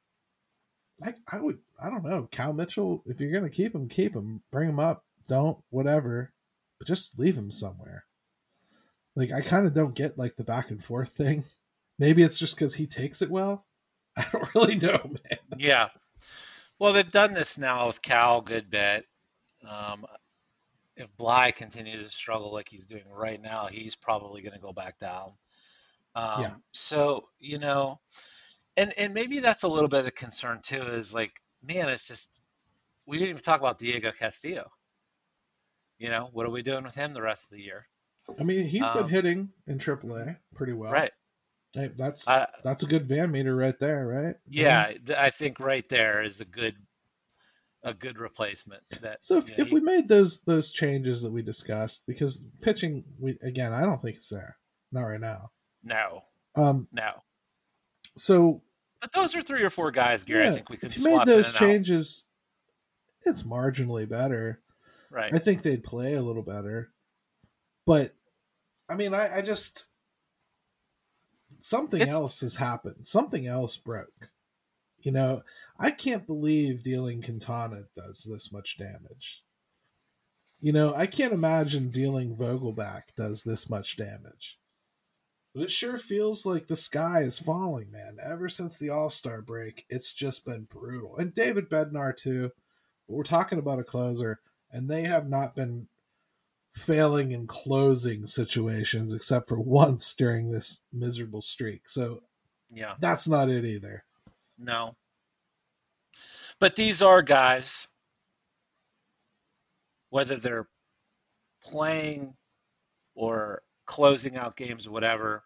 I, 1.05 1.12
I 1.30 1.38
would, 1.40 1.59
I 1.80 1.90
don't 1.90 2.05
know, 2.05 2.26
Cal 2.30 2.55
Mitchell. 2.55 3.03
If 3.07 3.20
you're 3.20 3.30
gonna 3.32 3.51
keep 3.51 3.74
him, 3.74 3.86
keep 3.86 4.16
him. 4.16 4.42
Bring 4.51 4.70
him 4.70 4.80
up. 4.80 5.05
Don't 5.28 5.59
whatever, 5.68 6.32
but 6.78 6.88
just 6.88 7.18
leave 7.18 7.36
him 7.36 7.51
somewhere. 7.51 8.05
Like 9.14 9.30
I 9.30 9.42
kind 9.42 9.66
of 9.66 9.74
don't 9.74 9.94
get 9.94 10.16
like 10.16 10.36
the 10.36 10.44
back 10.44 10.70
and 10.70 10.82
forth 10.82 11.11
thing. 11.16 11.44
Maybe 11.99 12.22
it's 12.22 12.38
just 12.38 12.55
because 12.57 12.74
he 12.74 12.86
takes 12.86 13.22
it 13.22 13.30
well. 13.30 13.66
I 14.16 14.26
don't 14.32 14.55
really 14.55 14.76
know, 14.76 15.01
man. 15.05 15.38
Yeah. 15.57 15.88
Well, 16.78 16.92
they've 16.92 17.11
done 17.11 17.34
this 17.34 17.59
now 17.59 17.86
with 17.86 18.01
Cal 18.03 18.38
a 18.38 18.42
good 18.42 18.70
bit. 18.70 19.05
Um, 19.68 20.07
if 20.96 21.14
Bligh 21.16 21.51
continues 21.53 22.05
to 22.05 22.11
struggle 22.11 22.53
like 22.53 22.68
he's 22.68 22.86
doing 22.86 23.05
right 23.11 23.40
now, 23.40 23.66
he's 23.66 23.96
probably 23.96 24.42
going 24.42 24.55
to 24.55 24.61
go 24.61 24.72
back 24.72 24.99
down. 24.99 25.30
Um, 26.14 26.40
Yeah. 26.40 26.55
So 26.72 27.28
you 27.38 27.59
know, 27.59 28.01
and 28.76 28.92
and 28.96 29.12
maybe 29.14 29.40
that's 29.40 29.64
a 29.64 29.68
little 29.68 29.88
bit 29.88 30.01
of 30.01 30.07
a 30.07 30.12
concern 30.12 30.61
too. 30.62 30.82
Is 30.82 31.14
like, 31.14 31.32
man, 31.62 31.88
it's 31.88 32.09
just 32.09 32.40
we 33.07 33.16
didn't 33.18 33.30
even 33.30 33.42
talk 33.42 33.61
about 33.61 33.78
Diego 33.78 34.12
Castillo. 34.12 34.70
You 35.99 36.11
know, 36.11 36.28
what 36.32 36.46
are 36.46 36.51
we 36.51 36.62
doing 36.62 36.84
with 36.84 36.94
him 36.94 37.12
the 37.12 37.22
rest 37.22 37.51
of 37.51 37.57
the 37.59 37.64
year? 37.64 37.86
I 38.38 38.44
mean, 38.44 38.66
he's 38.68 38.88
been 38.90 39.05
Um, 39.05 39.09
hitting 39.09 39.49
in 39.66 39.78
AAA 39.78 40.36
pretty 40.55 40.72
well. 40.74 40.92
Right. 40.92 41.12
Hey, 41.75 41.91
that's 41.97 42.27
I- 42.29 42.49
that's 42.64 42.83
a 42.83 42.87
good 42.87 43.07
VanMeter 43.09 43.57
right 43.59 43.79
there, 43.79 44.07
right? 44.07 44.37
Yeah, 44.49 44.93
I 45.16 45.31
think 45.31 45.61
right 45.61 45.87
there 45.89 46.23
is 46.23 46.41
a 46.41 46.45
good 46.45 46.75
a 47.85 47.95
good 47.95 48.19
replacement. 48.19 48.83
That 49.03 49.23
So 49.23 49.37
if, 49.39 49.49
you 49.51 49.57
know, 49.59 49.64
if 49.64 49.73
we 49.73 49.81
made 49.81 50.09
those 50.09 50.41
those 50.43 50.73
changes 50.73 51.23
that 51.23 51.31
we 51.31 51.43
discussed, 51.43 52.05
because 52.07 52.45
pitching, 52.61 53.05
we 53.21 53.39
again, 53.43 53.73
I 53.73 53.83
don't 53.83 54.01
think 54.01 54.16
it's 54.16 54.29
there, 54.31 54.57
not 54.93 55.03
right 55.03 55.21
now. 55.21 55.51
no, 55.85 56.23
Um, 56.57 56.89
no. 56.93 57.23
so 58.16 58.62
But 59.01 59.12
those 59.12 59.37
are 59.37 59.43
three 59.43 59.62
or 59.62 59.71
four 59.71 59.91
guys, 59.93 60.23
Gary. 60.25 60.45
yeah, 60.45 60.51
I 60.51 60.55
think 60.55 60.71
we 60.71 60.77
could 60.77 60.91
if 60.91 60.97
you 60.97 61.03
swap 61.05 61.27
made 61.27 61.35
those 61.35 61.47
and 61.49 61.57
out. 61.57 61.61
changes, 61.61 62.25
it's 63.27 63.43
marginally 63.45 64.09
better. 64.09 64.61
Right. 65.11 65.33
I 65.33 65.39
think 65.39 65.62
they'd 65.62 65.85
play 65.85 66.14
a 66.14 66.23
little 66.23 66.43
better, 66.43 66.91
but 67.87 68.12
I 68.89 68.95
mean, 68.97 69.14
I, 69.14 69.37
I 69.39 69.43
just 69.43 69.87
something 71.61 72.01
It's- 72.01 72.15
else 72.15 72.41
has 72.41 72.57
happened. 72.57 73.07
Something 73.07 73.47
else 73.47 73.77
broke. 73.77 74.31
You 75.01 75.13
know, 75.13 75.43
I 75.79 75.91
can't 75.93 76.27
believe 76.27 76.83
dealing 76.83 77.23
Quintana 77.23 77.85
does 77.95 78.25
this 78.25 78.51
much 78.53 78.79
damage. 78.79 79.45
You 80.61 80.73
know, 80.73 80.93
I 80.95 81.07
can't 81.07 81.33
imagine 81.33 81.89
dealing 81.91 82.37
Vogelbach 82.37 83.15
does 83.17 83.45
this 83.45 83.71
much 83.71 83.97
damage. 83.97 84.59
But 85.55 85.63
it 85.63 85.71
sure 85.71 85.99
feels 85.99 86.45
like 86.45 86.67
the 86.67 86.77
sky 86.77 87.21
is 87.21 87.39
falling, 87.39 87.91
man. 87.93 88.19
Ever 88.23 88.49
since 88.49 88.77
the 88.77 88.91
All 88.91 89.09
Star 89.09 89.41
break, 89.41 89.87
it's 89.89 90.13
just 90.13 90.45
been 90.45 90.65
brutal. 90.65 91.17
And 91.17 91.33
David 91.33 91.71
Bednar, 91.71 92.17
too. 92.17 92.51
But 93.07 93.15
we're 93.15 93.23
talking 93.23 93.59
about 93.59 93.79
a 93.79 93.85
closer, 93.85 94.41
and 94.73 94.91
they 94.91 95.03
have 95.03 95.29
not 95.29 95.55
been 95.55 95.89
failing 96.79 97.33
in 97.33 97.47
closing 97.47 98.26
situations 98.26 99.12
except 99.12 99.49
for 99.49 99.61
once 99.61 100.14
during 100.14 100.51
this 100.51 100.81
miserable 100.93 101.41
streak. 101.41 101.89
So 101.89 102.22
yeah. 102.70 102.95
that's 103.01 103.29
not 103.29 103.49
it 103.49 103.64
either. 103.64 104.05
No. 104.59 104.97
But 106.61 106.76
these 106.76 107.03
are 107.03 107.22
guys, 107.22 107.89
whether 110.11 110.37
they're 110.37 110.68
playing 111.62 112.35
or 113.14 113.62
closing 113.87 114.37
out 114.37 114.57
games 114.57 114.87
or 114.87 114.91
whatever, 114.91 115.45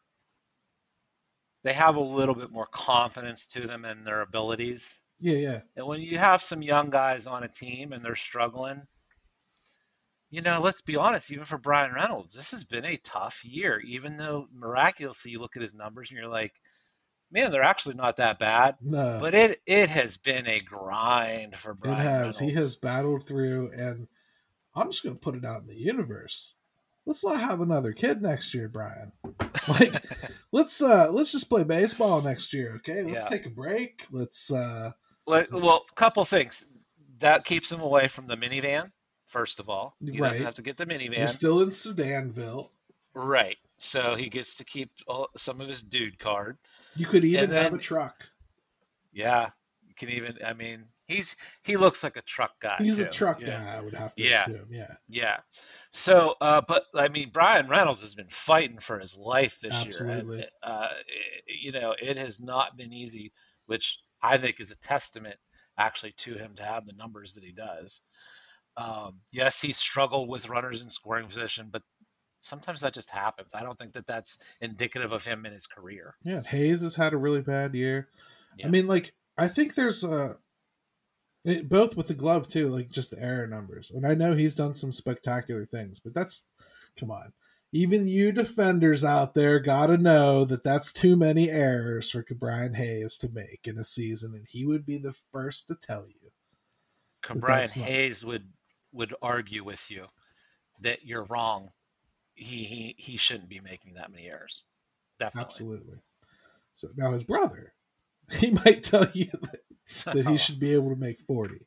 they 1.65 1.73
have 1.73 1.97
a 1.97 2.01
little 2.01 2.35
bit 2.35 2.51
more 2.51 2.67
confidence 2.67 3.47
to 3.49 3.67
them 3.67 3.85
and 3.85 4.07
their 4.07 4.21
abilities. 4.21 5.01
Yeah, 5.21 5.37
yeah. 5.37 5.61
And 5.77 5.87
when 5.87 6.01
you 6.01 6.19
have 6.19 6.43
some 6.43 6.63
young 6.63 6.91
guys 6.91 7.27
on 7.27 7.45
a 7.45 7.49
team 7.49 7.93
and 7.93 8.05
they're 8.05 8.17
struggling, 8.17 8.83
you 10.33 10.41
know, 10.41 10.61
let's 10.61 10.81
be 10.81 10.97
honest, 10.97 11.31
even 11.31 11.45
for 11.45 11.59
Bryan 11.59 11.95
Reynolds, 11.95 12.35
this 12.35 12.53
has 12.53 12.65
been 12.65 12.87
a 12.87 12.97
tough 12.97 13.45
year. 13.45 13.79
Even 13.81 14.17
though 14.17 14.49
miraculously 14.51 15.31
you 15.31 15.39
look 15.39 15.57
at 15.57 15.63
his 15.63 15.75
numbers 15.75 16.11
and 16.11 16.19
you're 16.19 16.27
like, 16.27 16.55
man, 17.31 17.51
they're 17.51 17.63
actually 17.63 17.97
not 17.97 18.17
that 18.17 18.39
bad. 18.39 18.77
No. 18.81 19.19
But 19.21 19.35
it 19.35 19.61
it 19.67 19.91
has 19.91 20.17
been 20.17 20.47
a 20.47 20.59
grind 20.59 21.55
for 21.55 21.75
Bryan. 21.75 21.99
it 21.99 22.03
has. 22.03 22.39
He 22.39 22.51
has 22.53 22.77
battled 22.77 23.27
through 23.29 23.73
and 23.77 24.09
I'm 24.75 24.91
just 24.91 25.05
gonna 25.05 25.17
put 25.17 25.35
it 25.35 25.45
out 25.45 25.61
in 25.61 25.67
the 25.67 25.77
universe. 25.77 26.55
Let's 27.05 27.23
not 27.23 27.39
have 27.39 27.61
another 27.61 27.93
kid 27.93 28.23
next 28.23 28.55
year, 28.55 28.69
Bryan. 28.69 29.13
Like 29.69 30.03
let's 30.51 30.83
uh 30.83 31.13
let's 31.13 31.31
just 31.31 31.49
play 31.49 31.63
baseball 31.63 32.21
next 32.23 32.53
year, 32.53 32.77
okay? 32.77 33.03
Let's 33.03 33.25
Yeah. 33.25 33.29
take 33.29 33.47
a 33.47 33.51
break. 33.51 34.07
Let's 34.11 34.51
uh 34.51 34.93
Well, 35.27 35.47
well, 35.53 35.85
a 35.89 35.95
couple 35.95 36.25
things 36.25 36.65
that 37.19 37.45
keeps 37.45 37.71
him 37.71 37.81
away 37.81 38.09
from 38.09 38.27
the 38.27 38.37
minivan. 38.37 38.91
First 39.33 39.61
of 39.61 39.71
all, 39.71 39.97
he 39.99 40.21
Right. 40.21 40.29
doesn't 40.29 40.45
have 40.45 40.55
to 40.57 40.63
get 40.63 40.77
the 40.77 40.85
we're 40.85 40.99
minivan. 40.99 41.31
still 41.31 41.63
in 41.63 41.71
Sudanville. 41.71 42.69
right. 43.15 43.57
So 43.79 44.15
he 44.15 44.29
gets 44.29 44.57
to 44.57 44.65
keep 44.65 44.91
all, 45.09 45.29
some 45.39 45.61
of 45.63 45.69
his 45.69 45.83
dude 45.83 46.19
card. 46.19 46.59
You 46.95 47.07
could 47.07 47.25
even 47.25 47.45
And 47.45 47.53
have 47.55 47.73
a 47.73 47.79
truck. 47.79 48.31
Yeah, 49.11 49.49
you 49.87 49.95
can 49.95 50.11
even. 50.11 50.39
I 50.45 50.53
mean, 50.53 50.85
he's 51.07 51.35
he 51.63 51.79
looks 51.79 52.05
like 52.05 52.17
a 52.19 52.23
truck 52.23 52.61
guy. 52.61 52.77
He's 52.83 53.01
a 53.01 53.07
truck 53.07 53.41
you 53.41 53.47
know? 53.47 53.53
guy, 53.53 53.77
I 53.79 53.81
would 53.81 53.95
have 53.95 54.15
to 54.17 54.23
Yeah. 54.23 54.45
assume. 54.45 54.69
Yeah. 54.71 54.95
Yeah. 55.09 55.41
So, 55.93 56.37
uh, 56.43 56.61
but 56.69 56.85
I 56.95 57.09
mean, 57.09 57.31
Bryan 57.31 57.69
Reynolds 57.69 58.03
has 58.03 58.15
been 58.15 58.29
fighting 58.29 58.79
for 58.79 58.99
his 58.99 59.17
life 59.17 59.59
this 59.61 59.73
Absolutely. 59.73 60.39
year. 60.41 60.49
And, 60.63 60.73
uh, 60.73 60.89
you 61.47 61.73
know, 61.73 61.97
it 62.01 62.19
has 62.19 62.41
not 62.41 62.77
been 62.77 62.93
easy, 62.93 63.33
which 63.65 63.99
I 64.23 64.37
think 64.37 64.61
is 64.61 64.71
a 64.71 64.77
testament 64.77 65.37
actually 65.79 66.13
to 66.13 66.35
him 66.35 66.55
to 66.57 66.65
have 66.65 66.87
the 66.87 66.93
numbers 66.93 67.35
that 67.35 67.45
he 67.45 67.53
does. 67.53 68.03
Um, 68.77 69.21
yes, 69.33 69.61
he 69.61 69.73
struggled 69.73 70.29
with 70.29 70.49
runners 70.49 70.83
in 70.83 70.89
scoring 70.89 71.27
position, 71.27 71.69
but 71.71 71.83
sometimes 72.41 72.81
that 72.81 72.95
just 72.95 73.11
happens. 73.11 73.55
I 73.55 73.63
don't 73.63 73.79
think 73.79 73.93
that 73.93 74.07
that's 74.07 74.39
indicative 74.61 75.13
of 75.13 75.25
him 75.25 75.45
in 75.47 75.53
his 75.53 75.67
career. 75.67 76.15
Yeah, 76.25 76.43
Hayes 76.43 76.83
has 76.83 76.95
had 76.95 77.13
a 77.13 77.19
really 77.19 77.43
bad 77.43 77.75
year. 77.75 78.09
Yeah. 78.59 78.67
I 78.67 78.71
mean, 78.71 78.87
like, 78.87 79.13
I 79.39 79.49
think 79.49 79.75
there's 79.75 80.05
uh 80.05 80.35
it, 81.45 81.69
both 81.69 81.97
with 81.97 82.09
the 82.09 82.15
glove 82.15 82.47
too, 82.49 82.69
like 82.69 82.91
just 82.91 83.11
the 83.11 83.23
error 83.23 83.47
numbers. 83.47 83.91
And 83.91 84.07
I 84.07 84.15
know 84.15 84.35
he's 84.35 84.55
done 84.55 84.75
some 84.75 84.93
spectacular 84.93 85.67
things, 85.67 85.99
but 86.01 86.15
that's 86.15 86.45
come 86.99 87.11
on. 87.11 87.33
Even 87.73 88.07
you 88.07 88.33
defenders 88.33 89.03
out 89.03 89.35
there 89.35 89.59
got 89.59 89.87
to 89.87 89.97
know 89.97 90.45
that 90.45 90.63
that's 90.63 90.93
too 90.93 91.17
many 91.17 91.51
errors 91.51 92.11
for 92.11 92.23
Brian 92.35 92.75
Hayes 92.75 93.17
to 93.19 93.31
make 93.31 93.61
in 93.65 93.79
a 93.79 93.85
season, 93.85 94.35
and 94.35 94.47
he 94.47 94.67
would 94.67 94.85
be 94.85 94.99
the 94.99 95.15
first 95.33 95.69
to 95.69 95.75
tell 95.75 96.07
you. 96.07 96.31
Brian 97.41 97.63
not- 97.63 97.89
Hayes 97.89 98.25
would 98.27 98.47
would 98.93 99.15
argue 99.23 99.65
with 99.65 99.91
you 99.91 100.07
that 100.81 101.05
you're 101.05 101.25
wrong. 101.25 101.71
He 102.35 102.65
he 102.65 102.95
he 102.99 103.17
shouldn't 103.17 103.49
be 103.49 103.61
making 103.61 103.95
that 103.95 104.11
many 104.11 104.27
errors. 104.27 104.65
Definitely. 105.19 105.47
Absolutely. 105.47 105.99
So 106.73 106.89
now 106.97 107.13
his 107.13 107.25
brother, 107.25 107.75
he 108.33 108.51
might 108.51 108.83
tell 108.83 109.07
you 109.13 109.27
that, 109.43 110.15
that 110.15 110.27
he 110.27 110.37
should 110.37 110.59
be 110.59 110.75
able 110.75 110.91
to 110.91 110.97
make 110.97 111.21
forty, 111.21 111.67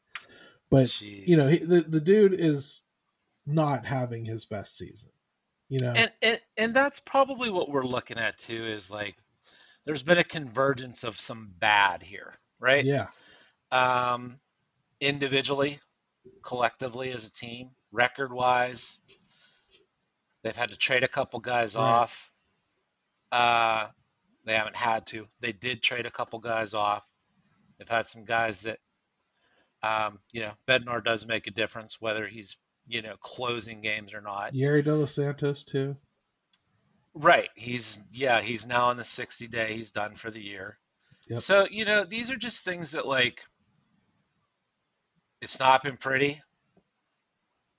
but 0.69 1.01
you 1.01 1.37
know 1.37 1.47
he, 1.47 1.57
the 1.57 1.81
the 1.81 2.01
dude 2.01 2.33
is 2.33 2.83
not 3.45 3.85
having 3.85 4.25
his 4.25 4.45
best 4.45 4.77
season. 4.77 5.09
You 5.69 5.79
know, 5.79 5.93
and, 5.95 6.11
and 6.21 6.39
and 6.57 6.73
that's 6.73 6.99
probably 6.99 7.49
what 7.49 7.69
we're 7.69 7.85
looking 7.85 8.19
at 8.19 8.37
too 8.37 8.65
is 8.65 8.91
like 8.91 9.15
there's 9.85 10.03
been 10.03 10.19
a 10.19 10.23
convergence 10.23 11.03
of 11.03 11.17
some 11.17 11.51
bad 11.59 12.03
here 12.03 12.33
right 12.59 12.85
yeah, 12.85 13.07
um 13.71 14.39
individually 15.01 15.79
collectively 16.43 17.11
as 17.11 17.27
a 17.27 17.31
team 17.31 17.69
record 17.91 18.31
wise 18.31 19.01
they've 20.43 20.55
had 20.55 20.69
to 20.69 20.77
trade 20.77 21.03
a 21.03 21.07
couple 21.07 21.39
guys 21.39 21.75
Right. 21.75 21.81
off 21.81 22.31
uh 23.31 23.87
they 24.45 24.53
haven't 24.53 24.75
had 24.75 25.05
to 25.07 25.25
they 25.39 25.51
did 25.51 25.81
trade 25.81 26.05
a 26.05 26.11
couple 26.11 26.39
guys 26.39 26.73
off 26.73 27.03
they've 27.77 27.89
had 27.89 28.07
some 28.07 28.25
guys 28.25 28.61
that 28.61 28.79
um 29.83 30.19
you 30.31 30.41
know 30.41 30.51
bednar 30.67 31.03
does 31.03 31.25
make 31.25 31.47
a 31.47 31.51
difference 31.51 31.99
whether 31.99 32.27
he's 32.27 32.57
you 32.87 33.01
know 33.01 33.15
closing 33.19 33.81
games 33.81 34.13
or 34.13 34.21
not 34.21 34.53
Yerry 34.53 34.83
De 34.83 34.93
Los 34.95 35.15
Santos 35.15 35.63
too. 35.63 35.97
Right. 37.15 37.49
He's 37.55 37.97
yeah, 38.11 38.41
he's 38.41 38.67
now 38.67 38.87
on 38.89 38.97
the 38.97 39.03
60 39.05 39.47
day. 39.47 39.73
He's 39.73 39.91
done 39.91 40.15
for 40.15 40.29
the 40.29 40.41
year. 40.41 40.77
Yep. 41.29 41.39
So, 41.41 41.65
you 41.71 41.85
know, 41.85 42.03
these 42.03 42.29
are 42.29 42.35
just 42.35 42.63
things 42.65 42.91
that 42.91 43.07
like 43.07 43.41
it's 45.45 45.59
not 45.59 45.83
been 45.83 45.95
pretty. 45.95 46.41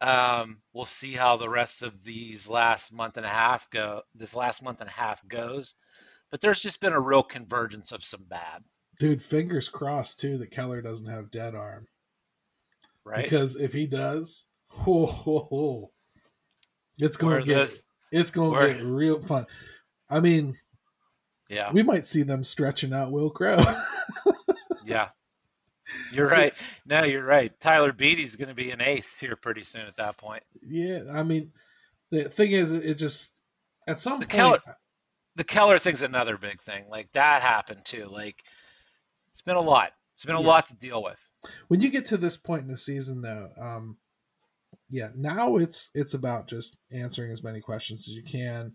Um, 0.01 0.59
we'll 0.73 0.85
see 0.85 1.15
how 1.15 1.37
the 1.37 1.49
rest 1.49 1.83
of 1.83 2.05
these 2.05 2.49
last 2.49 2.93
month 2.93 3.17
and 3.17 3.27
a 3.27 3.29
half 3.29 3.69
go 3.71 4.03
this 4.15 4.37
last 4.37 4.63
month 4.63 4.81
and 4.81 4.89
a 4.89 4.93
half 4.93 5.27
goes. 5.27 5.75
But 6.31 6.41
there's 6.41 6.63
just 6.63 6.81
been 6.81 6.93
a 6.93 7.01
real 7.01 7.25
convergence 7.25 7.91
of 7.91 8.05
some 8.05 8.25
bad, 8.31 8.63
Dude, 9.01 9.21
fingers 9.21 9.69
crossed 9.69 10.21
too 10.21 10.39
that 10.39 10.53
Keller 10.53 10.81
doesn't 10.81 11.09
have 11.09 11.33
dead 11.33 11.57
arm 11.57 11.87
right? 13.05 13.25
because 13.25 13.57
if 13.57 13.73
he 13.73 13.87
does, 13.89 14.47
ho, 14.69 15.07
ho, 15.07 15.49
ho, 15.51 15.91
it's 16.99 17.21
Where 17.21 17.41
to 17.41 17.45
get 17.45 17.69
it's 18.13 18.37
where- 18.37 18.69
to 18.69 18.75
get 18.75 18.83
real 18.85 19.21
fun. 19.23 19.47
I 20.09 20.21
mean, 20.21 20.57
yeah, 21.49 21.73
we 21.73 21.83
might 21.83 22.07
see 22.07 22.23
them 22.23 22.45
stretching 22.45 22.93
out 22.93 23.11
Wil 23.11 23.31
Crowe. 23.31 23.65
yeah. 24.85 25.09
You're 26.13 26.29
right. 26.29 26.53
No, 26.85 27.05
you're 27.05 27.25
right. 27.25 27.53
Tyler 27.61 27.93
Beede's 27.93 28.37
going 28.37 28.49
to 28.49 28.55
be 28.55 28.71
an 28.71 28.81
ace 28.81 29.17
here 29.17 29.37
pretty 29.37 29.63
soon 29.63 29.83
at 29.83 29.97
that 29.97 30.17
point. 30.17 30.43
yeah, 30.63 31.01
I 31.13 31.23
mean, 31.23 31.53
the 32.11 32.25
thing 32.29 32.53
is, 32.53 32.73
it 32.73 32.95
just 32.95 33.33
at 33.87 34.01
some 34.01 34.19
The 34.21 34.27
point, 34.27 34.31
Keller- 34.31 34.77
the 35.37 35.45
Keller 35.45 35.79
thing's 35.79 36.03
another 36.03 36.37
big 36.39 36.61
thing. 36.63 36.87
Like 36.89 37.11
that 37.13 37.43
happened 37.43 37.85
too. 37.85 38.07
Like 38.07 38.43
it's 39.31 39.43
been 39.43 39.57
a 39.57 39.61
lot. 39.61 39.93
It's 40.15 40.25
been 40.25 40.35
a 40.37 40.41
Yeah. 40.41 40.47
lot 40.49 40.67
to 40.67 40.77
deal 40.77 41.03
with. 41.03 41.31
when 41.69 41.81
you 41.81 41.91
get 41.91 42.07
to 42.07 42.17
this 42.17 42.37
point 42.37 42.63
in 42.63 42.69
the 42.69 42.77
season 42.77 43.21
though 43.21 43.51
um 43.61 43.99
yeah 44.89 45.09
now 45.15 45.57
it's 45.57 45.91
it's 45.95 46.15
about 46.15 46.49
just 46.49 46.77
answering 46.91 47.31
as 47.31 47.43
many 47.43 47.61
questions 47.61 48.09
as 48.09 48.15
you 48.15 48.23
can 48.23 48.73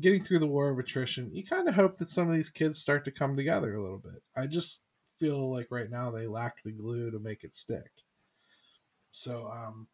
getting 0.00 0.22
through 0.22 0.38
the 0.38 0.46
war 0.46 0.68
of 0.70 0.78
attrition 0.78 1.30
you 1.32 1.42
kind 1.44 1.66
of 1.68 1.74
hope 1.74 1.96
that 1.98 2.08
some 2.08 2.28
of 2.28 2.36
these 2.36 2.50
kids 2.50 2.78
start 2.78 3.04
to 3.04 3.10
come 3.10 3.36
together 3.36 3.74
a 3.74 3.82
little 3.82 3.98
bit 3.98 4.22
i 4.36 4.46
just 4.46 4.82
feel 5.18 5.50
like 5.50 5.68
right 5.70 5.90
now 5.90 6.10
they 6.10 6.26
lack 6.26 6.62
the 6.62 6.72
glue 6.72 7.10
to 7.10 7.18
make 7.18 7.44
it 7.44 7.54
stick. 7.54 7.90
So 9.10 9.48
um 9.48 9.88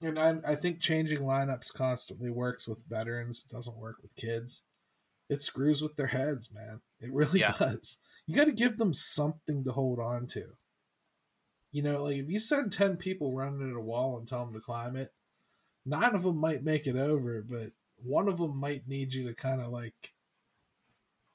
and 0.00 0.18
I, 0.18 0.34
I 0.46 0.54
think 0.56 0.80
changing 0.80 1.20
lineups 1.20 1.72
constantly 1.72 2.30
works 2.30 2.66
with 2.66 2.84
veterans 2.88 3.44
it 3.48 3.54
doesn't 3.54 3.76
work 3.76 3.96
with 4.02 4.14
kids. 4.16 4.62
It 5.28 5.40
screws 5.42 5.82
with 5.82 5.96
their 5.96 6.08
heads 6.08 6.52
man. 6.52 6.80
It 7.00 7.12
really 7.12 7.40
Yeah. 7.40 7.54
does. 7.58 7.98
You 8.26 8.36
got 8.36 8.44
to 8.44 8.52
give 8.52 8.78
them 8.78 8.92
something 8.92 9.64
to 9.64 9.72
hold 9.72 9.98
on 9.98 10.26
to. 10.28 10.44
You 11.72 11.82
know, 11.82 12.04
like 12.04 12.16
if 12.16 12.28
you 12.28 12.38
send 12.38 12.72
10 12.72 12.98
people 12.98 13.32
running 13.32 13.68
at 13.70 13.76
a 13.76 13.80
wall 13.80 14.18
and 14.18 14.28
tell 14.28 14.44
them 14.44 14.54
to 14.54 14.60
climb 14.60 14.94
it, 14.96 15.12
nine 15.86 16.14
of 16.14 16.22
them 16.22 16.36
might 16.38 16.62
make 16.62 16.86
it 16.86 16.96
over, 16.96 17.42
but 17.42 17.72
one 17.96 18.28
of 18.28 18.38
them 18.38 18.58
might 18.58 18.86
need 18.86 19.14
you 19.14 19.26
to 19.26 19.34
kind 19.34 19.60
of 19.60 19.72
like 19.72 20.12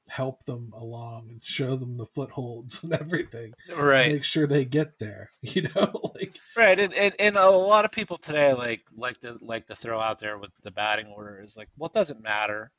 help 0.09 0.45
them 0.45 0.73
along 0.75 1.29
and 1.29 1.43
show 1.43 1.75
them 1.75 1.97
the 1.97 2.05
footholds 2.05 2.83
and 2.83 2.93
everything. 2.93 3.53
Right. 3.75 4.11
Make 4.11 4.23
sure 4.23 4.47
they 4.47 4.65
get 4.65 4.97
there, 4.99 5.29
you 5.41 5.63
know? 5.63 6.11
like, 6.15 6.35
Right, 6.55 6.79
and, 6.79 6.93
and 6.93 7.13
and 7.19 7.37
a 7.37 7.49
lot 7.49 7.85
of 7.85 7.91
people 7.91 8.17
today 8.17 8.53
like 8.53 8.81
like 8.95 9.19
to 9.19 9.37
like 9.41 9.67
to 9.67 9.75
throw 9.75 9.99
out 9.99 10.19
there 10.19 10.37
with 10.37 10.51
the 10.63 10.71
batting 10.71 11.07
order 11.07 11.41
is 11.41 11.57
like, 11.57 11.69
well, 11.77 11.87
it 11.87 11.93
doesn't 11.93 12.21
matter. 12.21 12.71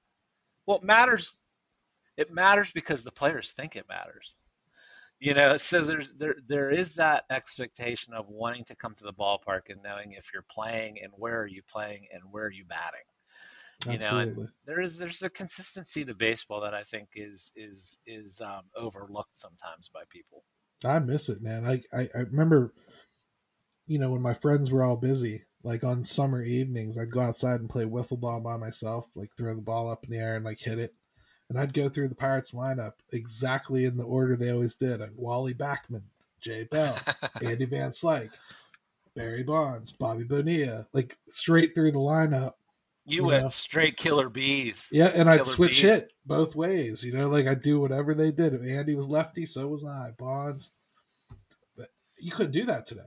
Well, 0.66 0.78
it 0.78 0.84
matters. 0.84 1.36
It 2.16 2.32
matters 2.32 2.72
because 2.72 3.04
the 3.04 3.12
players 3.12 3.52
think 3.52 3.76
it 3.76 3.88
matters. 3.88 4.36
You 5.20 5.34
know, 5.34 5.56
so 5.56 5.82
there's 5.82 6.12
there 6.12 6.36
there 6.46 6.70
is 6.70 6.94
that 6.96 7.24
expectation 7.28 8.14
of 8.14 8.28
wanting 8.28 8.64
to 8.66 8.76
come 8.76 8.94
to 8.94 9.04
the 9.04 9.12
ballpark 9.12 9.62
and 9.68 9.82
knowing 9.82 10.12
if 10.12 10.30
you're 10.32 10.44
playing 10.48 10.98
and 11.02 11.12
where 11.16 11.40
are 11.40 11.46
you 11.46 11.62
playing 11.68 12.06
and 12.12 12.22
where 12.30 12.44
are 12.44 12.52
you 12.52 12.64
batting. 12.64 13.00
You 13.86 13.98
know, 13.98 14.18
and 14.18 14.48
there 14.66 14.80
is 14.80 14.98
there's 14.98 15.22
a 15.22 15.30
consistency 15.30 16.04
to 16.04 16.14
baseball 16.14 16.60
that 16.62 16.74
I 16.74 16.82
think 16.82 17.10
is 17.14 17.52
is 17.54 17.98
is 18.06 18.40
um, 18.40 18.62
overlooked 18.76 19.36
sometimes 19.36 19.88
by 19.88 20.02
people. 20.10 20.42
I 20.84 20.98
miss 20.98 21.28
it, 21.28 21.42
man. 21.42 21.64
I, 21.64 21.80
I, 21.96 22.08
I 22.14 22.20
remember, 22.20 22.72
you 23.86 23.98
know, 23.98 24.10
when 24.10 24.22
my 24.22 24.34
friends 24.34 24.70
were 24.70 24.84
all 24.84 24.96
busy, 24.96 25.44
like 25.62 25.82
on 25.84 26.04
summer 26.04 26.42
evenings, 26.42 26.96
I'd 26.96 27.10
go 27.10 27.20
outside 27.20 27.60
and 27.60 27.68
play 27.68 27.84
wiffle 27.84 28.20
ball 28.20 28.40
by 28.40 28.56
myself, 28.56 29.08
like 29.14 29.30
throw 29.36 29.54
the 29.54 29.60
ball 29.60 29.90
up 29.90 30.04
in 30.04 30.10
the 30.10 30.18
air 30.18 30.36
and 30.36 30.44
like 30.44 30.60
hit 30.60 30.78
it. 30.78 30.94
And 31.48 31.58
I'd 31.58 31.72
go 31.72 31.88
through 31.88 32.08
the 32.08 32.14
Pirates 32.14 32.52
lineup 32.52 32.94
exactly 33.12 33.86
in 33.86 33.96
the 33.96 34.04
order 34.04 34.36
they 34.36 34.50
always 34.50 34.76
did. 34.76 35.00
I'd 35.00 35.16
Wally 35.16 35.54
Backman, 35.54 36.02
Jay 36.40 36.64
Bell, 36.64 36.96
Andy 37.44 37.64
Van 37.64 37.90
Slyke, 37.90 38.34
Barry 39.14 39.42
Bonds, 39.42 39.92
Bobby 39.92 40.24
Bonilla, 40.24 40.86
like 40.92 41.16
straight 41.28 41.74
through 41.74 41.92
the 41.92 41.98
lineup. 41.98 42.54
You 43.08 43.22
You 43.22 43.26
went 43.26 43.42
know. 43.44 43.48
straight 43.48 43.96
killer 43.96 44.28
bees. 44.28 44.88
Yeah, 44.92 45.06
and 45.06 45.28
I'd 45.28 45.38
Killer 45.40 45.44
switch 45.44 45.70
bees. 45.82 45.90
hit 45.90 46.12
both 46.26 46.54
ways. 46.54 47.02
You 47.04 47.12
know, 47.12 47.28
like 47.28 47.46
I'd 47.46 47.62
do 47.62 47.80
whatever 47.80 48.14
they 48.14 48.30
did. 48.30 48.54
If 48.54 48.62
Andy 48.66 48.94
was 48.94 49.08
lefty, 49.08 49.46
so 49.46 49.66
was 49.68 49.84
I. 49.84 50.10
Bonds, 50.18 50.72
but 51.76 51.88
you 52.18 52.30
couldn't 52.32 52.52
do 52.52 52.64
that 52.66 52.86
today. 52.86 53.00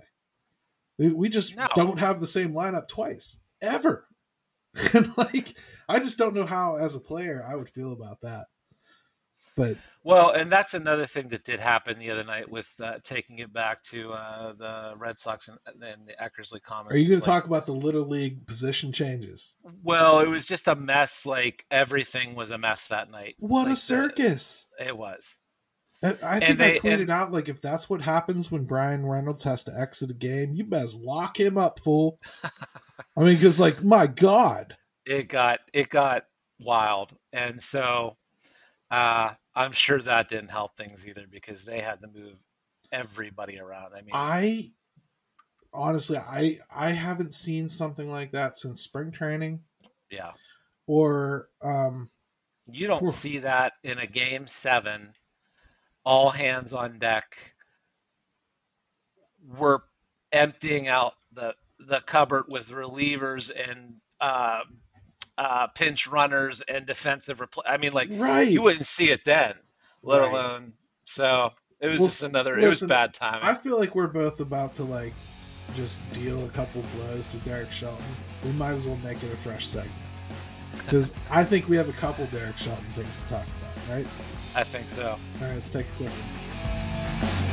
We, 0.98 1.10
we 1.14 1.30
just 1.30 1.56
No. 1.56 1.68
don't 1.76 2.00
have 2.00 2.20
the 2.20 2.28
same 2.28 2.54
lineup 2.54 2.88
twice 2.88 3.40
ever. 3.62 4.06
and 4.94 5.12
like, 5.18 5.54
I 5.90 6.00
just 6.00 6.18
don't 6.18 6.34
know 6.36 6.46
how, 6.46 6.78
as 6.78 6.96
a 6.96 7.00
player, 7.00 7.44
I 7.48 7.56
would 7.56 7.70
feel 7.70 7.92
about 7.92 8.22
that. 8.22 8.46
But 9.58 9.76
Well, 10.04 10.32
and 10.32 10.52
that's 10.52 10.74
another 10.74 11.06
thing 11.06 11.28
that 11.28 11.44
did 11.44 11.60
happen 11.60 12.00
the 12.00 12.10
other 12.10 12.24
night 12.24 12.50
with 12.50 12.68
uh, 12.84 12.94
taking 13.04 13.38
it 13.40 13.54
back 13.54 13.84
to 13.84 14.12
uh, 14.14 14.54
the 14.54 14.94
Red 14.98 15.20
Sox 15.20 15.48
and, 15.48 15.58
and 15.68 16.08
the 16.08 16.14
Eckersley 16.14 16.62
comments. 16.62 16.96
are 16.96 16.98
you 16.98 17.08
going 17.10 17.22
to 17.22 17.30
like, 17.30 17.36
talk 17.42 17.46
about 17.46 17.66
the 17.68 17.74
little 17.74 18.08
league 18.08 18.46
position 18.48 18.92
changes? 18.92 19.56
Well, 19.84 20.20
it 20.20 20.28
was 20.28 20.48
just 20.48 20.68
a 20.68 20.76
mess. 20.76 21.26
Like 21.26 21.66
everything 21.70 22.34
was 22.34 22.50
a 22.52 22.58
mess 22.58 22.88
that 22.88 23.12
night. 23.12 23.36
What 23.38 23.62
Like, 23.64 23.68
a 23.68 23.70
the- 23.72 23.76
circus! 23.76 24.68
it 24.80 24.98
was. 24.98 25.38
I 26.04 26.40
think 26.40 26.58
they- 26.58 26.78
I 26.78 26.80
tweeted 26.80 27.02
and- 27.02 27.10
out 27.12 27.32
like 27.32 27.48
if 27.48 27.62
that's 27.62 27.88
what 27.88 28.02
happens 28.02 28.50
when 28.50 28.64
Bryan 28.66 29.06
Reynolds 29.06 29.44
has 29.44 29.64
to 29.66 29.80
exit 29.80 30.10
a 30.10 30.16
game, 30.16 30.56
you 30.56 30.64
best 30.64 31.00
lock 31.00 31.40
him 31.40 31.60
up, 31.60 31.80
fool. 31.80 32.20
I 32.44 33.20
mean, 33.24 33.36
because 33.36 33.60
like 33.60 33.84
my 33.84 34.08
God, 34.08 34.76
It 35.06 35.28
got 35.28 35.60
it 35.74 35.90
got 35.90 36.24
wild, 36.60 37.16
and 37.34 37.62
so 37.62 38.18
uh, 38.92 39.32
I'm 39.56 39.72
sure 39.72 40.00
that 40.00 40.30
didn't 40.30 40.52
help 40.52 40.76
things 40.76 41.08
either 41.08 41.26
because 41.30 41.66
they 41.66 41.80
had 41.80 42.02
to 42.02 42.08
move 42.08 42.38
everybody 42.92 43.60
around. 43.60 43.94
I 43.94 44.02
mean, 44.02 44.12
I 44.14 44.72
honestly 45.74 46.18
I 46.18 46.60
I 46.74 46.92
haven't 46.92 47.34
seen 47.34 47.70
something 47.70 48.10
like 48.10 48.32
that 48.34 48.58
since 48.58 48.82
spring 48.82 49.10
training 49.12 49.62
yeah, 50.12 50.32
or 50.86 51.48
um 51.62 52.10
you 52.68 52.88
don't 52.88 53.04
Oof. 53.04 53.14
see 53.14 53.40
that 53.40 53.74
in 53.84 53.98
a 53.98 54.06
game 54.06 54.46
seven. 54.48 55.14
All 56.04 56.30
hands 56.30 56.74
on 56.74 57.00
deck. 57.00 57.38
We're 59.58 59.80
emptying 60.32 60.88
out 60.88 61.14
the 61.32 61.56
the 61.80 62.02
cupboard 62.02 62.46
with 62.48 62.70
relievers 62.70 63.52
and 63.70 64.00
uh, 64.20 64.62
uh, 65.38 65.68
pinch 65.68 66.08
runners 66.08 66.62
and 66.62 66.86
defensive 66.86 67.40
repl- 67.40 67.64
I 67.66 67.78
mean, 67.78 67.92
like 67.94 68.10
right. 68.14 68.50
you 68.50 68.62
wouldn't 68.62 68.86
see 68.86 69.10
it 69.12 69.24
then, 69.26 69.54
let 70.04 70.20
Right. 70.22 70.30
alone. 70.32 70.74
So 71.04 71.52
it 71.80 71.88
was 71.88 72.00
Well, 72.00 72.08
just 72.10 72.24
another. 72.24 72.58
it 72.58 72.68
was 72.68 72.82
bad 72.82 73.14
timing. 73.14 73.42
I 73.44 73.54
feel 73.56 73.80
like 73.80 73.96
we're 73.96 74.08
both 74.08 74.40
about 74.40 74.76
to 74.76 74.84
like 74.84 75.14
just 75.76 76.00
deal 76.14 76.44
a 76.46 76.50
couple 76.50 76.84
blows 76.98 77.30
to 77.30 77.38
Derek 77.38 77.72
Shelton. 77.72 78.04
We 78.44 78.52
might 78.52 78.74
as 78.74 78.86
well 78.88 78.98
make 78.98 79.24
it 79.24 79.34
a 79.34 79.38
fresh 79.38 79.66
segment 79.66 79.96
because 80.78 81.14
I 81.30 81.44
think 81.44 81.70
we 81.70 81.78
have 81.78 81.90
a 81.90 81.94
couple 81.94 82.26
Derek 82.28 82.58
Shelton 82.58 82.86
things 82.90 83.18
to 83.20 83.24
talk 83.28 83.46
about. 83.62 83.96
Right? 83.96 84.08
I 84.56 84.64
think 84.64 84.90
so. 84.90 85.06
All 85.08 85.18
right, 85.42 85.54
let's 85.54 85.72
take 85.72 85.86
a 85.88 85.96
quick 85.96 86.10
one. 86.10 87.51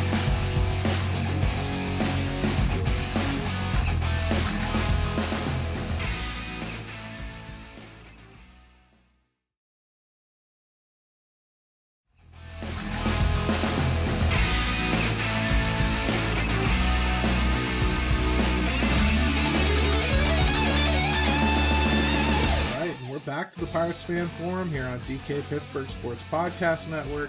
Fan 24.09 24.27
Forum 24.27 24.71
here 24.71 24.87
on 24.87 24.99
DK 25.01 25.47
Pittsburgh 25.51 25.91
Sports 25.91 26.25
Podcast 26.33 26.89
Network. 26.89 27.29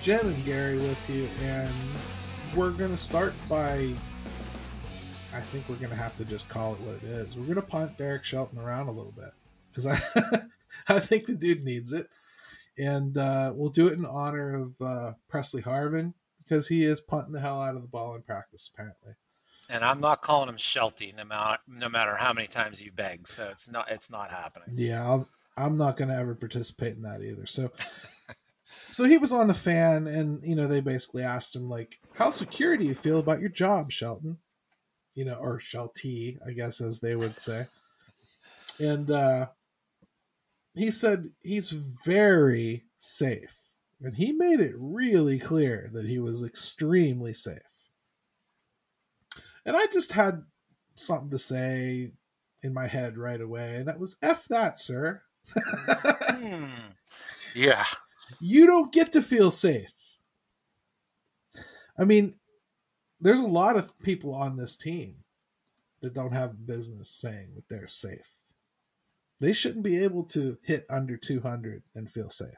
Jim 0.00 0.26
and 0.26 0.44
Gary 0.44 0.74
with 0.74 1.08
you, 1.08 1.28
and 1.40 1.72
we're 2.56 2.72
going 2.72 2.90
to 2.90 2.96
start 2.96 3.32
by. 3.48 3.94
I 5.32 5.40
think 5.40 5.68
we're 5.68 5.76
going 5.76 5.90
to 5.90 5.96
have 5.96 6.16
to 6.16 6.24
just 6.24 6.48
call 6.48 6.74
it 6.74 6.80
what 6.80 6.96
it 6.96 7.04
is. 7.04 7.36
We're 7.36 7.44
going 7.44 7.54
to 7.54 7.62
punt 7.62 7.96
Derek 7.96 8.24
Shelton 8.24 8.58
around 8.58 8.88
a 8.88 8.90
little 8.90 9.12
bit 9.12 9.30
because 9.70 9.86
I, 9.86 10.00
I 10.88 10.98
think 10.98 11.26
the 11.26 11.36
dude 11.36 11.62
needs 11.62 11.92
it, 11.92 12.08
and 12.76 13.16
uh, 13.16 13.52
we'll 13.54 13.70
do 13.70 13.86
it 13.86 13.92
in 13.92 14.04
honor 14.04 14.56
of 14.56 14.82
uh, 14.82 15.12
Pressley 15.28 15.62
Harvin 15.62 16.14
because 16.42 16.66
he 16.66 16.82
is 16.82 17.00
punting 17.00 17.34
the 17.34 17.40
hell 17.40 17.62
out 17.62 17.76
of 17.76 17.82
the 17.82 17.88
ball 17.88 18.16
in 18.16 18.22
practice 18.22 18.68
apparently. 18.74 19.12
And 19.68 19.84
I'm 19.84 20.00
not 20.00 20.22
calling 20.22 20.48
him 20.48 20.56
Shelty, 20.56 21.14
no 21.16 21.22
matter 21.22 21.58
no 21.68 21.88
matter 21.88 22.16
how 22.16 22.32
many 22.32 22.48
times 22.48 22.82
you 22.82 22.90
beg. 22.90 23.28
So 23.28 23.48
it's 23.52 23.70
not 23.70 23.88
it's 23.92 24.10
not 24.10 24.32
happening. 24.32 24.70
Yeah, 24.72 25.06
I'll, 25.06 25.28
I'm 25.60 25.76
not 25.76 25.96
going 25.96 26.08
to 26.08 26.16
ever 26.16 26.34
participate 26.34 26.96
in 26.96 27.02
that 27.02 27.22
either. 27.22 27.46
So, 27.46 27.70
so 28.92 29.04
he 29.04 29.18
was 29.18 29.32
on 29.32 29.48
the 29.48 29.54
fan, 29.54 30.06
and 30.06 30.42
you 30.44 30.54
know 30.54 30.66
they 30.66 30.80
basically 30.80 31.22
asked 31.22 31.54
him 31.54 31.68
like, 31.68 31.98
"How 32.14 32.30
secure 32.30 32.76
do 32.76 32.84
you 32.84 32.94
feel 32.94 33.18
about 33.18 33.40
your 33.40 33.50
job, 33.50 33.92
Shelton?" 33.92 34.38
You 35.14 35.24
know, 35.24 35.34
or 35.34 35.60
Shelty, 35.60 36.38
I 36.46 36.52
guess 36.52 36.80
as 36.80 37.00
they 37.00 37.16
would 37.16 37.38
say. 37.38 37.66
And 38.78 39.10
uh, 39.10 39.46
he 40.74 40.90
said 40.90 41.30
he's 41.42 41.70
very 41.70 42.84
safe, 42.96 43.58
and 44.00 44.14
he 44.14 44.32
made 44.32 44.60
it 44.60 44.74
really 44.76 45.38
clear 45.38 45.90
that 45.92 46.06
he 46.06 46.18
was 46.18 46.42
extremely 46.42 47.32
safe. 47.32 47.58
And 49.64 49.76
I 49.76 49.86
just 49.86 50.12
had 50.12 50.44
something 50.96 51.30
to 51.30 51.38
say 51.38 52.12
in 52.62 52.72
my 52.74 52.86
head 52.86 53.18
right 53.18 53.40
away, 53.40 53.76
and 53.76 53.88
that 53.88 54.00
was 54.00 54.16
F 54.22 54.46
that, 54.48 54.78
sir. 54.78 55.22
Hmm. 55.48 56.64
Yeah. 57.54 57.84
you 58.40 58.66
don't 58.66 58.92
get 58.92 59.12
to 59.12 59.22
feel 59.22 59.50
safe. 59.50 59.92
I 61.98 62.04
mean, 62.04 62.34
there's 63.20 63.40
a 63.40 63.46
lot 63.46 63.76
of 63.76 63.98
people 64.00 64.34
on 64.34 64.56
this 64.56 64.76
team 64.76 65.16
that 66.00 66.14
don't 66.14 66.32
have 66.32 66.66
business 66.66 67.10
saying 67.10 67.50
that 67.54 67.68
they're 67.68 67.86
safe. 67.86 68.30
They 69.40 69.52
shouldn't 69.52 69.84
be 69.84 70.02
able 70.02 70.24
to 70.24 70.58
hit 70.62 70.86
under 70.88 71.16
200 71.16 71.82
and 71.94 72.10
feel 72.10 72.30
safe. 72.30 72.54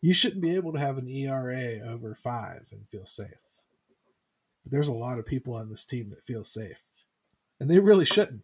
You 0.00 0.14
shouldn't 0.14 0.42
be 0.42 0.54
able 0.54 0.72
to 0.72 0.78
have 0.78 0.98
an 0.98 1.08
ERA 1.08 1.80
over 1.86 2.14
five 2.14 2.66
and 2.72 2.88
feel 2.88 3.06
safe. 3.06 3.28
But 4.62 4.72
there's 4.72 4.88
a 4.88 4.94
lot 4.94 5.18
of 5.18 5.26
people 5.26 5.54
on 5.54 5.68
this 5.68 5.84
team 5.84 6.10
that 6.10 6.24
feel 6.24 6.44
safe, 6.44 6.82
and 7.60 7.70
they 7.70 7.78
really 7.78 8.06
shouldn't. 8.06 8.42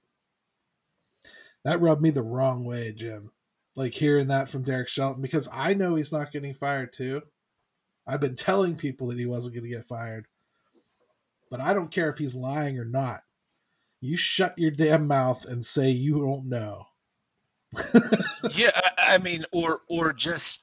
That 1.64 1.80
rubbed 1.80 2.02
me 2.02 2.10
the 2.10 2.22
wrong 2.22 2.64
way, 2.64 2.92
Jim. 2.92 3.30
Like 3.76 3.92
hearing 3.92 4.28
that 4.28 4.48
from 4.48 4.62
Derek 4.62 4.88
Shelton 4.88 5.22
because 5.22 5.48
I 5.52 5.74
know 5.74 5.94
he's 5.94 6.12
not 6.12 6.32
getting 6.32 6.54
fired 6.54 6.92
too. 6.92 7.22
I've 8.06 8.20
been 8.20 8.36
telling 8.36 8.74
people 8.74 9.08
that 9.08 9.18
he 9.18 9.26
wasn't 9.26 9.54
going 9.54 9.70
to 9.70 9.76
get 9.76 9.86
fired, 9.86 10.26
but 11.50 11.60
I 11.60 11.74
don't 11.74 11.90
care 11.90 12.10
if 12.10 12.18
he's 12.18 12.34
lying 12.34 12.78
or 12.78 12.84
not. 12.84 13.22
You 14.00 14.16
shut 14.16 14.58
your 14.58 14.70
damn 14.70 15.06
mouth 15.06 15.44
and 15.44 15.64
say 15.64 15.90
you 15.90 16.18
don't 16.18 16.46
know. 16.46 16.86
yeah, 18.50 18.72
I, 18.74 19.14
I 19.14 19.18
mean, 19.18 19.44
or 19.52 19.82
or 19.88 20.12
just 20.12 20.60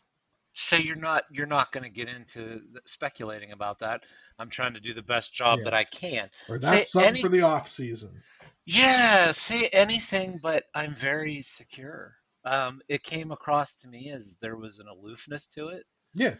say 0.53 0.81
you're 0.81 0.95
not 0.95 1.23
you're 1.31 1.45
not 1.45 1.71
going 1.71 1.83
to 1.83 1.89
get 1.89 2.09
into 2.09 2.61
speculating 2.85 3.51
about 3.51 3.79
that. 3.79 4.05
I'm 4.39 4.49
trying 4.49 4.73
to 4.73 4.81
do 4.81 4.93
the 4.93 5.03
best 5.03 5.33
job 5.33 5.59
yeah. 5.59 5.65
that 5.65 5.73
I 5.73 5.83
can. 5.83 6.29
Or 6.49 6.59
that's 6.59 6.75
say 6.75 6.83
something 6.83 7.09
any, 7.09 7.21
for 7.21 7.29
the 7.29 7.43
off 7.43 7.67
season. 7.67 8.21
Yeah, 8.69 9.31
say 9.31 9.67
anything, 9.67 10.39
but 10.43 10.65
I'm 10.75 10.93
very 10.93 11.41
secure. 11.41 12.15
Um, 12.43 12.81
it 12.89 13.01
came 13.01 13.31
across 13.31 13.77
to 13.77 13.87
me 13.87 14.11
as 14.11 14.35
there 14.41 14.57
was 14.57 14.79
an 14.79 14.87
aloofness 14.89 15.47
to 15.53 15.69
it. 15.69 15.85
Yeah. 16.13 16.35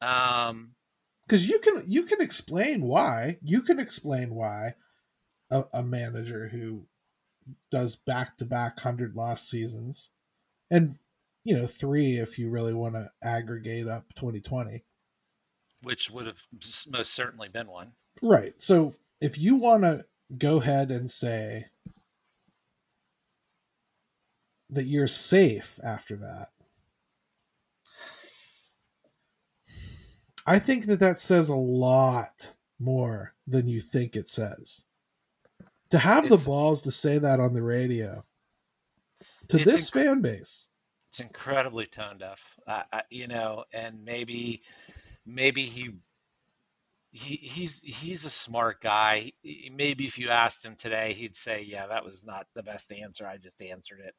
Um, 0.00 0.76
because 1.26 1.48
you 1.48 1.58
can 1.58 1.82
you 1.84 2.04
can 2.04 2.20
explain 2.20 2.82
why 2.82 3.38
you 3.42 3.62
can 3.62 3.80
explain 3.80 4.32
why 4.32 4.74
a, 5.50 5.64
a 5.72 5.82
manager 5.82 6.48
who 6.48 6.86
does 7.72 7.96
back 7.96 8.36
to 8.36 8.44
back 8.44 8.78
hundred 8.78 9.16
loss 9.16 9.42
seasons, 9.42 10.12
and 10.70 10.98
you 11.42 11.56
know 11.56 11.66
three 11.66 12.18
if 12.18 12.38
you 12.38 12.48
really 12.48 12.74
want 12.74 12.94
to 12.94 13.10
aggregate 13.24 13.88
up 13.88 14.04
2020, 14.14 14.84
which 15.82 16.12
would 16.12 16.26
have 16.26 16.40
most 16.92 17.12
certainly 17.12 17.48
been 17.48 17.66
one. 17.66 17.90
Right. 18.22 18.54
So 18.56 18.92
if 19.20 19.36
you 19.36 19.56
want 19.56 19.82
to 19.82 20.04
go 20.36 20.60
ahead 20.60 20.90
and 20.90 21.10
say 21.10 21.66
that 24.70 24.84
you're 24.84 25.08
safe 25.08 25.78
after 25.84 26.16
that. 26.16 26.48
I 30.46 30.58
think 30.58 30.86
that 30.86 31.00
that 31.00 31.18
says 31.18 31.48
a 31.48 31.56
lot 31.56 32.54
more 32.78 33.34
than 33.46 33.68
you 33.68 33.80
think 33.80 34.16
it 34.16 34.28
says. 34.28 34.84
To 35.90 35.98
have 35.98 36.26
it's, 36.26 36.44
the 36.44 36.48
balls 36.48 36.82
to 36.82 36.90
say 36.90 37.18
that 37.18 37.40
on 37.40 37.52
the 37.52 37.62
radio 37.62 38.22
to 39.48 39.58
this 39.58 39.90
inc- 39.90 39.92
fan 39.92 40.20
base. 40.20 40.68
it's 41.10 41.20
incredibly 41.20 41.86
tone 41.86 42.18
deaf. 42.18 42.56
Uh, 42.66 42.82
you 43.10 43.28
know 43.28 43.64
and 43.72 44.04
maybe 44.04 44.62
maybe 45.24 45.62
he 45.62 45.90
he, 47.16 47.36
he's 47.36 47.80
he's 47.82 48.24
a 48.24 48.30
smart 48.30 48.80
guy 48.80 49.32
maybe 49.72 50.06
if 50.06 50.18
you 50.18 50.28
asked 50.28 50.64
him 50.64 50.76
today 50.76 51.12
he'd 51.12 51.36
say 51.36 51.62
yeah 51.62 51.86
that 51.86 52.04
was 52.04 52.26
not 52.26 52.46
the 52.54 52.62
best 52.62 52.92
answer 52.92 53.26
i 53.26 53.36
just 53.36 53.62
answered 53.62 54.00
it 54.00 54.14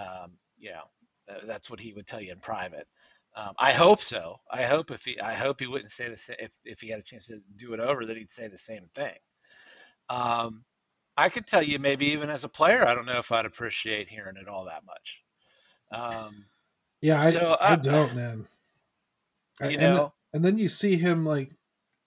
um, 0.00 0.32
you 0.58 0.70
know 0.70 1.38
that's 1.46 1.70
what 1.70 1.80
he 1.80 1.92
would 1.92 2.06
tell 2.06 2.20
you 2.20 2.32
in 2.32 2.38
private 2.38 2.86
um, 3.36 3.52
I 3.58 3.72
hope 3.72 4.00
so. 4.00 4.38
I 4.50 4.62
hope 4.62 4.92
if 4.92 5.04
he, 5.04 5.18
I 5.18 5.34
hope 5.34 5.58
he 5.58 5.66
wouldn't 5.66 5.90
say 5.90 6.08
the 6.08 6.16
same, 6.16 6.36
if 6.38 6.52
if 6.64 6.80
he 6.80 6.88
had 6.88 7.00
a 7.00 7.02
chance 7.02 7.26
to 7.26 7.40
do 7.56 7.72
it 7.74 7.80
over, 7.80 8.06
that 8.06 8.16
he'd 8.16 8.30
say 8.30 8.46
the 8.46 8.56
same 8.56 8.84
thing. 8.94 9.14
Um, 10.08 10.64
I 11.16 11.28
could 11.28 11.46
tell 11.46 11.62
you, 11.62 11.80
maybe 11.80 12.06
even 12.06 12.30
as 12.30 12.44
a 12.44 12.48
player, 12.48 12.86
I 12.86 12.94
don't 12.94 13.06
know 13.06 13.18
if 13.18 13.32
I'd 13.32 13.46
appreciate 13.46 14.08
hearing 14.08 14.36
it 14.36 14.48
all 14.48 14.66
that 14.66 14.84
much. 14.86 15.24
Um, 15.92 16.44
yeah, 17.02 17.20
I, 17.20 17.30
so 17.30 17.56
I, 17.60 17.72
I 17.72 17.76
don't, 17.76 18.14
man. 18.14 18.46
You 19.60 19.78
and, 19.78 19.94
know, 19.94 20.12
and 20.32 20.44
then 20.44 20.58
you 20.58 20.68
see 20.68 20.96
him 20.96 21.24
like 21.24 21.52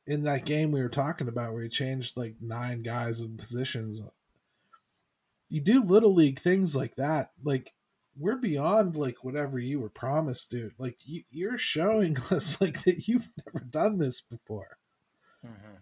in 0.07 0.23
that 0.23 0.45
game 0.45 0.71
we 0.71 0.81
were 0.81 0.89
talking 0.89 1.27
about 1.27 1.53
where 1.53 1.63
he 1.63 1.69
changed 1.69 2.17
like 2.17 2.35
nine 2.41 2.81
guys 2.81 3.21
in 3.21 3.37
positions. 3.37 4.01
You 5.49 5.61
do 5.61 5.81
little 5.81 6.13
league 6.13 6.39
things 6.39 6.75
like 6.75 6.95
that, 6.95 7.31
like 7.43 7.73
we're 8.17 8.37
beyond 8.37 8.95
like 8.95 9.23
whatever 9.23 9.59
you 9.59 9.79
were 9.79 9.89
promised, 9.89 10.49
dude. 10.49 10.73
Like 10.77 10.97
you, 11.05 11.23
you're 11.29 11.57
showing 11.57 12.17
us 12.31 12.59
like 12.59 12.83
that 12.83 13.07
you've 13.07 13.29
never 13.45 13.63
done 13.63 13.97
this 13.97 14.21
before. 14.21 14.77
Mm-hmm 15.45 15.75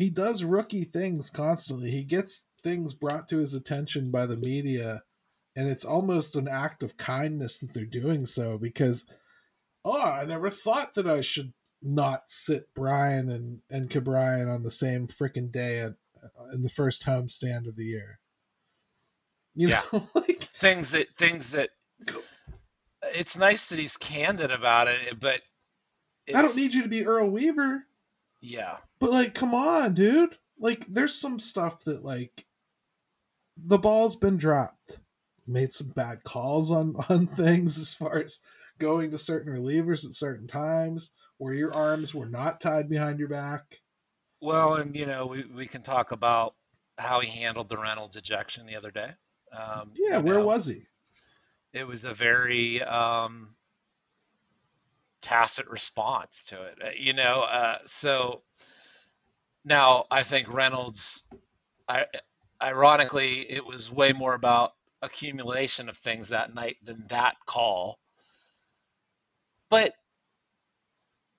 he 0.00 0.08
does 0.08 0.44
rookie 0.44 0.84
things 0.84 1.28
constantly. 1.28 1.90
He 1.90 2.04
gets 2.04 2.46
things 2.62 2.94
brought 2.94 3.28
to 3.28 3.36
his 3.36 3.54
attention 3.54 4.10
by 4.10 4.24
the 4.24 4.38
media, 4.38 5.02
and 5.54 5.68
it's 5.68 5.84
almost 5.84 6.36
an 6.36 6.48
act 6.48 6.82
of 6.82 6.96
kindness 6.96 7.58
that 7.58 7.74
they're 7.74 7.84
doing 7.84 8.24
so 8.24 8.56
because, 8.56 9.04
oh, 9.84 10.02
I 10.02 10.24
never 10.24 10.48
thought 10.48 10.94
that 10.94 11.06
I 11.06 11.20
should 11.20 11.52
not 11.82 12.30
sit 12.30 12.72
Bryan 12.74 13.30
and 13.30 13.60
and 13.70 13.90
Ke'Bryan 13.90 14.52
on 14.52 14.62
the 14.62 14.70
same 14.70 15.06
freaking 15.06 15.50
day 15.50 15.80
at 15.80 15.94
in 16.52 16.62
the 16.62 16.68
first 16.68 17.04
home 17.04 17.28
stand 17.28 17.66
of 17.66 17.76
the 17.76 17.84
year. 17.84 18.18
You 19.54 19.68
know, 19.68 20.08
like 20.14 20.42
things 20.42 20.92
that 20.92 21.14
things 21.16 21.52
that 21.52 21.70
it's 23.14 23.36
nice 23.36 23.68
that 23.68 23.78
he's 23.78 23.96
candid 23.96 24.50
about 24.50 24.88
it, 24.88 25.18
but 25.18 25.40
I 26.34 26.42
don't 26.42 26.56
need 26.56 26.74
you 26.74 26.82
to 26.82 26.88
be 26.88 27.06
Earl 27.06 27.30
Weaver. 27.30 27.86
Yeah. 28.40 28.76
But 28.98 29.10
like, 29.10 29.34
come 29.34 29.54
on, 29.54 29.94
dude. 29.94 30.36
Like, 30.58 30.86
there's 30.86 31.14
some 31.14 31.38
stuff 31.38 31.84
that 31.84 32.04
like 32.04 32.46
the 33.56 33.78
ball's 33.78 34.16
been 34.16 34.36
dropped. 34.36 35.00
Made 35.46 35.72
some 35.72 35.88
bad 35.88 36.22
calls 36.22 36.70
on 36.70 36.96
on 37.08 37.26
things 37.26 37.78
as 37.78 37.94
far 37.94 38.18
as 38.18 38.40
going 38.78 39.10
to 39.10 39.18
certain 39.18 39.52
relievers 39.52 40.06
at 40.06 40.14
certain 40.14 40.46
times 40.46 41.10
where 41.40 41.54
your 41.54 41.72
arms 41.72 42.14
were 42.14 42.26
not 42.26 42.60
tied 42.60 42.86
behind 42.86 43.18
your 43.18 43.28
back. 43.28 43.80
Well, 44.42 44.74
and 44.74 44.94
you 44.94 45.06
know, 45.06 45.24
we, 45.26 45.44
we 45.44 45.66
can 45.66 45.80
talk 45.80 46.12
about 46.12 46.54
how 46.98 47.20
he 47.20 47.30
handled 47.30 47.70
the 47.70 47.78
Reynolds 47.78 48.16
ejection 48.16 48.66
the 48.66 48.76
other 48.76 48.90
day. 48.90 49.10
Um, 49.50 49.90
yeah, 49.94 50.18
where 50.18 50.38
know, 50.38 50.44
was 50.44 50.66
he? 50.66 50.82
It 51.72 51.86
was 51.86 52.04
a 52.04 52.12
very 52.12 52.82
um, 52.82 53.56
tacit 55.22 55.66
response 55.70 56.44
to 56.44 56.62
it. 56.62 56.78
Uh, 56.84 56.88
you 56.94 57.14
know, 57.14 57.40
uh, 57.40 57.78
so 57.86 58.42
now 59.64 60.04
I 60.10 60.24
think 60.24 60.52
Reynolds, 60.52 61.26
I, 61.88 62.04
ironically, 62.62 63.50
it 63.50 63.64
was 63.64 63.90
way 63.90 64.12
more 64.12 64.34
about 64.34 64.72
accumulation 65.00 65.88
of 65.88 65.96
things 65.96 66.28
that 66.28 66.54
night 66.54 66.76
than 66.82 67.06
that 67.08 67.36
call. 67.46 67.98
But 69.70 69.94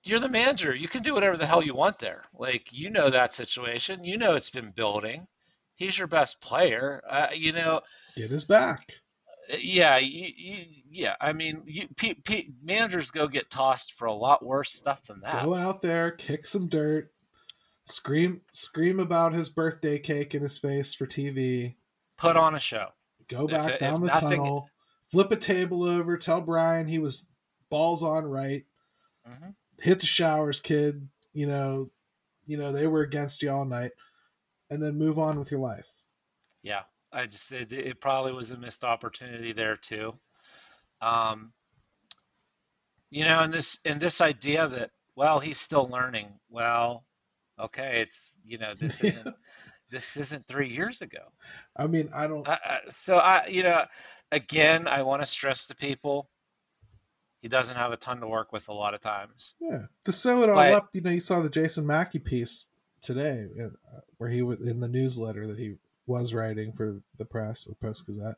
you're 0.04 0.20
the 0.20 0.28
manager. 0.28 0.74
You 0.74 0.88
can 0.88 1.02
do 1.02 1.14
whatever 1.14 1.36
the 1.36 1.46
hell 1.46 1.62
you 1.62 1.74
want 1.74 1.98
there. 1.98 2.22
Like 2.34 2.72
you 2.72 2.90
know 2.90 3.10
that 3.10 3.34
situation. 3.34 4.04
You 4.04 4.18
know 4.18 4.34
it's 4.34 4.50
been 4.50 4.70
building. 4.70 5.26
He's 5.74 5.98
your 5.98 6.08
best 6.08 6.40
player. 6.40 7.02
Uh, 7.08 7.28
you 7.34 7.52
know, 7.52 7.80
get 8.16 8.30
his 8.30 8.44
back 8.44 9.02
yeah, 9.58 9.98
you, 9.98 10.28
you, 10.36 10.64
yeah. 10.90 11.16
I 11.20 11.32
mean, 11.32 11.62
you, 11.66 11.88
P, 11.96 12.14
P, 12.14 12.52
managers 12.62 13.10
go 13.10 13.28
get 13.28 13.50
tossed 13.50 13.94
for 13.94 14.06
a 14.06 14.12
lot 14.12 14.44
worse 14.44 14.72
stuff 14.72 15.04
than 15.04 15.20
that. 15.20 15.44
Go 15.44 15.54
out 15.54 15.82
there, 15.82 16.10
kick 16.10 16.46
some 16.46 16.68
dirt, 16.68 17.12
scream, 17.84 18.42
scream 18.52 19.00
about 19.00 19.34
his 19.34 19.48
birthday 19.48 19.98
cake 19.98 20.34
in 20.34 20.42
his 20.42 20.58
face 20.58 20.94
for 20.94 21.06
TV. 21.06 21.76
Put 22.16 22.36
on 22.36 22.54
a 22.54 22.60
show. 22.60 22.88
Go 23.28 23.46
back 23.46 23.74
if, 23.74 23.80
down 23.80 23.94
if 23.94 24.00
the 24.00 24.06
nothing... 24.06 24.38
tunnel, 24.38 24.70
flip 25.10 25.32
a 25.32 25.36
table 25.36 25.84
over, 25.84 26.16
tell 26.16 26.40
Bryan 26.40 26.86
he 26.86 26.98
was 26.98 27.26
balls 27.68 28.02
on 28.02 28.24
right. 28.24 28.64
Mm-hmm. 29.28 29.50
Hit 29.82 29.98
the 29.98 30.06
showers, 30.06 30.60
kid. 30.60 31.08
You 31.32 31.46
know, 31.46 31.90
you 32.46 32.56
know 32.56 32.70
they 32.70 32.86
were 32.86 33.02
against 33.02 33.42
you 33.42 33.50
all 33.50 33.64
night, 33.64 33.90
and 34.70 34.80
then 34.80 34.96
move 34.96 35.18
on 35.18 35.40
with 35.40 35.50
your 35.50 35.58
life. 35.58 35.88
Yeah, 36.62 36.82
I 37.12 37.26
just 37.26 37.50
it, 37.50 37.72
it 37.72 38.00
probably 38.00 38.32
was 38.32 38.52
a 38.52 38.56
missed 38.56 38.84
opportunity 38.84 39.52
there 39.52 39.76
too. 39.76 40.14
Um, 41.00 41.52
you 43.10 43.24
know, 43.24 43.40
and 43.40 43.52
this 43.52 43.80
and 43.84 44.00
this 44.00 44.20
idea 44.20 44.68
that 44.68 44.90
well 45.16 45.40
he's 45.40 45.58
still 45.58 45.88
learning. 45.88 46.28
Well, 46.48 47.04
okay, 47.58 48.02
it's 48.02 48.38
you 48.44 48.58
know 48.58 48.74
this 48.74 49.00
isn't 49.04 49.34
this 49.90 50.16
isn't 50.16 50.46
three 50.46 50.68
years 50.68 51.02
ago. 51.02 51.24
I 51.76 51.88
mean, 51.88 52.08
I 52.14 52.28
don't. 52.28 52.46
so 52.88 53.18
I 53.18 53.46
you 53.48 53.64
know 53.64 53.84
again 54.30 54.86
I 54.86 55.02
want 55.02 55.22
to 55.22 55.26
stress 55.26 55.66
to 55.66 55.74
people 55.74 56.30
he 57.42 57.48
doesn't 57.48 57.76
have 57.76 57.92
a 57.92 57.96
ton 57.96 58.20
to 58.20 58.26
work 58.26 58.52
with 58.52 58.68
a 58.68 58.72
lot 58.72 58.94
of 58.94 59.00
times. 59.00 59.54
Yeah, 59.60 59.86
to 60.04 60.12
sew 60.12 60.42
it 60.42 60.48
all 60.48 60.54
but, 60.54 60.72
up, 60.72 60.90
you 60.92 61.00
know, 61.00 61.10
you 61.10 61.20
saw 61.20 61.40
the 61.40 61.50
Jason 61.50 61.86
Mackey 61.86 62.20
piece 62.20 62.68
today, 63.02 63.48
uh, 63.60 64.00
where 64.16 64.30
he 64.30 64.40
was 64.40 64.66
in 64.66 64.80
the 64.80 64.88
newsletter 64.88 65.46
that 65.48 65.58
he 65.58 65.74
was 66.06 66.32
writing 66.32 66.72
for 66.72 67.02
the 67.18 67.24
press, 67.24 67.64
the 67.64 67.74
Post 67.74 68.06
Gazette, 68.06 68.36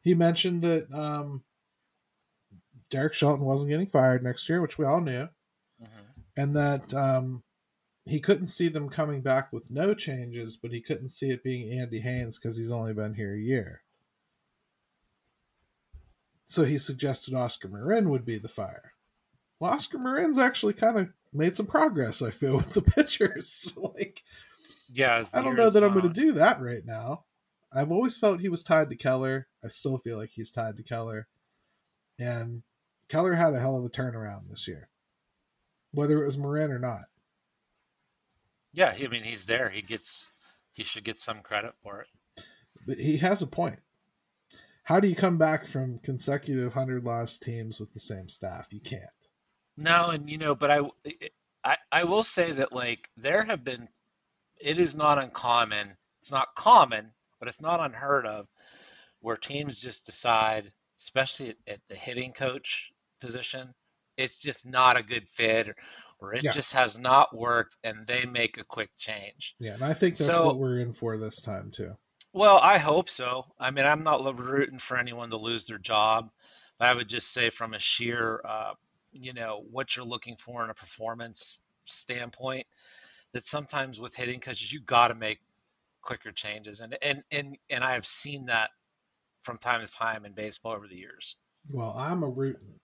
he 0.00 0.14
mentioned 0.14 0.62
that 0.62 0.86
um, 0.92 1.42
Derek 2.90 3.12
Shelton 3.12 3.44
wasn't 3.44 3.70
getting 3.70 3.88
fired 3.88 4.22
next 4.22 4.48
year, 4.48 4.62
which 4.62 4.78
we 4.78 4.84
all 4.84 5.00
knew, 5.00 5.28
mm-hmm. 5.82 6.20
and 6.36 6.54
that 6.54 6.94
um, 6.94 7.42
he 8.04 8.20
couldn't 8.20 8.46
see 8.46 8.68
them 8.68 8.88
coming 8.88 9.20
back 9.20 9.52
with 9.52 9.68
no 9.68 9.94
changes, 9.94 10.56
but 10.56 10.70
he 10.70 10.80
couldn't 10.80 11.08
see 11.08 11.30
it 11.30 11.42
being 11.42 11.76
Andy 11.76 11.98
Haines 11.98 12.38
because 12.38 12.56
he's 12.56 12.70
only 12.70 12.94
been 12.94 13.14
here 13.14 13.34
a 13.34 13.38
year. 13.38 13.82
So 16.46 16.64
he 16.64 16.78
suggested 16.78 17.34
Oscar 17.34 17.68
Marin 17.68 18.10
would 18.10 18.24
be 18.24 18.38
the 18.38 18.48
fire. 18.48 18.92
Well, 19.58 19.72
Oscar 19.72 19.98
Marin's 19.98 20.38
actually 20.38 20.74
kind 20.74 20.98
of 20.98 21.08
made 21.32 21.56
some 21.56 21.66
progress. 21.66 22.22
I 22.22 22.30
feel 22.30 22.56
with 22.58 22.72
the 22.72 22.82
pitchers. 22.82 23.72
like, 23.76 24.22
yeah, 24.92 25.22
I 25.34 25.42
don't 25.42 25.56
know 25.56 25.70
that 25.70 25.82
I'm 25.82 25.92
going 25.92 26.12
to 26.12 26.20
do 26.20 26.32
that 26.32 26.60
right 26.60 26.84
now. 26.84 27.24
I've 27.72 27.90
always 27.90 28.16
felt 28.16 28.40
he 28.40 28.48
was 28.48 28.62
tied 28.62 28.90
to 28.90 28.96
Keller. 28.96 29.48
I 29.64 29.68
still 29.68 29.98
feel 29.98 30.16
like 30.16 30.30
he's 30.30 30.50
tied 30.50 30.76
to 30.76 30.82
Keller, 30.82 31.26
and 32.18 32.62
Keller 33.08 33.34
had 33.34 33.54
a 33.54 33.60
hell 33.60 33.76
of 33.76 33.84
a 33.84 33.90
turnaround 33.90 34.48
this 34.48 34.68
year, 34.68 34.88
whether 35.92 36.22
it 36.22 36.24
was 36.24 36.38
Marin 36.38 36.70
or 36.70 36.78
not. 36.78 37.02
Yeah, 38.72 38.94
I 38.96 39.08
mean 39.08 39.24
he's 39.24 39.44
there. 39.44 39.68
He 39.68 39.82
gets 39.82 40.40
he 40.74 40.84
should 40.84 41.04
get 41.04 41.18
some 41.18 41.40
credit 41.40 41.74
for 41.82 42.02
it. 42.02 42.44
But 42.86 42.98
he 42.98 43.16
has 43.18 43.42
a 43.42 43.46
point. 43.46 43.78
How 44.86 45.00
do 45.00 45.08
you 45.08 45.16
come 45.16 45.36
back 45.36 45.66
from 45.66 45.98
consecutive 45.98 46.72
hundred 46.72 47.02
loss 47.02 47.38
teams 47.38 47.80
with 47.80 47.92
the 47.92 47.98
same 47.98 48.28
staff? 48.28 48.68
You 48.70 48.78
can't. 48.78 49.02
No, 49.76 50.10
and 50.10 50.30
you 50.30 50.38
know, 50.38 50.54
but 50.54 50.70
I, 50.70 50.80
I, 51.64 51.76
I 51.90 52.04
will 52.04 52.22
say 52.22 52.52
that 52.52 52.72
like 52.72 53.08
there 53.16 53.42
have 53.42 53.64
been, 53.64 53.88
it 54.60 54.78
is 54.78 54.94
not 54.94 55.20
uncommon. 55.20 55.96
It's 56.20 56.30
not 56.30 56.54
common, 56.54 57.10
but 57.40 57.48
it's 57.48 57.60
not 57.60 57.80
unheard 57.80 58.26
of, 58.26 58.46
where 59.20 59.36
teams 59.36 59.80
just 59.80 60.06
decide, 60.06 60.70
especially 60.98 61.48
at, 61.48 61.56
at 61.66 61.80
the 61.88 61.96
hitting 61.96 62.32
coach 62.32 62.92
position, 63.20 63.74
it's 64.16 64.38
just 64.38 64.70
not 64.70 64.96
a 64.96 65.02
good 65.02 65.26
fit, 65.28 65.68
or, 65.68 65.74
or 66.20 66.34
it 66.34 66.44
yeah. 66.44 66.52
just 66.52 66.72
has 66.74 66.96
not 66.96 67.36
worked, 67.36 67.76
and 67.82 68.06
they 68.06 68.24
make 68.24 68.56
a 68.56 68.64
quick 68.64 68.90
change. 68.96 69.56
Yeah, 69.58 69.74
and 69.74 69.82
I 69.82 69.94
think 69.94 70.16
that's 70.16 70.26
so, 70.26 70.46
what 70.46 70.58
we're 70.58 70.78
in 70.78 70.92
for 70.92 71.18
this 71.18 71.40
time 71.40 71.72
too. 71.72 71.96
Well, 72.36 72.58
I 72.62 72.78
hope 72.78 73.08
so. 73.08 73.44
I 73.58 73.70
mean, 73.70 73.86
I'm 73.86 74.04
not 74.04 74.38
rooting 74.38 74.78
for 74.78 74.96
anyone 74.96 75.30
to 75.30 75.38
lose 75.38 75.64
their 75.64 75.78
job. 75.78 76.30
But 76.78 76.88
I 76.88 76.94
would 76.94 77.08
just 77.08 77.32
say, 77.32 77.48
from 77.48 77.72
a 77.72 77.78
sheer 77.78 78.42
uh, 78.44 78.74
you 79.20 79.32
know 79.32 79.64
what 79.70 79.96
you're 79.96 80.04
looking 80.04 80.36
for 80.36 80.64
in 80.64 80.70
a 80.70 80.74
performance 80.74 81.62
standpoint 81.84 82.66
that 83.32 83.44
sometimes 83.44 84.00
with 84.00 84.14
hitting 84.14 84.40
coaches 84.40 84.72
you 84.72 84.80
got 84.80 85.08
to 85.08 85.14
make 85.14 85.38
quicker 86.02 86.32
changes 86.32 86.80
and 86.80 86.96
and 87.02 87.22
and 87.30 87.56
and 87.70 87.82
I 87.82 87.94
have 87.94 88.06
seen 88.06 88.46
that 88.46 88.70
from 89.42 89.58
time 89.58 89.84
to 89.84 89.90
time 89.90 90.24
in 90.24 90.32
baseball 90.32 90.72
over 90.72 90.86
the 90.86 90.96
years. 90.96 91.36
Well, 91.70 91.94
I'm 91.96 92.22
a 92.22 92.28
rootin'. 92.28 92.80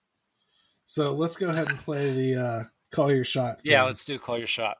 So 0.85 1.13
let's 1.13 1.35
go 1.35 1.49
ahead 1.49 1.69
and 1.69 1.77
play 1.79 2.11
the 2.13 2.41
uh, 2.41 2.63
call 2.93 3.11
your 3.11 3.23
shot. 3.23 3.61
Thing. 3.61 3.71
Yeah, 3.71 3.83
let's 3.83 4.03
do 4.05 4.19
call 4.19 4.37
your 4.37 4.47
shot. 4.47 4.77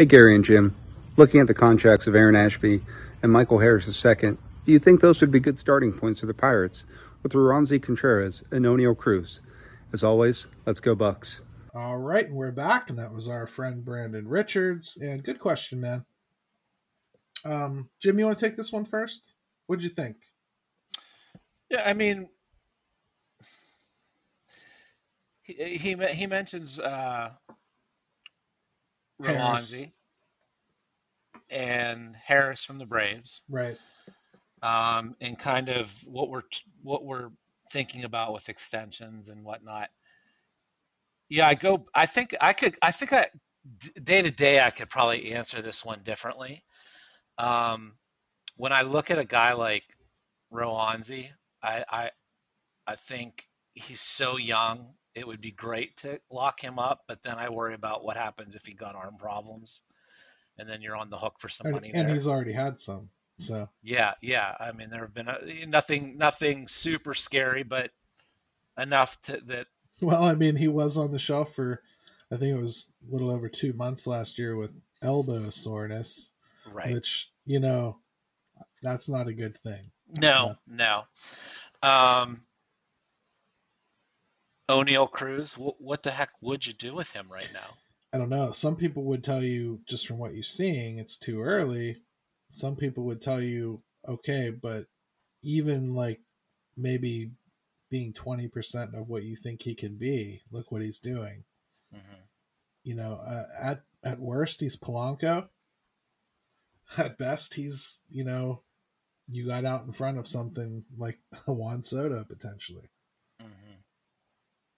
Hey 0.00 0.06
Gary 0.06 0.34
and 0.34 0.42
Jim, 0.42 0.74
looking 1.18 1.40
at 1.40 1.46
the 1.46 1.52
contracts 1.52 2.06
of 2.06 2.14
Aaron 2.14 2.34
Ashby 2.34 2.80
and 3.22 3.30
Michael 3.30 3.58
Harris 3.58 3.86
II, 3.86 4.14
do 4.14 4.38
you 4.64 4.78
think 4.78 5.02
those 5.02 5.20
would 5.20 5.30
be 5.30 5.40
good 5.40 5.58
starting 5.58 5.92
points 5.92 6.20
for 6.20 6.26
the 6.26 6.32
Pirates 6.32 6.84
with 7.22 7.34
Roansy 7.34 7.82
Contreras 7.82 8.42
and 8.50 8.64
Oneil 8.64 8.96
Cruz? 8.96 9.40
As 9.92 10.02
always, 10.02 10.46
let's 10.64 10.80
go 10.80 10.94
Bucks. 10.94 11.42
All 11.74 11.98
right, 11.98 12.24
and 12.24 12.34
we're 12.34 12.50
back, 12.50 12.88
and 12.88 12.98
that 12.98 13.12
was 13.12 13.28
our 13.28 13.46
friend 13.46 13.84
Brandon 13.84 14.26
Richards. 14.26 14.96
And 14.96 15.22
good 15.22 15.38
question, 15.38 15.82
man. 15.82 16.06
Um, 17.44 17.90
Jim, 18.00 18.18
you 18.18 18.24
want 18.24 18.38
to 18.38 18.48
take 18.48 18.56
this 18.56 18.72
one 18.72 18.86
first? 18.86 19.34
What'd 19.66 19.84
you 19.84 19.90
think? 19.90 20.16
Yeah, 21.68 21.82
I 21.84 21.92
mean, 21.92 22.26
he 25.42 25.76
he, 25.76 25.94
he 25.94 26.26
mentions 26.26 26.80
uh, 26.80 27.28
Roansy 29.20 29.92
and 31.50 32.16
Harris 32.16 32.64
from 32.64 32.78
the 32.78 32.86
Braves, 32.86 33.42
right? 33.48 33.78
um, 34.62 35.16
and 35.20 35.38
kind 35.38 35.68
of 35.68 35.92
what 36.06 36.30
we're 36.30 36.42
what 36.82 37.04
we're 37.04 37.30
thinking 37.70 38.04
about 38.04 38.32
with 38.32 38.48
extensions 38.48 39.28
and 39.28 39.44
whatnot. 39.44 39.88
Yeah, 41.28 41.48
I 41.48 41.54
go. 41.54 41.86
I 41.94 42.06
think 42.06 42.34
I 42.40 42.52
could. 42.52 42.76
I 42.82 42.92
think 42.92 43.12
I 43.12 43.28
day 44.02 44.22
to 44.22 44.30
day 44.30 44.60
I 44.60 44.70
could 44.70 44.90
probably 44.90 45.32
answer 45.32 45.62
this 45.62 45.84
one 45.84 46.00
differently. 46.02 46.64
Um, 47.38 47.92
when 48.56 48.72
I 48.72 48.82
look 48.82 49.10
at 49.10 49.18
a 49.18 49.24
guy 49.24 49.52
like 49.54 49.84
Roansy, 50.52 51.30
I, 51.62 51.84
I 51.90 52.10
I 52.86 52.96
think 52.96 53.46
he's 53.74 54.00
so 54.00 54.36
young. 54.36 54.94
It 55.14 55.26
would 55.26 55.40
be 55.40 55.50
great 55.50 55.96
to 55.98 56.20
lock 56.30 56.60
him 56.60 56.78
up, 56.78 57.04
but 57.08 57.22
then 57.22 57.34
I 57.34 57.48
worry 57.48 57.74
about 57.74 58.04
what 58.04 58.16
happens 58.16 58.54
if 58.54 58.64
he 58.64 58.74
got 58.74 58.94
arm 58.94 59.16
problems, 59.18 59.82
and 60.58 60.68
then 60.68 60.82
you're 60.82 60.96
on 60.96 61.10
the 61.10 61.18
hook 61.18 61.36
for 61.38 61.48
some 61.48 61.66
and, 61.66 61.74
money. 61.74 61.90
And 61.92 62.08
there. 62.08 62.14
he's 62.14 62.28
already 62.28 62.52
had 62.52 62.78
some. 62.78 63.10
So 63.38 63.68
yeah, 63.82 64.14
yeah. 64.20 64.54
I 64.60 64.72
mean, 64.72 64.90
there 64.90 65.00
have 65.00 65.14
been 65.14 65.28
a, 65.28 65.66
nothing, 65.66 66.18
nothing 66.18 66.68
super 66.68 67.14
scary, 67.14 67.62
but 67.62 67.90
enough 68.78 69.20
to 69.22 69.40
that. 69.46 69.66
Well, 70.02 70.24
I 70.24 70.34
mean, 70.34 70.56
he 70.56 70.66
was 70.66 70.96
on 70.96 71.12
the 71.12 71.18
shelf 71.18 71.54
for, 71.54 71.82
I 72.32 72.38
think 72.38 72.56
it 72.56 72.58
was 72.58 72.90
a 73.06 73.12
little 73.12 73.30
over 73.30 73.50
two 73.50 73.74
months 73.74 74.06
last 74.06 74.38
year 74.38 74.56
with 74.56 74.74
elbow 75.02 75.50
soreness, 75.50 76.32
right? 76.72 76.90
Which 76.90 77.30
you 77.44 77.60
know, 77.60 77.98
that's 78.82 79.10
not 79.10 79.28
a 79.28 79.34
good 79.34 79.58
thing. 79.58 79.90
No, 80.18 80.54
no. 80.66 81.04
Um, 81.82 82.42
Oneil 84.70 85.10
Cruz, 85.10 85.58
what, 85.58 85.80
what 85.80 86.02
the 86.02 86.10
heck 86.10 86.30
would 86.40 86.66
you 86.66 86.72
do 86.72 86.94
with 86.94 87.14
him 87.14 87.26
right 87.30 87.50
now? 87.52 87.74
I 88.12 88.18
don't 88.18 88.30
know. 88.30 88.52
Some 88.52 88.76
people 88.76 89.04
would 89.04 89.22
tell 89.22 89.42
you 89.42 89.80
just 89.88 90.06
from 90.06 90.18
what 90.18 90.34
you're 90.34 90.42
seeing, 90.42 90.98
it's 90.98 91.16
too 91.16 91.40
early 91.42 91.98
some 92.50 92.76
people 92.76 93.04
would 93.04 93.22
tell 93.22 93.40
you, 93.40 93.82
okay, 94.06 94.50
but 94.50 94.86
even 95.42 95.94
like 95.94 96.20
maybe 96.76 97.30
being 97.88 98.12
20% 98.12 98.94
of 98.94 99.08
what 99.08 99.22
you 99.22 99.36
think 99.36 99.62
he 99.62 99.74
can 99.74 99.96
be, 99.96 100.42
look 100.50 100.70
what 100.70 100.82
he's 100.82 100.98
doing. 100.98 101.44
Mm-hmm. 101.94 102.20
You 102.82 102.96
know, 102.96 103.20
uh, 103.24 103.44
at, 103.58 103.82
at 104.04 104.20
worst, 104.20 104.60
he's 104.60 104.76
Polanco. 104.76 105.48
At 106.98 107.18
best, 107.18 107.54
he's, 107.54 108.02
you 108.10 108.24
know, 108.24 108.62
you 109.28 109.46
got 109.46 109.64
out 109.64 109.86
in 109.86 109.92
front 109.92 110.18
of 110.18 110.26
something 110.26 110.84
like 110.98 111.20
Juan 111.46 111.84
Soto 111.84 112.24
potentially. 112.24 112.90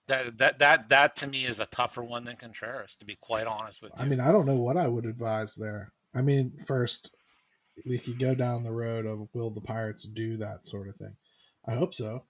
That 0.07 0.37
that 0.37 0.59
that 0.59 0.89
that 0.89 1.15
to 1.17 1.27
me 1.27 1.45
is 1.45 1.59
a 1.59 1.65
tougher 1.67 2.03
one 2.03 2.25
than 2.25 2.35
Contreras, 2.35 2.95
to 2.97 3.05
be 3.05 3.15
quite 3.15 3.47
honest 3.47 3.81
with 3.81 3.93
you. 3.97 4.03
I 4.03 4.07
mean, 4.07 4.19
I 4.19 4.31
don't 4.31 4.45
know 4.45 4.61
what 4.61 4.77
I 4.77 4.87
would 4.87 5.05
advise 5.05 5.55
there. 5.55 5.93
I 6.13 6.21
mean, 6.21 6.51
first, 6.65 7.15
we 7.85 7.97
could 7.97 8.19
go 8.19 8.35
down 8.35 8.63
the 8.63 8.73
road 8.73 9.05
of 9.05 9.29
will 9.33 9.49
the 9.49 9.61
Pirates 9.61 10.03
do 10.03 10.37
that 10.37 10.65
sort 10.65 10.87
of 10.87 10.95
thing. 10.95 11.15
I 11.65 11.75
hope 11.75 11.93
so. 11.93 12.25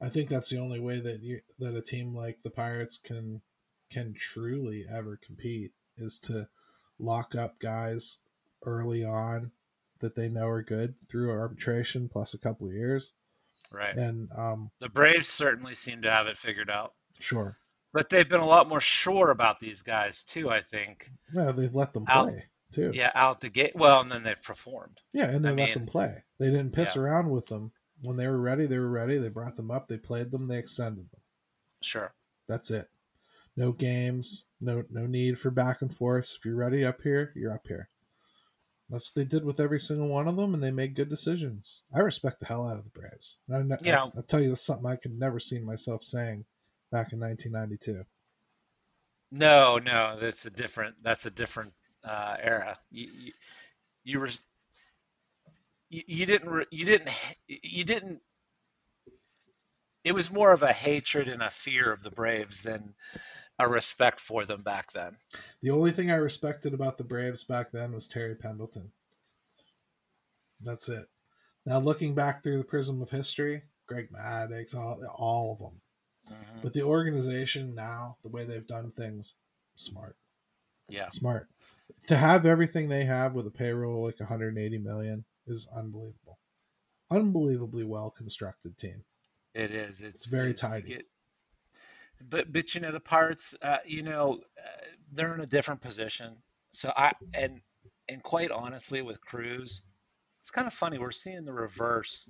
I 0.00 0.08
think 0.08 0.28
that's 0.28 0.48
the 0.48 0.58
only 0.58 0.80
way 0.80 1.00
that 1.00 1.22
you, 1.22 1.40
that 1.58 1.76
a 1.76 1.82
team 1.82 2.14
like 2.14 2.38
the 2.42 2.50
Pirates 2.50 2.96
can 2.96 3.42
can 3.90 4.14
truly 4.14 4.86
ever 4.88 5.18
compete 5.22 5.72
is 5.96 6.20
to 6.20 6.48
lock 6.98 7.34
up 7.34 7.58
guys 7.58 8.18
early 8.64 9.04
on 9.04 9.50
that 9.98 10.14
they 10.14 10.28
know 10.28 10.46
are 10.46 10.62
good 10.62 10.94
through 11.10 11.30
arbitration 11.30 12.08
plus 12.08 12.32
a 12.32 12.38
couple 12.38 12.68
of 12.68 12.72
years. 12.72 13.14
Right. 13.72 13.96
And 13.96 14.28
um, 14.36 14.70
the 14.80 14.88
Braves 14.88 15.28
certainly 15.28 15.74
seem 15.74 16.02
to 16.02 16.10
have 16.10 16.26
it 16.26 16.38
figured 16.38 16.70
out. 16.70 16.94
Sure. 17.18 17.56
But 17.92 18.08
they've 18.08 18.28
been 18.28 18.40
a 18.40 18.46
lot 18.46 18.68
more 18.68 18.80
sure 18.80 19.30
about 19.30 19.58
these 19.58 19.82
guys 19.82 20.22
too, 20.22 20.50
I 20.50 20.60
think. 20.60 21.10
Yeah, 21.34 21.50
they've 21.52 21.74
let 21.74 21.92
them 21.92 22.06
play 22.06 22.44
too. 22.70 22.92
Yeah, 22.94 23.10
out 23.14 23.40
the 23.40 23.48
gate. 23.48 23.74
Well, 23.74 24.00
and 24.00 24.10
then 24.10 24.22
they've 24.22 24.42
performed. 24.42 25.00
Yeah, 25.12 25.30
and 25.30 25.44
they 25.44 25.50
I 25.50 25.52
let 25.52 25.66
mean, 25.66 25.74
them 25.74 25.86
play. 25.86 26.22
They 26.38 26.50
didn't 26.50 26.72
piss 26.72 26.94
yeah. 26.94 27.02
around 27.02 27.30
with 27.30 27.46
them. 27.46 27.72
When 28.02 28.16
they 28.16 28.28
were 28.28 28.40
ready, 28.40 28.66
they 28.66 28.78
were 28.78 28.88
ready. 28.88 29.18
They 29.18 29.28
brought 29.28 29.56
them 29.56 29.70
up. 29.70 29.88
They 29.88 29.98
played 29.98 30.30
them. 30.30 30.48
They 30.48 30.58
extended 30.58 31.10
them. 31.10 31.20
Sure. 31.82 32.14
That's 32.48 32.70
it. 32.70 32.88
No 33.56 33.72
games. 33.72 34.44
No 34.60 34.84
no 34.90 35.06
need 35.06 35.38
for 35.38 35.50
back 35.50 35.82
and 35.82 35.94
forth. 35.94 36.34
If 36.36 36.44
you're 36.44 36.54
ready 36.54 36.84
up 36.84 37.02
here, 37.02 37.32
you're 37.34 37.52
up 37.52 37.66
here. 37.66 37.88
That's 38.88 39.10
what 39.10 39.22
they 39.22 39.28
did 39.28 39.44
with 39.44 39.60
every 39.60 39.78
single 39.78 40.08
one 40.08 40.26
of 40.26 40.36
them, 40.36 40.52
and 40.52 40.62
they 40.62 40.72
made 40.72 40.96
good 40.96 41.08
decisions. 41.08 41.82
I 41.94 42.00
respect 42.00 42.40
the 42.40 42.46
hell 42.46 42.66
out 42.66 42.76
of 42.76 42.84
the 42.84 42.90
Braves. 42.90 43.38
I, 43.52 43.62
yeah. 43.82 44.02
I, 44.02 44.04
will 44.04 44.22
tell 44.24 44.42
you, 44.42 44.48
that's 44.48 44.66
something 44.66 44.86
I 44.90 44.96
could 44.96 45.16
never 45.16 45.38
see 45.38 45.60
myself 45.60 46.02
saying 46.02 46.44
back 46.90 47.12
in 47.12 47.20
1992. 47.20 48.04
No, 49.32 49.78
no, 49.78 50.16
that's 50.18 50.46
a 50.46 50.50
different. 50.50 50.96
That's 51.02 51.26
a 51.26 51.30
different 51.30 51.72
uh, 52.04 52.36
era. 52.40 52.76
You, 52.90 53.08
you, 53.12 53.32
you 54.02 54.20
were 54.20 54.30
you, 55.88 56.02
you 56.06 56.26
didn't 56.26 56.66
you 56.70 56.84
didn't 56.84 57.10
you 57.46 57.84
didn't. 57.84 58.20
It 60.02 60.12
was 60.12 60.32
more 60.32 60.52
of 60.52 60.62
a 60.62 60.72
hatred 60.72 61.28
and 61.28 61.42
a 61.42 61.50
fear 61.50 61.92
of 61.92 62.02
the 62.02 62.10
Braves 62.10 62.62
than 62.62 62.94
a 63.58 63.68
respect 63.68 64.18
for 64.18 64.46
them 64.46 64.62
back 64.62 64.92
then. 64.92 65.14
The 65.60 65.70
only 65.70 65.90
thing 65.90 66.10
I 66.10 66.16
respected 66.16 66.72
about 66.72 66.96
the 66.96 67.04
Braves 67.04 67.44
back 67.44 67.70
then 67.70 67.92
was 67.92 68.08
Terry 68.08 68.34
Pendleton. 68.34 68.90
That's 70.62 70.88
it. 70.88 71.04
Now 71.66 71.78
looking 71.78 72.14
back 72.14 72.42
through 72.42 72.58
the 72.58 72.64
prism 72.64 73.02
of 73.02 73.10
history, 73.10 73.62
Greg 73.86 74.08
Maddux, 74.10 74.74
all, 74.74 75.02
all 75.14 75.52
of 75.52 75.58
them. 75.58 75.80
Mm-hmm. 76.28 76.60
But 76.62 76.72
the 76.72 76.82
organization 76.82 77.74
now, 77.74 78.16
the 78.22 78.28
way 78.28 78.44
they've 78.44 78.66
done 78.66 78.90
things, 78.90 79.34
smart. 79.76 80.16
Yeah. 80.88 81.08
Smart 81.08 81.48
to 82.06 82.16
have 82.16 82.46
everything 82.46 82.88
they 82.88 83.04
have 83.04 83.34
with 83.34 83.46
a 83.46 83.50
payroll 83.50 84.04
like 84.04 84.18
180 84.18 84.78
million 84.78 85.24
is 85.46 85.68
unbelievable. 85.74 86.38
unbelievably 87.10 87.84
well 87.84 88.10
constructed 88.10 88.76
team. 88.76 89.04
It 89.54 89.70
is. 89.72 90.00
It's, 90.02 90.16
It's 90.16 90.26
very 90.26 90.50
it- 90.50 90.56
tidy. 90.56 90.98
but 92.28 92.52
but 92.52 92.74
you 92.74 92.80
know 92.80 92.90
the 92.92 93.00
Pirates, 93.00 93.54
uh, 93.62 93.78
you 93.84 94.02
know, 94.02 94.40
uh, 94.58 94.84
they're 95.12 95.34
in 95.34 95.40
a 95.40 95.46
different 95.46 95.80
position. 95.80 96.32
So 96.72 96.92
I 96.96 97.12
and 97.34 97.60
and 98.08 98.22
quite 98.22 98.50
honestly, 98.50 99.02
with 99.02 99.20
Cruz, 99.20 99.82
it's 100.40 100.50
kind 100.50 100.66
of 100.66 100.74
funny. 100.74 100.98
We're 100.98 101.10
seeing 101.12 101.44
the 101.44 101.52
reverse 101.52 102.28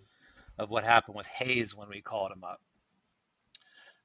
of 0.59 0.71
what 0.71 0.85
happened 0.85 1.17
with 1.17 1.27
Hayes 1.27 1.75
when 1.75 1.89
we 1.89 2.01
called 2.03 2.33
him 2.33 2.45
up. 2.45 2.61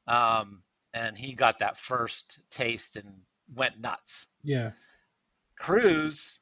Um, 0.07 0.61
and 0.93 1.17
he 1.17 1.33
got 1.33 1.59
that 1.59 1.77
first 1.77 2.39
taste 2.49 2.95
and 2.95 3.07
went 3.53 3.79
nuts. 3.79 4.27
Yeah, 4.43 4.71
Cruz, 5.59 6.39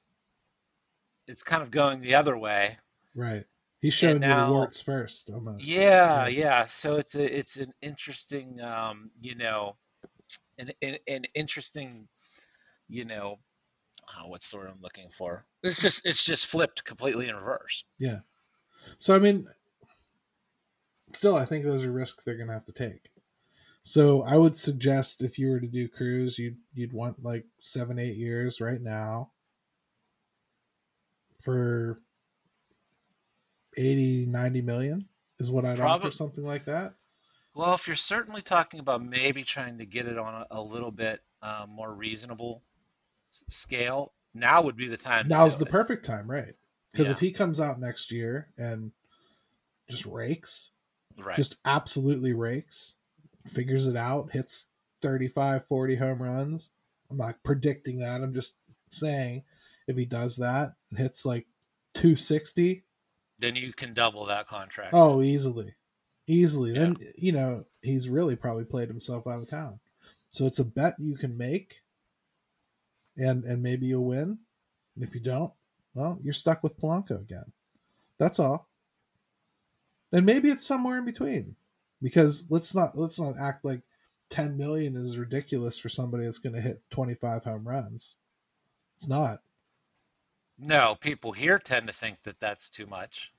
it's 1.27 1.43
kind 1.43 1.63
of 1.63 1.71
going 1.71 2.01
the 2.01 2.15
other 2.15 2.37
way. 2.37 2.77
right. 3.15 3.43
He's 3.81 3.93
showing 3.93 4.13
you 4.15 4.19
now- 4.19 4.45
the 4.45 4.51
warts 4.53 4.79
first, 4.79 5.29
almost. 5.29 5.65
Yeah, 5.65 6.25
Yeah. 6.25 6.27
yeah. 6.27 6.63
So 6.65 6.95
it's 6.95 7.15
a 7.15 7.37
it's 7.37 7.57
an 7.57 7.73
interesting, 7.81 8.61
um, 8.61 9.11
you 9.19 9.35
know, 9.35 9.75
an, 10.57 10.71
an 10.81 10.97
an 11.09 11.25
interesting, 11.35 12.07
you 12.87 13.03
know, 13.03 13.39
oh, 14.17 14.27
what's 14.27 14.49
the 14.51 14.57
word 14.57 14.69
I'm 14.69 14.81
looking 14.81 15.09
for? 15.09 15.45
It's 15.63 15.81
just 15.81 16.05
it's 16.05 16.23
just 16.23 16.45
flipped 16.45 16.85
completely 16.85 17.27
in 17.27 17.35
reverse. 17.35 17.83
Yeah. 17.99 18.19
So 18.99 19.13
I 19.13 19.19
mean, 19.19 19.49
still, 21.11 21.35
I 21.35 21.43
think 21.43 21.65
those 21.65 21.83
are 21.83 21.91
risks 21.91 22.23
they're 22.23 22.37
going 22.37 22.47
to 22.47 22.53
have 22.53 22.65
to 22.65 22.71
take. 22.73 23.09
So 23.83 24.23
I 24.23 24.37
would 24.37 24.55
suggest 24.55 25.21
if 25.21 25.37
you 25.37 25.49
were 25.49 25.59
to 25.59 25.67
do 25.67 25.89
Cruz, 25.89 26.39
you'd 26.39 26.57
you'd 26.73 26.93
want 26.93 27.21
like 27.21 27.45
seven, 27.59 27.99
eight 27.99 28.15
years 28.15 28.61
right 28.61 28.81
now 28.81 29.31
for 31.41 31.97
80, 33.77 34.27
90 34.27 34.61
million 34.61 35.07
is 35.37 35.51
what 35.51 35.65
I'd 35.65 35.79
offer 35.81 36.07
Probab- 36.07 36.13
something 36.13 36.45
like 36.45 36.63
that. 36.65 36.93
Well, 37.53 37.75
if 37.75 37.85
you're 37.85 37.95
certainly 37.97 38.41
talking 38.41 38.79
about 38.79 39.03
maybe 39.03 39.43
trying 39.43 39.77
to 39.77 39.85
get 39.85 40.07
it 40.07 40.17
on 40.17 40.33
a, 40.49 40.59
a 40.59 40.61
little 40.61 40.89
bit 40.89 41.21
um, 41.41 41.69
more 41.69 41.93
reasonable 41.93 42.63
scale, 43.49 44.13
now 44.33 44.61
would 44.63 44.77
be 44.77 44.87
the 44.87 44.97
time. 44.97 45.27
Now's 45.27 45.57
the 45.57 45.65
it. 45.65 45.71
perfect 45.71 46.05
time, 46.05 46.31
right? 46.31 46.55
Because 46.91 47.09
if 47.09 47.19
he 47.19 47.31
comes 47.31 47.59
out 47.59 47.79
next 47.79 48.11
year 48.11 48.47
and 48.57 48.91
just 49.89 50.05
rakes, 50.05 50.71
right. 51.17 51.35
just 51.35 51.57
absolutely 51.65 52.33
rakes, 52.33 52.95
figures 53.47 53.87
it 53.87 53.95
out, 53.95 54.31
hits 54.31 54.69
35, 55.01 55.65
40 55.65 55.95
home 55.95 56.21
runs. 56.21 56.71
I'm 57.09 57.17
not 57.17 57.41
predicting 57.43 57.99
that. 57.99 58.21
I'm 58.21 58.33
just 58.33 58.55
saying 58.89 59.43
if 59.87 59.97
he 59.97 60.05
does 60.05 60.35
that 60.37 60.73
and 60.89 60.99
hits 60.99 61.25
like 61.25 61.45
260, 61.95 62.83
then 63.39 63.55
you 63.55 63.73
can 63.73 63.93
double 63.93 64.25
that 64.25 64.47
contract. 64.47 64.93
oh, 64.93 65.21
easily. 65.21 65.73
Easily. 66.27 66.71
Yeah. 66.71 66.79
Then, 66.79 66.97
you 67.17 67.33
know, 67.33 67.65
he's 67.81 68.07
really 68.07 68.35
probably 68.35 68.63
played 68.63 68.87
himself 68.87 69.27
out 69.27 69.41
of 69.41 69.49
town. 69.49 69.79
So 70.29 70.45
it's 70.45 70.59
a 70.59 70.65
bet 70.65 70.95
you 70.97 71.15
can 71.15 71.37
make 71.37 71.81
and 73.17 73.43
and 73.43 73.61
maybe 73.61 73.87
you'll 73.87 74.05
win. 74.05 74.37
And 74.95 75.03
if 75.03 75.13
you 75.13 75.19
don't, 75.19 75.51
well, 75.93 76.17
you're 76.23 76.33
stuck 76.33 76.63
with 76.63 76.79
Polanco 76.79 77.21
again. 77.21 77.51
That's 78.19 78.39
all. 78.39 78.69
And 80.11 80.25
maybe 80.25 80.49
it's 80.49 80.65
somewhere 80.65 80.99
in 80.99 81.05
between. 81.05 81.55
Because 82.03 82.45
let's 82.49 82.75
not 82.75 82.97
let's 82.97 83.19
not 83.19 83.35
act 83.39 83.65
like 83.65 83.81
10 84.29 84.57
million 84.57 84.95
is 84.95 85.17
ridiculous 85.17 85.79
for 85.79 85.89
somebody 85.89 86.25
that's 86.25 86.37
going 86.37 86.53
to 86.53 86.61
hit 86.61 86.81
25 86.91 87.45
home 87.45 87.67
runs. 87.67 88.17
It's 88.95 89.07
not. 89.07 89.39
No, 90.59 90.95
people 90.99 91.31
here 91.31 91.57
tend 91.57 91.87
to 91.87 91.93
think 91.93 92.21
that 92.23 92.39
that's 92.39 92.69
too 92.69 92.85
much, 92.85 93.33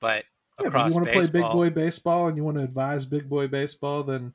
but 0.00 0.24
Yeah, 0.60 0.68
across 0.68 0.94
you 0.94 1.00
want 1.00 1.08
to 1.08 1.14
play 1.14 1.28
big 1.28 1.52
boy 1.52 1.70
baseball 1.70 2.28
and 2.28 2.36
you 2.36 2.44
want 2.44 2.56
to 2.56 2.64
advise 2.64 3.04
big 3.04 3.28
boy 3.28 3.46
baseball, 3.46 4.02
then 4.02 4.32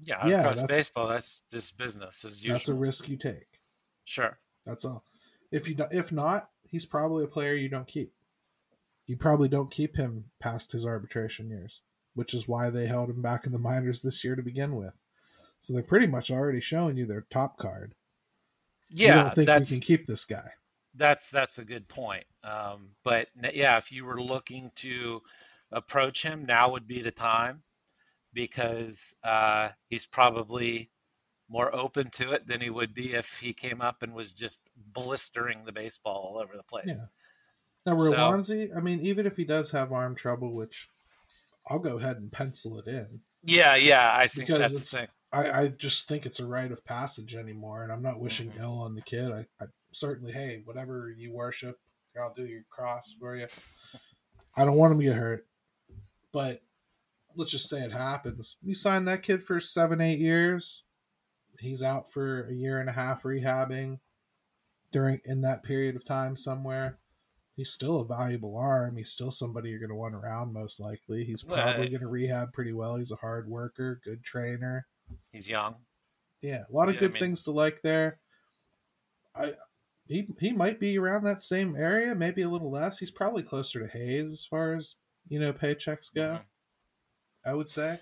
yeah, 0.00 0.26
yeah, 0.26 0.40
across 0.40 0.60
that's- 0.60 0.76
baseball, 0.76 1.08
that's 1.08 1.42
just 1.42 1.78
business 1.78 2.24
as 2.24 2.42
usual. 2.42 2.54
that's 2.56 2.68
a 2.68 2.74
risk 2.74 3.08
you 3.08 3.16
take. 3.16 3.60
Sure. 4.04 4.38
That's 4.64 4.84
all. 4.84 5.04
If 5.50 5.68
you 5.68 5.76
if 5.90 6.10
not, 6.12 6.48
he's 6.64 6.86
probably 6.86 7.24
a 7.24 7.28
player 7.28 7.54
you 7.54 7.68
don't 7.68 7.86
keep. 7.86 8.12
You 9.06 9.16
probably 9.16 9.48
don't 9.48 9.70
keep 9.70 9.96
him 9.96 10.24
past 10.40 10.72
his 10.72 10.86
arbitration 10.86 11.50
years, 11.50 11.80
which 12.14 12.34
is 12.34 12.46
why 12.48 12.70
they 12.70 12.86
held 12.86 13.10
him 13.10 13.22
back 13.22 13.46
in 13.46 13.52
the 13.52 13.58
minors 13.58 14.02
this 14.02 14.22
year 14.24 14.36
to 14.36 14.42
begin 14.42 14.76
with. 14.76 14.94
So 15.60 15.72
they're 15.72 15.82
pretty 15.82 16.06
much 16.06 16.30
already 16.30 16.60
showing 16.60 16.96
you 16.96 17.06
their 17.06 17.26
top 17.30 17.56
card. 17.58 17.94
you 18.88 19.06
Yeah, 19.06 19.22
don't 19.22 19.34
think 19.34 19.46
that's 19.46 19.70
we 19.70 19.76
can 19.78 19.86
keep 19.86 20.06
this 20.06 20.24
guy. 20.24 20.50
that's 20.94 21.30
that's 21.30 21.58
a 21.58 21.64
good 21.64 21.88
point. 21.88 22.24
Um, 22.44 22.88
but 23.04 23.28
yeah, 23.54 23.76
if 23.78 23.92
you 23.92 24.04
were 24.04 24.20
looking 24.20 24.70
to 24.76 25.22
approach 25.70 26.22
him, 26.22 26.44
now 26.44 26.70
would 26.72 26.86
be 26.88 27.00
the 27.00 27.10
time 27.12 27.62
because 28.34 29.14
uh, 29.24 29.68
he's 29.88 30.06
probably 30.06 30.90
more 31.48 31.74
open 31.74 32.10
to 32.10 32.32
it 32.32 32.46
than 32.46 32.60
he 32.60 32.70
would 32.70 32.94
be 32.94 33.12
if 33.14 33.38
he 33.38 33.52
came 33.52 33.80
up 33.82 34.02
and 34.02 34.14
was 34.14 34.32
just 34.32 34.60
blistering 34.94 35.64
the 35.64 35.72
baseball 35.72 36.32
all 36.34 36.42
over 36.42 36.56
the 36.56 36.62
place. 36.62 36.86
Yeah. 36.88 37.04
Now 37.84 37.98
So- 37.98 38.70
I 38.76 38.80
mean, 38.80 39.00
even 39.00 39.26
if 39.26 39.36
he 39.36 39.44
does 39.44 39.70
have 39.72 39.92
arm 39.92 40.14
trouble, 40.14 40.54
which 40.56 40.88
I'll 41.68 41.78
go 41.78 41.98
ahead 41.98 42.16
and 42.16 42.30
pencil 42.32 42.78
it 42.78 42.86
in. 42.86 43.20
Yeah, 43.44 43.76
yeah, 43.76 44.12
I 44.14 44.26
think 44.26 44.46
Because 44.48 44.60
that's 44.60 44.72
it's- 44.72 44.90
the 44.90 44.96
thing. 44.98 45.08
I, 45.34 45.62
I 45.62 45.68
just 45.68 46.08
think 46.08 46.26
it's 46.26 46.40
a 46.40 46.46
rite 46.46 46.72
of 46.72 46.84
passage 46.84 47.34
anymore, 47.34 47.82
and 47.84 47.90
I'm 47.90 48.02
not 48.02 48.20
wishing 48.20 48.50
Mhm. 48.52 48.60
ill 48.60 48.78
on 48.80 48.94
the 48.94 49.00
kid. 49.00 49.30
I, 49.32 49.46
I 49.62 49.66
certainly, 49.92 50.30
hey, 50.32 50.60
whatever 50.66 51.10
you 51.16 51.32
worship, 51.32 51.78
I'll 52.20 52.34
do 52.34 52.44
your 52.44 52.64
cross 52.68 53.14
for 53.18 53.34
you. 53.36 53.46
I 54.56 54.66
don't 54.66 54.76
want 54.76 54.92
him 54.92 54.98
to 54.98 55.04
get 55.06 55.16
hurt, 55.16 55.46
but 56.32 56.60
let's 57.34 57.50
just 57.50 57.70
say 57.70 57.80
it 57.80 57.92
happens. 57.92 58.58
You 58.60 58.74
sign 58.74 59.06
that 59.06 59.22
kid 59.22 59.42
for 59.42 59.58
seven, 59.58 60.02
eight 60.02 60.18
years. 60.18 60.84
He's 61.58 61.82
out 61.82 62.12
for 62.12 62.46
a 62.48 62.52
year 62.52 62.80
and 62.80 62.88
a 62.90 62.92
half 62.92 63.22
rehabbing 63.22 64.00
during 64.90 65.20
in 65.24 65.40
that 65.42 65.62
period 65.62 65.96
of 65.96 66.04
time 66.04 66.36
somewhere. 66.36 66.98
He's 67.54 67.70
still 67.70 68.00
a 68.00 68.04
valuable 68.06 68.56
arm. 68.56 68.96
He's 68.96 69.10
still 69.10 69.30
somebody 69.30 69.68
you're 69.70 69.78
going 69.78 69.90
to 69.90 69.94
want 69.94 70.14
around, 70.14 70.52
most 70.54 70.80
likely. 70.80 71.22
He's 71.24 71.42
probably 71.42 71.88
going 71.88 72.00
to 72.00 72.08
rehab 72.08 72.52
pretty 72.52 72.72
well. 72.72 72.96
He's 72.96 73.12
a 73.12 73.16
hard 73.16 73.48
worker, 73.48 74.00
good 74.04 74.24
trainer. 74.24 74.86
He's 75.32 75.48
young. 75.48 75.76
Yeah, 76.40 76.62
a 76.68 76.72
lot 76.72 76.88
of 76.88 76.94
Yeah, 76.94 76.98
I 76.98 77.00
good 77.00 77.12
mean- 77.14 77.20
things 77.20 77.42
to 77.44 77.50
like 77.52 77.82
there. 77.82 78.18
I 79.34 79.54
he 80.08 80.28
he 80.40 80.52
might 80.52 80.80
be 80.80 80.98
around 80.98 81.24
that 81.24 81.40
same 81.42 81.76
area, 81.76 82.14
maybe 82.14 82.42
a 82.42 82.48
little 82.48 82.70
less. 82.70 82.98
He's 82.98 83.10
probably 83.10 83.42
closer 83.42 83.80
to 83.80 83.86
Hayes 83.86 84.28
as 84.28 84.44
far 84.44 84.74
as 84.74 84.96
you 85.28 85.38
know 85.38 85.52
paychecks 85.52 86.12
go. 86.12 86.34
Mhm. 86.40 86.44
I 87.44 87.54
would 87.54 87.68
say. 87.68 88.00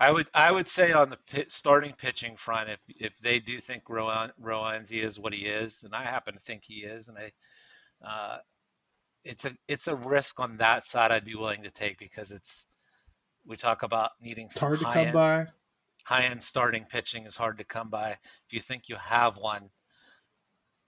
I 0.00 0.10
would 0.12 0.30
I 0.34 0.50
would 0.52 0.68
say 0.68 0.92
on 0.92 1.10
the 1.10 1.16
pit, 1.16 1.50
starting 1.52 1.92
pitching 1.92 2.36
front, 2.36 2.70
if 2.70 2.80
if 2.88 3.18
they 3.18 3.40
do 3.40 3.58
think 3.60 3.88
Rowan 3.88 4.32
Roansy 4.40 5.02
is 5.02 5.18
what 5.18 5.32
he 5.32 5.46
is, 5.46 5.82
and 5.82 5.94
I 5.94 6.04
happen 6.04 6.34
to 6.34 6.40
think 6.40 6.64
he 6.64 6.84
is, 6.84 7.08
and 7.08 7.18
I, 7.18 7.32
uh, 8.02 8.38
it's 9.24 9.44
a 9.46 9.56
it's 9.68 9.88
a 9.88 9.96
risk 9.96 10.40
on 10.40 10.58
that 10.58 10.84
side 10.84 11.12
I'd 11.12 11.24
be 11.24 11.34
willing 11.36 11.64
to 11.64 11.70
take 11.70 11.98
because 11.98 12.32
it's 12.32 12.68
we 13.46 13.56
talk 13.56 13.82
about 13.84 14.12
needing 14.20 14.50
It's 14.50 14.58
some 14.58 14.60
hard 14.60 14.80
to 14.80 14.86
high 14.86 15.02
come 15.02 15.10
end 15.12 15.12
by. 15.12 15.46
high 16.06 16.24
end 16.24 16.42
starting 16.42 16.86
pitching 16.86 17.26
is 17.26 17.36
hard 17.36 17.58
to 17.58 17.64
come 17.64 17.90
by. 17.90 18.12
If 18.12 18.52
you 18.52 18.60
think 18.60 18.88
you 18.88 18.96
have 18.96 19.38
one, 19.38 19.70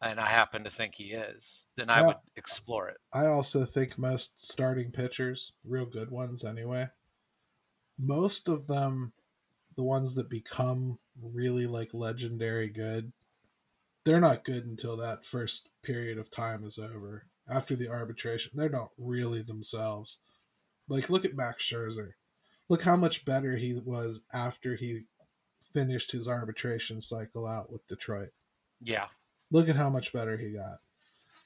and 0.03 0.21
I 0.21 0.27
happen 0.27 0.65
to 0.65 0.71
think 0.71 0.95
he 0.95 1.13
is, 1.13 1.67
then 1.77 1.89
I 1.89 2.03
Yeah. 2.03 2.03
would 2.03 2.19
explore 2.37 2.89
it. 2.91 3.01
I 3.13 3.27
also 3.27 3.65
think 3.65 3.97
most 3.99 4.45
starting 4.45 4.91
pitchers, 4.91 5.53
real 5.65 5.87
good 5.87 6.11
ones 6.11 6.45
anyway, 6.45 6.91
most 7.99 8.49
of 8.49 8.67
them, 8.67 9.13
the 9.77 9.85
ones 9.85 10.15
that 10.17 10.29
become 10.31 10.99
really 11.21 11.67
like 11.67 11.95
legendary 11.95 12.69
good, 12.69 13.13
they're 14.05 14.21
not 14.21 14.45
good 14.45 14.65
until 14.67 14.97
that 14.97 15.25
first 15.27 15.69
period 15.83 16.19
of 16.19 16.31
time 16.31 16.65
is 16.65 16.79
over. 16.79 17.27
After 17.49 17.75
the 17.77 17.89
arbitration, 17.89 18.53
they're 18.55 18.69
not 18.69 18.91
really 18.99 19.43
themselves. 19.43 20.19
Like, 20.89 21.11
look 21.11 21.25
at 21.25 21.35
Max 21.35 21.65
Scherzer. 21.65 22.13
Look 22.69 22.83
how 22.83 22.97
much 22.97 23.25
better 23.25 23.57
he 23.57 23.79
was 23.85 24.23
after 24.33 24.77
he 24.77 25.03
finished 25.73 26.13
his 26.13 26.29
arbitration 26.29 27.01
cycle 27.01 27.47
out 27.47 27.71
with 27.73 27.87
Detroit. 27.87 28.31
Yeah, 28.81 29.07
Look 29.53 29.69
at 29.69 29.77
how 29.77 29.91
much 29.91 30.13
better 30.13 30.37
he 30.39 30.51
got. 30.53 30.79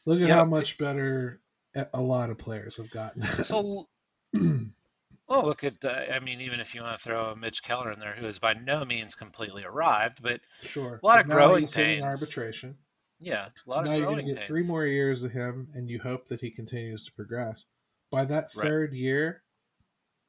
Look 0.04 0.20
at 0.20 0.28
Yeah. 0.28 0.34
how 0.34 0.44
much 0.44 0.76
better 0.78 1.40
a 1.74 1.86
a 1.94 2.00
lot 2.02 2.28
of 2.30 2.36
players 2.38 2.76
have 2.76 2.90
gotten. 2.90 3.22
So, 3.44 3.88
well, 5.28 5.44
look 5.44 5.64
at, 5.64 5.84
uh, 5.84 6.04
I 6.12 6.20
mean, 6.20 6.40
even 6.40 6.60
if 6.60 6.74
you 6.74 6.82
want 6.82 6.98
to 6.98 7.02
throw 7.02 7.30
a 7.30 7.36
Mitch 7.36 7.62
Keller 7.62 7.92
in 7.92 7.98
there, 7.98 8.14
who 8.14 8.26
is 8.26 8.38
by 8.38 8.54
no 8.54 8.84
means 8.84 9.14
completely 9.14 9.64
arrived, 9.64 10.22
but 10.22 10.40
sure. 10.62 11.00
A 11.02 11.06
lot 11.06 11.16
But 11.16 11.20
of 11.26 11.30
growing 11.30 11.60
he's 11.60 11.72
pains. 11.74 12.02
arbitration. 12.02 12.76
yeah, 13.20 13.46
a 13.46 13.70
lot 13.70 13.76
So 13.76 13.76
lot 13.76 13.84
now 13.84 13.92
you're 13.94 14.06
going 14.06 14.26
to 14.26 14.34
get 14.34 14.46
three 14.46 14.66
more 14.66 14.84
years 14.86 15.24
of 15.24 15.32
him, 15.32 15.68
and 15.74 15.88
you 15.88 15.98
hope 16.00 16.28
that 16.28 16.40
he 16.40 16.50
continues 16.50 17.04
to 17.06 17.12
progress. 17.12 17.66
By 18.10 18.24
that 18.26 18.48
Right. 18.54 18.64
third 18.66 18.92
year, 18.94 19.42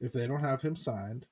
if 0.00 0.12
they 0.12 0.26
don't 0.26 0.40
have 0.40 0.62
him 0.62 0.76
signed, 0.76 1.26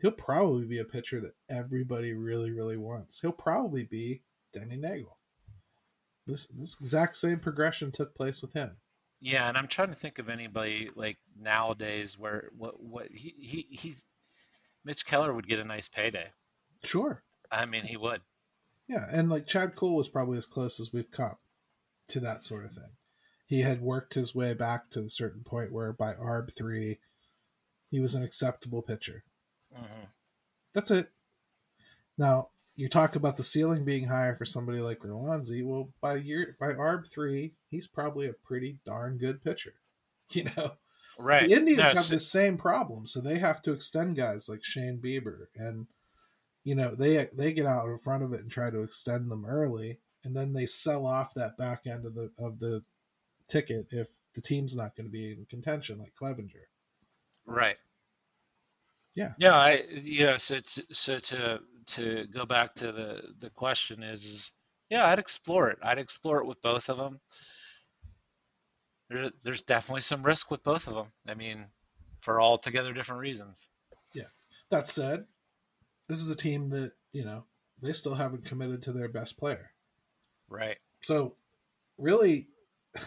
he'll 0.00 0.10
probably 0.12 0.64
be 0.66 0.78
a 0.78 0.84
pitcher 0.84 1.20
that 1.20 1.34
everybody 1.48 2.12
really, 2.12 2.50
really 2.50 2.76
wants. 2.76 3.20
He'll 3.20 3.32
probably 3.32 3.84
be 3.84 4.22
Danny 4.52 4.76
Nagel. 4.76 5.18
This 6.26 6.46
this 6.46 6.78
exact 6.80 7.16
same 7.16 7.40
progression 7.40 7.90
took 7.90 8.14
place 8.14 8.42
with 8.42 8.52
him. 8.52 8.76
Yeah, 9.20 9.48
and 9.48 9.56
I'm 9.58 9.66
trying 9.66 9.88
to 9.88 9.94
think 9.94 10.18
of 10.18 10.28
anybody 10.28 10.90
like 10.94 11.18
nowadays 11.38 12.18
where 12.18 12.50
what 12.56 12.80
what 12.80 13.08
he, 13.10 13.34
he 13.38 13.66
he's 13.70 14.04
Mitch 14.84 15.04
Keller 15.04 15.32
would 15.32 15.48
get 15.48 15.58
a 15.58 15.64
nice 15.64 15.88
payday. 15.88 16.28
Sure. 16.84 17.22
I 17.50 17.66
mean, 17.66 17.84
he 17.84 17.96
would. 17.96 18.20
Yeah, 18.88 19.06
and 19.12 19.28
like 19.28 19.46
Chad 19.46 19.74
Kuhl 19.74 19.96
was 19.96 20.08
probably 20.08 20.38
as 20.38 20.46
close 20.46 20.78
as 20.80 20.92
we've 20.92 21.10
come 21.10 21.36
to 22.08 22.20
that 22.20 22.42
sort 22.42 22.64
of 22.64 22.72
thing. 22.72 22.92
He 23.46 23.62
had 23.62 23.80
worked 23.80 24.14
his 24.14 24.34
way 24.34 24.54
back 24.54 24.90
to 24.90 25.00
a 25.00 25.08
certain 25.08 25.42
point 25.42 25.72
where 25.72 25.92
by 25.92 26.14
ARB 26.14 26.54
three, 26.54 26.98
he 27.90 27.98
was 28.00 28.14
an 28.14 28.22
acceptable 28.22 28.82
pitcher. 28.82 29.24
hmm 29.74 30.04
That's 30.74 30.90
it. 30.90 31.10
Now 32.16 32.50
you 32.78 32.88
talk 32.88 33.16
about 33.16 33.36
the 33.36 33.42
ceiling 33.42 33.84
being 33.84 34.06
higher 34.06 34.34
for 34.36 34.44
somebody 34.44 34.78
like 34.78 35.00
Roansy. 35.00 35.64
Well, 35.64 35.90
by 36.00 36.14
year 36.16 36.56
by 36.60 36.74
ARB 36.74 37.10
three, 37.10 37.52
he's 37.70 37.86
probably 37.88 38.28
a 38.28 38.32
pretty 38.32 38.78
darn 38.86 39.18
good 39.18 39.42
pitcher. 39.42 39.74
You 40.30 40.44
know, 40.44 40.72
Right. 41.18 41.48
the 41.48 41.54
Indians 41.54 41.78
No, 41.78 41.84
have 41.84 41.98
so- 42.04 42.14
the 42.14 42.20
same 42.20 42.56
problem, 42.58 43.06
so 43.06 43.20
they 43.20 43.38
have 43.38 43.60
to 43.62 43.72
extend 43.72 44.14
guys 44.16 44.48
like 44.48 44.62
Shane 44.62 45.00
Bieber, 45.02 45.46
and 45.56 45.86
you 46.64 46.74
know 46.74 46.94
they 46.94 47.28
they 47.32 47.52
get 47.52 47.66
out 47.66 47.88
in 47.88 47.98
front 47.98 48.22
of 48.22 48.32
it 48.32 48.40
and 48.40 48.50
try 48.50 48.70
to 48.70 48.82
extend 48.82 49.30
them 49.30 49.44
early, 49.46 49.98
and 50.22 50.36
then 50.36 50.52
they 50.52 50.66
sell 50.66 51.06
off 51.06 51.34
that 51.34 51.56
back 51.56 51.86
end 51.86 52.04
of 52.06 52.14
the 52.14 52.30
of 52.38 52.60
the 52.60 52.84
ticket 53.48 53.88
if 53.90 54.08
the 54.34 54.42
team's 54.42 54.76
not 54.76 54.94
going 54.94 55.06
to 55.06 55.10
be 55.10 55.32
in 55.32 55.46
contention, 55.46 55.98
like 55.98 56.14
Clevinger. 56.14 56.68
Right. 57.46 57.78
Yeah. 59.18 59.32
Yeah. 59.36 59.56
I 59.56 59.82
you 59.90 60.26
know 60.26 60.36
so 60.36 60.58
to, 60.60 60.86
so 60.92 61.18
to 61.18 61.60
to 61.86 62.26
go 62.30 62.46
back 62.46 62.76
to 62.76 62.92
the 62.92 63.22
the 63.40 63.50
question 63.50 64.04
is 64.04 64.24
is 64.24 64.52
yeah 64.90 65.06
I'd 65.06 65.18
explore 65.18 65.70
it. 65.70 65.78
I'd 65.82 65.98
explore 65.98 66.38
it 66.38 66.46
with 66.46 66.62
both 66.62 66.88
of 66.88 66.98
them. 66.98 67.18
There, 69.10 69.30
there's 69.42 69.62
definitely 69.62 70.02
some 70.02 70.22
risk 70.22 70.52
with 70.52 70.62
both 70.62 70.86
of 70.86 70.94
them. 70.94 71.06
I 71.26 71.34
mean, 71.34 71.64
for 72.20 72.40
altogether 72.40 72.92
different 72.92 73.22
reasons. 73.22 73.68
Yeah. 74.14 74.30
That 74.70 74.86
said, 74.86 75.24
this 76.08 76.18
is 76.20 76.30
a 76.30 76.36
team 76.36 76.70
that 76.70 76.92
you 77.10 77.24
know 77.24 77.44
they 77.82 77.92
still 77.92 78.14
haven't 78.14 78.44
committed 78.44 78.82
to 78.84 78.92
their 78.92 79.08
best 79.08 79.36
player. 79.36 79.70
Right. 80.48 80.76
So, 81.02 81.34
really, 81.96 82.46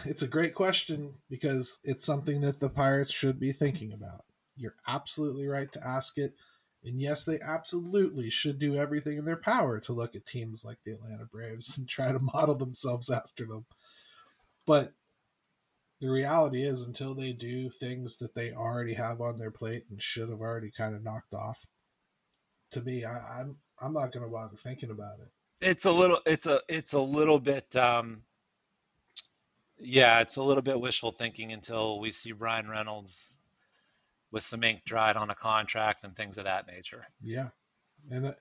it's 0.04 0.22
a 0.22 0.28
great 0.28 0.54
question 0.54 1.14
because 1.30 1.78
it's 1.84 2.04
something 2.04 2.42
that 2.42 2.60
the 2.60 2.68
Pirates 2.68 3.12
should 3.12 3.40
be 3.40 3.52
thinking 3.52 3.94
about. 3.94 4.24
You're 4.56 4.76
absolutely 4.86 5.46
right 5.46 5.70
to 5.72 5.86
ask 5.86 6.18
it. 6.18 6.34
And 6.84 7.00
yes, 7.00 7.24
they 7.24 7.38
absolutely 7.40 8.28
should 8.28 8.58
do 8.58 8.76
everything 8.76 9.16
in 9.16 9.24
their 9.24 9.36
power 9.36 9.78
to 9.80 9.92
look 9.92 10.16
at 10.16 10.26
teams 10.26 10.64
like 10.64 10.78
the 10.84 10.92
Atlanta 10.92 11.26
Braves 11.26 11.78
and 11.78 11.88
try 11.88 12.12
to 12.12 12.18
model 12.18 12.54
themselves 12.54 13.10
after 13.10 13.46
them. 13.46 13.66
But 14.66 14.92
the 16.00 16.08
reality 16.08 16.64
is, 16.64 16.82
until 16.82 17.14
they 17.14 17.32
do 17.32 17.70
things 17.70 18.18
that 18.18 18.34
they 18.34 18.52
already 18.52 18.94
have 18.94 19.20
on 19.20 19.38
their 19.38 19.52
plate 19.52 19.84
and 19.88 20.02
should 20.02 20.28
have 20.28 20.40
already 20.40 20.70
kind 20.70 20.96
of 20.96 21.04
knocked 21.04 21.32
off, 21.32 21.64
to 22.72 22.80
me, 22.80 23.04
I, 23.04 23.40
I'm 23.40 23.56
I'm 23.80 23.92
not 23.92 24.12
going 24.12 24.24
to 24.24 24.32
bother 24.32 24.56
thinking 24.56 24.90
about 24.90 25.20
it. 25.20 25.28
It's 25.60 25.84
a 25.84 25.92
little. 25.92 26.18
It's 26.26 26.46
a. 26.46 26.60
It's 26.68 26.94
a 26.94 27.00
little 27.00 27.38
bit. 27.38 27.76
Um, 27.76 28.24
yeah, 29.78 30.20
it's 30.20 30.36
a 30.36 30.42
little 30.42 30.62
bit 30.62 30.80
wishful 30.80 31.12
thinking 31.12 31.52
until 31.52 32.00
we 32.00 32.10
see 32.10 32.32
Bryan 32.32 32.68
Reynolds 32.68 33.38
with 34.32 34.42
some 34.42 34.64
ink 34.64 34.82
dried 34.84 35.16
on 35.16 35.30
a 35.30 35.34
contract 35.34 36.02
and 36.04 36.16
things 36.16 36.38
of 36.38 36.44
that 36.44 36.66
nature. 36.66 37.04
Yeah, 37.22 37.48
and 38.10 38.24
that- 38.24 38.38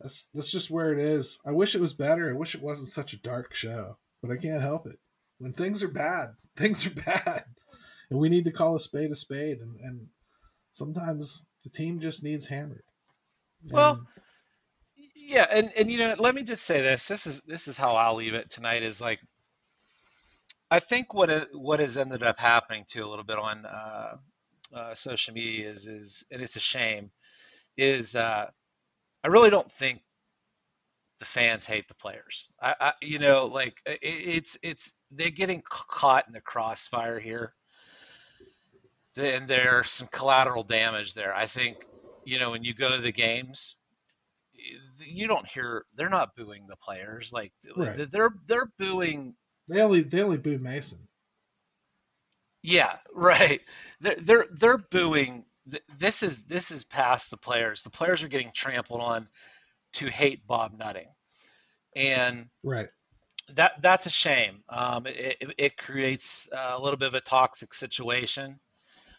that's 0.00 0.24
that's 0.32 0.50
just 0.50 0.70
where 0.70 0.94
it 0.94 0.98
is. 0.98 1.38
I 1.44 1.50
wish 1.50 1.74
it 1.74 1.80
was 1.80 1.92
better. 1.92 2.30
I 2.30 2.32
wish 2.32 2.54
it 2.54 2.62
wasn't 2.62 2.88
such 2.90 3.12
a 3.12 3.18
dark 3.20 3.52
show, 3.52 3.98
but 4.22 4.30
I 4.30 4.38
can't 4.38 4.62
help 4.62 4.86
it. 4.86 4.98
When 5.36 5.52
things 5.52 5.82
are 5.82 5.88
bad, 5.88 6.30
things 6.56 6.86
are 6.86 6.90
bad, 6.90 7.44
and 8.08 8.18
we 8.18 8.30
need 8.30 8.44
to 8.46 8.50
call 8.50 8.74
a 8.74 8.80
spade 8.80 9.10
a 9.10 9.14
spade. 9.14 9.58
And, 9.60 9.78
and 9.80 10.06
sometimes 10.72 11.44
the 11.64 11.68
team 11.68 12.00
just 12.00 12.24
needs 12.24 12.46
hammered. 12.46 12.82
Well, 13.70 14.06
Yeah, 15.16 15.46
and 15.50 15.70
and 15.78 15.90
you 15.90 15.98
know, 15.98 16.14
let 16.18 16.34
me 16.34 16.44
just 16.44 16.64
say 16.64 16.80
this. 16.80 17.06
This 17.06 17.26
is 17.26 17.42
this 17.42 17.68
is 17.68 17.76
how 17.76 17.94
I'll 17.94 18.14
leave 18.14 18.32
it 18.32 18.48
tonight. 18.48 18.82
Is 18.82 19.02
like, 19.02 19.20
I 20.70 20.80
think 20.80 21.12
what 21.12 21.28
it, 21.28 21.48
what 21.52 21.80
has 21.80 21.98
ended 21.98 22.22
up 22.22 22.38
happening 22.38 22.86
to 22.92 23.00
a 23.00 23.08
little 23.08 23.24
bit 23.24 23.38
on 23.38 23.66
uh, 23.66 24.16
uh, 24.74 24.94
social 24.94 25.34
media 25.34 25.68
is 25.68 25.86
is 25.86 26.24
and 26.30 26.42
it's 26.42 26.56
a 26.56 26.60
shame 26.60 27.10
is 27.76 28.14
uh, 28.14 28.46
I 29.24 29.28
really 29.28 29.50
don't 29.50 29.70
think 29.70 30.02
the 31.18 31.24
fans 31.24 31.64
hate 31.64 31.86
the 31.88 31.94
players. 31.94 32.48
I, 32.60 32.74
I 32.80 32.92
you 33.02 33.18
know 33.18 33.46
like 33.46 33.80
it, 33.86 33.98
it's 34.02 34.58
it's 34.62 34.92
they're 35.10 35.30
getting 35.30 35.62
caught 35.68 36.26
in 36.26 36.32
the 36.32 36.40
crossfire 36.40 37.18
here. 37.18 37.54
And 39.16 39.48
there's 39.48 39.90
some 39.90 40.08
collateral 40.12 40.62
damage 40.62 41.14
there. 41.14 41.34
I 41.34 41.46
think 41.46 41.76
you 42.24 42.38
know 42.38 42.50
when 42.50 42.64
you 42.64 42.74
go 42.74 42.90
to 42.90 42.98
the 43.02 43.12
games 43.12 43.76
you 44.98 45.26
don't 45.26 45.46
hear 45.46 45.84
they're 45.94 46.08
not 46.08 46.36
booing 46.36 46.66
the 46.68 46.76
players 46.76 47.32
like 47.32 47.52
Right. 47.76 48.10
they're 48.10 48.30
they're 48.46 48.70
booing 48.78 49.34
they 49.68 49.80
only 49.82 50.02
they 50.02 50.22
only 50.22 50.38
boo 50.38 50.58
Mason. 50.58 51.06
Yeah 52.62 52.96
right. 53.14 53.60
They're 54.00 54.16
they're, 54.20 54.46
they're 54.52 54.78
booing. 54.78 55.44
Th- 55.70 55.82
this 55.98 56.22
is 56.22 56.44
this 56.44 56.70
is 56.70 56.84
past 56.84 57.30
the 57.30 57.36
players. 57.36 57.82
The 57.82 57.90
players 57.90 58.22
are 58.22 58.28
getting 58.28 58.52
trampled 58.52 59.00
on 59.00 59.28
to 59.94 60.06
hate 60.06 60.46
Bob 60.46 60.72
Nutting. 60.78 61.08
And 61.96 62.46
Right. 62.62 62.88
that 63.54 63.82
that's 63.82 64.06
a 64.06 64.10
shame. 64.10 64.62
Um, 64.68 65.06
it, 65.06 65.36
it, 65.40 65.54
it 65.58 65.76
creates 65.76 66.48
a 66.56 66.80
little 66.80 66.96
bit 66.98 67.08
of 67.08 67.14
a 67.14 67.20
toxic 67.20 67.74
situation. 67.74 68.58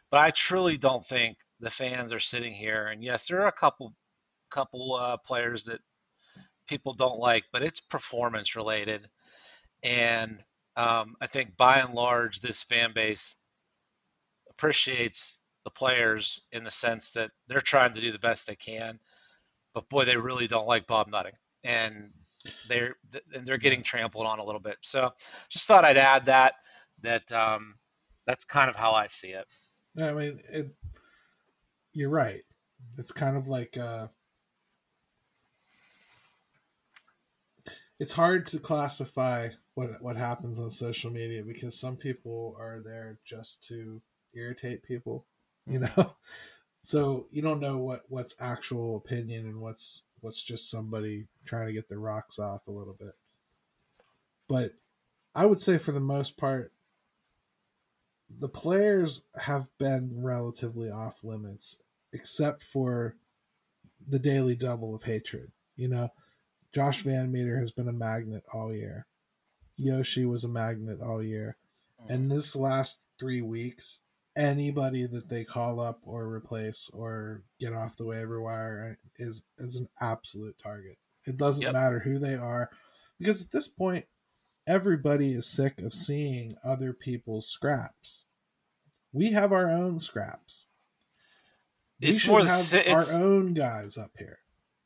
But 0.10 0.20
I 0.22 0.32
truly 0.32 0.78
don't 0.78 1.04
think 1.04 1.38
the 1.60 1.70
fans 1.70 2.12
are 2.14 2.20
sitting 2.20 2.54
here. 2.54 2.88
And 2.88 3.04
yes 3.04 3.28
there 3.28 3.42
are 3.42 3.48
a 3.48 3.52
couple 3.52 3.94
couple 4.50 4.96
uh, 4.96 5.18
players 5.18 5.66
that 5.66 5.80
people 6.68 6.94
don't 6.94 7.20
like, 7.20 7.46
but 7.52 7.62
it's 7.64 7.80
performance 7.80 8.56
related. 8.56 9.08
And 9.84 10.40
um, 10.76 11.16
I 11.22 11.28
think 11.28 11.58
by 11.58 11.80
and 11.80 11.94
large, 11.94 12.40
this 12.42 12.64
fan 12.64 12.94
base 12.94 13.36
appreciates 14.50 15.40
the 15.64 15.72
players 15.72 16.42
in 16.52 16.64
the 16.64 16.72
sense 16.72 17.12
that 17.12 17.32
they're 17.48 17.62
trying 17.62 17.94
to 17.94 18.02
do 18.02 18.12
the 18.12 18.20
best 18.20 18.48
they 18.48 18.56
can. 18.56 19.00
But 19.74 19.90
boy, 19.90 20.06
they 20.06 20.18
really 20.18 20.48
don't 20.48 20.68
like 20.68 20.88
Bob 20.88 21.08
Nutting, 21.08 21.36
and 21.64 22.12
they're 22.68 22.96
and 23.34 23.46
they're 23.46 23.58
getting 23.58 23.84
trampled 23.84 24.26
on 24.26 24.40
a 24.40 24.44
little 24.44 24.60
bit. 24.60 24.78
So 24.82 25.12
just 25.50 25.68
thought 25.68 25.86
I'd 25.86 25.98
add 25.98 26.26
that 26.26 26.56
that 27.02 27.32
um, 27.32 27.76
that's 28.26 28.46
kind 28.46 28.70
of 28.70 28.76
how 28.76 28.94
I 28.94 29.08
see 29.08 29.30
it. 29.30 29.46
I 30.00 30.14
mean, 30.14 30.42
it, 30.50 30.68
you're 31.94 32.10
right. 32.10 32.42
It's 32.98 33.12
kind 33.12 33.38
of 33.38 33.48
like 33.48 33.78
uh, 33.78 34.08
it's 38.00 38.14
hard 38.14 38.48
to 38.48 38.60
classify 38.60 39.50
what 39.76 40.02
what 40.02 40.18
happens 40.18 40.60
on 40.60 40.70
social 40.70 41.12
media 41.12 41.44
because 41.44 41.80
some 41.80 41.96
people 41.96 42.56
are 42.60 42.82
there 42.84 43.18
just 43.26 43.66
to 43.68 44.02
irritate 44.34 44.84
people, 44.84 45.26
you 45.66 45.80
mm-hmm. 45.80 46.02
know. 46.02 46.14
So 46.84 47.28
you 47.32 47.44
don't 47.44 47.60
know 47.60 47.78
what 47.78 48.06
what's 48.10 48.36
actual 48.40 48.98
opinion 48.98 49.46
and 49.46 49.62
what's 49.62 50.02
what's 50.22 50.42
just 50.42 50.72
somebody 50.72 51.28
trying 51.46 51.68
to 51.68 51.74
get 51.74 51.88
their 51.88 52.00
rocks 52.00 52.40
off 52.40 52.66
a 52.68 52.72
little 52.72 52.96
bit. 53.00 53.14
But 54.48 54.74
I 55.36 55.46
would 55.46 55.62
say 55.62 55.78
for 55.78 55.92
the 55.92 56.00
most 56.00 56.38
part, 56.38 56.74
the 58.40 58.50
players 58.50 59.26
have 59.40 59.68
been 59.78 60.24
relatively 60.24 60.90
off 60.90 61.24
limits, 61.24 61.82
except 62.14 62.64
for 62.64 63.16
the 64.08 64.20
daily 64.20 64.56
double 64.56 64.96
of 64.96 65.04
hatred. 65.04 65.52
You 65.76 65.88
know, 65.88 66.10
Josh 66.74 67.04
VanMeter 67.04 67.60
has 67.60 67.72
been 67.72 67.88
a 67.88 67.94
magnet 67.94 68.44
all 68.54 68.76
year. 68.76 69.06
Yoshi 69.82 70.26
was 70.26 70.44
a 70.44 70.48
magnet 70.50 71.00
all 71.02 71.22
year. 71.24 71.58
Mm. 72.04 72.10
And 72.14 72.32
this 72.32 72.56
last 72.56 73.00
three 73.20 73.42
weeks, 73.42 74.00
anybody 74.36 75.06
that 75.08 75.30
they 75.30 75.44
call 75.44 75.80
up 75.80 76.00
or 76.04 76.28
replace 76.32 76.90
or 76.94 77.42
get 77.60 77.74
off 77.74 77.98
the 77.98 78.06
waiver 78.06 78.42
wire 78.42 78.98
is 79.18 79.44
is 79.58 79.76
an 79.76 79.90
absolute 80.00 80.58
target. 80.58 80.98
It 81.26 81.38
doesn't 81.38 81.64
Yep. 81.64 81.74
matter 81.74 82.00
who 82.00 82.18
they 82.18 82.36
are, 82.36 82.70
because 83.20 83.42
at 83.44 83.52
this 83.52 83.68
point, 83.68 84.06
everybody 84.66 85.32
is 85.34 85.46
sick 85.46 85.80
of 85.82 85.94
seeing 85.94 86.56
other 86.64 86.94
people's 86.94 87.48
scraps. 87.48 88.26
We 89.14 89.32
have 89.32 89.52
our 89.52 89.70
own 89.70 90.00
scraps. 90.00 90.66
We 92.00 92.08
It's 92.10 92.20
should 92.20 92.30
more 92.32 92.46
have 92.46 92.64
si- 92.66 92.88
our 92.90 93.12
own 93.12 93.54
guys 93.54 93.98
up 93.98 94.12
here. 94.18 94.40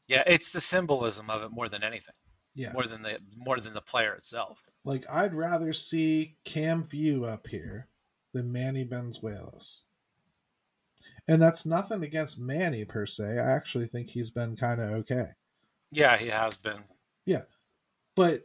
Yeah, 0.07 0.23
it's 0.27 0.51
the 0.51 0.59
symbolism 0.61 1.29
of 1.29 1.41
it 1.43 1.49
more 1.51 1.69
than 1.69 1.83
anything, 1.83 2.15
Yeah. 2.55 2.71
more 2.73 2.87
than 2.87 3.01
the 3.01 3.19
more 3.37 3.59
than 3.59 3.73
the 3.73 3.81
player 3.81 4.13
itself. 4.13 4.63
Like 4.85 5.03
I'd 5.11 5.33
rather 5.33 5.73
see 5.73 6.37
Cam 6.45 6.83
Vieaux 6.83 7.23
up 7.25 7.47
here 7.47 7.87
than 8.33 8.51
Manny 8.51 8.85
Bañuelos. 8.85 9.81
And 11.27 11.41
that's 11.41 11.65
nothing 11.65 12.03
against 12.03 12.39
Manny 12.39 12.85
per 12.85 13.05
se. 13.05 13.39
I 13.39 13.51
actually 13.51 13.87
think 13.87 14.09
he's 14.09 14.29
been 14.29 14.55
kind 14.55 14.79
of 14.81 14.89
okay. 14.91 15.27
Yeah, 15.91 16.17
he 16.17 16.27
has 16.27 16.55
been. 16.55 16.79
Yeah. 17.25 17.43
But 18.15 18.43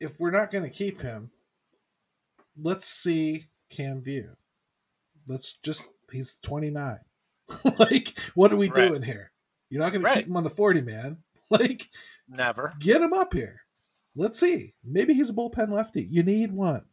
if 0.00 0.20
we're 0.20 0.30
not 0.30 0.50
going 0.50 0.64
to 0.64 0.70
keep 0.70 1.00
him, 1.00 1.30
let's 2.56 2.86
see 2.86 3.46
Cam 3.70 4.02
Vieaux. 4.02 4.36
Let's 5.26 5.54
just 5.62 5.88
he's 6.12 6.36
29. 6.42 6.98
like, 7.78 8.18
what 8.34 8.52
are 8.52 8.56
we 8.56 8.68
Right. 8.70 8.88
doing 8.88 9.02
here? 9.02 9.32
You're 9.70 9.82
not 9.82 9.92
going 9.92 10.04
to 10.04 10.14
keep 10.14 10.26
him 10.26 10.36
on 10.36 10.44
the 10.44 10.50
40 10.50 10.82
man. 10.82 11.18
Like, 11.50 11.90
Never. 12.28 12.74
get 12.80 13.00
him 13.00 13.12
up 13.12 13.32
here. 13.32 13.60
Let's 14.16 14.40
see. 14.40 14.74
Maybe 14.82 15.14
he's 15.14 15.30
a 15.30 15.32
bullpen 15.32 15.70
lefty. 15.70 16.02
You 16.02 16.24
need 16.24 16.50
one. 16.52 16.86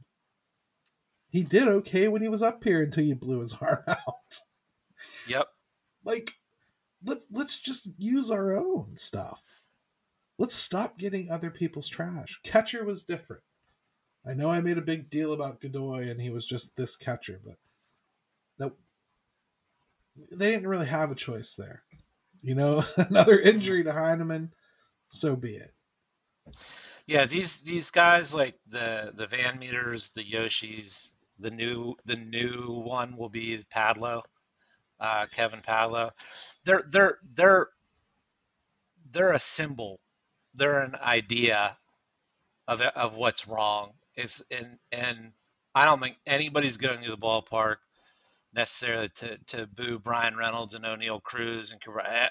He 1.28 1.44
did 1.44 1.68
okay 1.68 2.08
when 2.08 2.22
he 2.22 2.28
was 2.28 2.44
up 2.44 2.64
here 2.64 2.80
until 2.82 3.04
you 3.04 3.16
blew 3.16 3.40
his 3.40 3.54
arm 3.62 3.84
out. 3.88 4.42
Yep. 5.28 5.48
Like, 6.06 6.34
let's 7.04 7.26
let's 7.32 7.60
just 7.60 7.90
use 7.98 8.30
our 8.30 8.56
own 8.56 8.96
stuff. 8.96 9.42
Let's 10.38 10.54
stop 10.54 10.98
getting 11.00 11.32
other 11.32 11.50
people's 11.50 11.88
trash. 11.90 12.40
Catcher 12.44 12.86
was 12.86 13.02
different. 13.04 13.42
I 14.26 14.34
know 14.34 14.52
I 14.52 14.62
made 14.62 14.78
a 14.78 14.82
big 14.82 15.10
deal 15.10 15.34
about 15.34 15.62
Godoy 15.62 16.10
and 16.10 16.22
he 16.22 16.30
was 16.30 16.46
just 16.46 16.76
this 16.76 16.96
catcher, 16.96 17.42
but 17.44 17.56
that 18.60 18.72
they 20.32 20.52
didn't 20.52 20.68
really 20.68 20.86
have 20.86 21.12
a 21.12 21.16
choice 21.16 21.56
there. 21.56 21.84
You 22.44 22.56
know, 22.56 22.84
another 22.98 23.40
injury 23.40 23.84
to 23.86 23.94
Heineman, 23.94 24.54
so 25.08 25.36
be 25.36 25.56
it. 25.56 25.72
Yeah, 27.08 27.26
these 27.26 27.62
these 27.62 27.90
guys 27.90 28.34
like 28.34 28.56
the 28.70 29.14
the 29.16 29.28
VanMeters, 29.28 30.14
the 30.14 30.24
Yoshis, 30.24 31.10
the 31.40 31.52
new 31.52 31.96
the 32.06 32.18
new 32.18 32.84
one 32.86 33.16
will 33.18 33.30
be 33.30 33.66
Padlo, 33.74 34.22
uh, 35.00 35.26
Kevin 35.28 35.62
Padlo. 35.62 36.12
They're 36.66 36.84
they're 36.90 37.18
they're 37.34 37.68
they're 39.10 39.34
a 39.34 39.40
symbol. 39.40 40.02
They're 40.54 40.82
an 40.82 40.96
idea 40.96 41.78
of 42.68 42.82
of 42.82 43.16
what's 43.16 43.48
wrong. 43.48 43.94
Is 44.18 44.44
and 44.52 44.78
and 44.92 45.32
I 45.74 45.86
don't 45.86 46.02
think 46.02 46.18
anybody's 46.28 46.78
going 46.78 47.02
to 47.04 47.10
the 47.10 47.18
ballpark 47.18 47.78
necessarily 48.54 49.10
to 49.16 49.38
to 49.48 49.68
boo 49.68 50.00
Bryan 50.00 50.36
Reynolds 50.38 50.76
and 50.76 50.86
Oneil 50.86 51.22
Cruz 51.22 51.72
and 51.72 51.82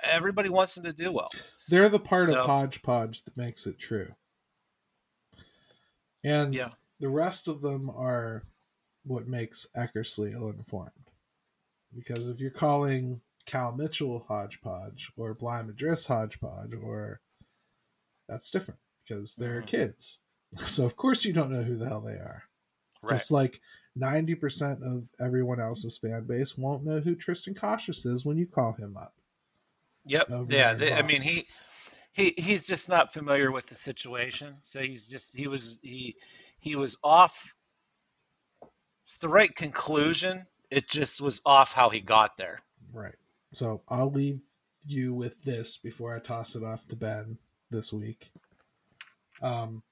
everybody 0.03 0.49
wants 0.49 0.75
them 0.75 0.85
to 0.85 0.93
do 0.93 1.13
well. 1.13 1.29
They're 1.69 1.89
the 1.89 1.99
part 2.01 2.27
So- 2.29 2.41
of 2.41 2.47
hodgepodge 2.47 3.23
that 3.23 3.37
makes 3.37 3.67
it 3.67 3.79
true. 3.79 4.15
And 6.25 6.55
Yeah. 6.55 6.71
the 7.01 7.09
rest 7.09 7.49
of 7.49 7.61
them 7.63 7.91
are 7.91 8.45
what 9.05 9.27
makes 9.27 9.67
Eckersley 9.77 10.33
ill 10.33 10.49
informed. 10.49 11.11
Because 11.95 12.29
if 12.29 12.41
you're 12.41 12.51
calling 12.51 13.21
Cal 13.45 13.73
Mitchell 13.73 14.21
hodgepodge 14.21 15.11
or 15.17 15.35
Bligh 15.35 15.63
Madris 15.65 16.07
hodgepodge, 16.07 16.75
or 16.75 17.21
that's 18.29 18.51
different 18.51 18.81
because 19.05 19.35
they're 19.35 19.63
Mhm. 19.63 19.67
kids. 19.67 20.19
So 20.59 20.85
of 20.85 20.97
course 20.97 21.25
you 21.25 21.33
don't 21.33 21.51
know 21.51 21.63
who 21.65 21.77
the 21.77 21.89
hell 21.89 22.01
they 22.03 22.17
are. 22.19 22.45
Right. 23.03 23.15
Just 23.17 23.31
like 23.31 23.61
90% 23.99 24.83
of 24.83 25.09
everyone 25.21 25.61
else's 25.61 25.99
fan 25.99 26.25
base 26.25 26.57
won't 26.57 26.85
know 26.85 27.01
who 27.01 27.15
Tristan 27.15 27.55
Cautious 27.55 28.07
is 28.07 28.25
when 28.25 28.39
you 28.39 28.47
call 28.47 28.73
him 28.73 28.97
up. 28.97 29.15
Yep. 30.07 30.29
Yeah. 30.49 30.75
They, 30.75 30.93
I 30.93 31.03
mean, 31.03 31.23
he 31.23 31.47
he 32.13 32.35
he's 32.37 32.67
just 32.67 32.89
not 32.89 33.13
familiar 33.13 33.53
with 33.53 33.67
the 33.67 33.75
situation. 33.75 34.55
So 34.61 34.81
he's 34.81 35.09
just 35.09 35.37
he 35.37 35.47
was 35.47 35.79
he 35.83 36.17
he 36.59 36.77
was 36.77 36.97
off. 37.03 37.55
It's 39.05 39.19
the 39.19 39.29
right 39.29 39.55
conclusion. 39.55 40.43
It 40.71 40.89
just 40.89 41.21
was 41.21 41.41
off 41.45 41.73
how 41.73 41.91
he 41.91 42.01
got 42.01 42.37
there. 42.37 42.61
Right. 42.93 43.15
So 43.53 43.83
I'll 43.89 44.11
leave 44.11 44.41
you 44.87 45.15
with 45.15 45.43
this 45.43 45.77
before 45.77 46.15
I 46.15 46.19
toss 46.19 46.57
it 46.57 46.65
off 46.65 46.87
to 46.89 46.97
Ben 46.97 47.39
this 47.71 47.93
week. 47.93 48.31
Um, 49.41 49.83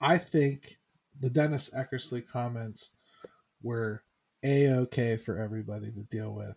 I 0.00 0.18
think 0.18 0.78
the 1.20 1.30
Dennis 1.30 1.70
Eckersley 1.70 2.26
comments 2.26 2.92
were 3.62 4.02
a 4.44 4.68
okay 4.70 5.16
for 5.16 5.38
everybody 5.38 5.90
to 5.90 6.02
deal 6.02 6.32
with, 6.32 6.56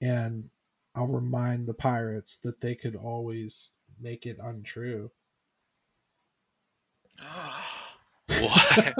and 0.00 0.50
I'll 0.94 1.06
remind 1.06 1.66
the 1.68 1.74
Pirates 1.74 2.38
that 2.38 2.60
they 2.60 2.74
could 2.74 2.96
always 2.96 3.72
make 4.00 4.26
it 4.26 4.38
untrue. 4.42 5.10
what? 8.40 8.94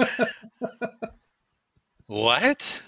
what? 2.07 2.83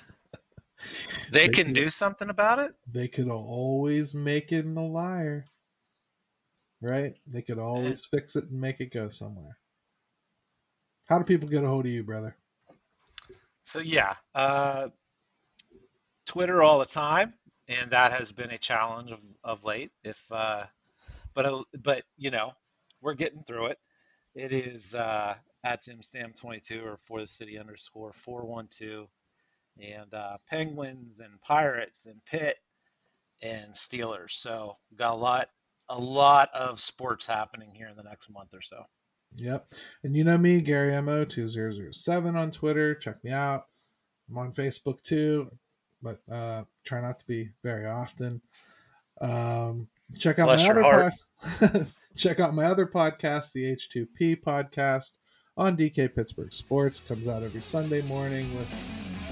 They 1.31 1.47
They 1.47 1.49
can 1.49 1.65
can- 1.65 1.73
do 1.73 1.89
something 1.89 2.29
about 2.29 2.59
it? 2.59 2.73
They 2.91 3.07
could 3.07 3.29
always 3.29 4.13
make 4.15 4.51
it 4.51 4.65
a 4.65 4.79
liar, 4.81 5.45
right? 6.81 7.17
They 7.27 7.41
could 7.41 7.59
always 7.59 8.05
fix 8.05 8.35
it 8.35 8.45
and 8.49 8.59
make 8.59 8.79
it 8.81 8.91
go 8.93 9.09
somewhere. 9.09 9.57
How 11.09 11.17
do 11.17 11.23
people 11.23 11.49
get 11.49 11.63
a 11.63 11.67
hold 11.67 11.85
of 11.85 11.91
you, 11.91 12.03
brother? 12.03 12.35
So 13.63 13.79
yeah, 13.79 14.15
uh, 14.33 14.89
Twitter 16.25 16.63
all 16.63 16.79
the 16.79 16.85
time, 16.85 17.33
and 17.67 17.91
that 17.91 18.11
has 18.11 18.31
been 18.31 18.51
a 18.51 18.57
challenge 18.57 19.11
of, 19.11 19.21
of 19.43 19.65
late. 19.65 19.91
If 20.03 20.19
uh, 20.31 20.65
but 21.33 21.45
uh, 21.45 21.63
but 21.83 22.03
you 22.17 22.31
know, 22.31 22.53
we're 23.01 23.13
getting 23.13 23.41
through 23.41 23.67
it. 23.67 23.79
It 24.35 24.51
is 24.51 24.95
uh, 24.95 25.35
at 25.63 25.83
Jim 25.83 26.01
Stam 26.01 26.33
22 26.33 26.83
or 26.85 26.97
for 26.97 27.19
the 27.19 27.27
city 27.27 27.59
underscore 27.59 28.13
412, 28.13 29.07
and 29.79 30.13
uh, 30.13 30.37
Penguins 30.49 31.19
and 31.19 31.39
Pirates 31.41 32.05
and 32.05 32.23
Pitt 32.25 32.57
and 33.41 33.73
Steelers. 33.73 34.31
So 34.31 34.75
got 34.95 35.13
a 35.13 35.15
lot 35.15 35.49
a 35.89 35.99
lot 35.99 36.49
of 36.53 36.79
sports 36.79 37.25
happening 37.25 37.73
here 37.75 37.87
in 37.87 37.97
the 37.97 38.03
next 38.03 38.29
month 38.29 38.53
or 38.53 38.61
so. 38.61 38.85
Yep. 39.35 39.67
And 40.03 40.15
you 40.15 40.23
know 40.23 40.37
me, 40.37 40.61
Gary 40.61 40.91
Mo2007 40.91 42.35
on 42.35 42.51
Twitter. 42.51 42.95
Check 42.95 43.23
me 43.23 43.31
out. 43.31 43.65
I'm 44.29 44.37
on 44.37 44.53
Facebook 44.53 45.01
too, 45.01 45.51
but 46.01 46.19
uh, 46.31 46.63
try 46.83 47.01
not 47.01 47.19
to 47.19 47.27
be 47.27 47.49
very 47.63 47.85
often. 47.85 48.41
Um, 49.19 49.87
check 50.17 50.39
out 50.39 50.45
Bless 50.45 50.67
my 50.67 50.71
other 50.71 51.11
pod- 51.59 51.87
check 52.15 52.39
out 52.39 52.53
my 52.53 52.65
other 52.65 52.85
podcast, 52.85 53.51
the 53.51 53.75
H2P 53.75 54.41
podcast 54.41 55.17
on 55.57 55.75
DK 55.75 56.13
Pittsburgh 56.15 56.53
Sports. 56.53 56.99
Comes 56.99 57.27
out 57.27 57.43
every 57.43 57.61
Sunday 57.61 58.01
morning 58.03 58.57
with 58.57 58.67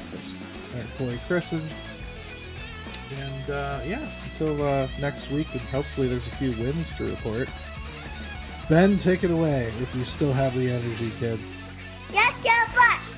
Chris, 0.09 0.33
uh, 0.75 0.97
Corey 0.97 1.19
Christen. 1.27 1.61
And 3.17 3.49
uh, 3.49 3.81
yeah, 3.85 4.07
until 4.25 4.65
uh, 4.65 4.87
next 4.99 5.31
week, 5.31 5.47
and 5.53 5.61
hopefully 5.61 6.07
there's 6.07 6.27
a 6.27 6.35
few 6.35 6.51
wins 6.63 6.91
to 6.93 7.05
report. 7.05 7.49
Ben, 8.69 8.99
take 8.99 9.23
it 9.23 9.31
away 9.31 9.73
if 9.81 9.95
you 9.95 10.05
still 10.05 10.31
have 10.31 10.55
the 10.55 10.69
energy, 10.69 11.11
kid. 11.17 11.39
Yes, 12.13 12.33
your 12.45 12.67
butt. 12.75 13.08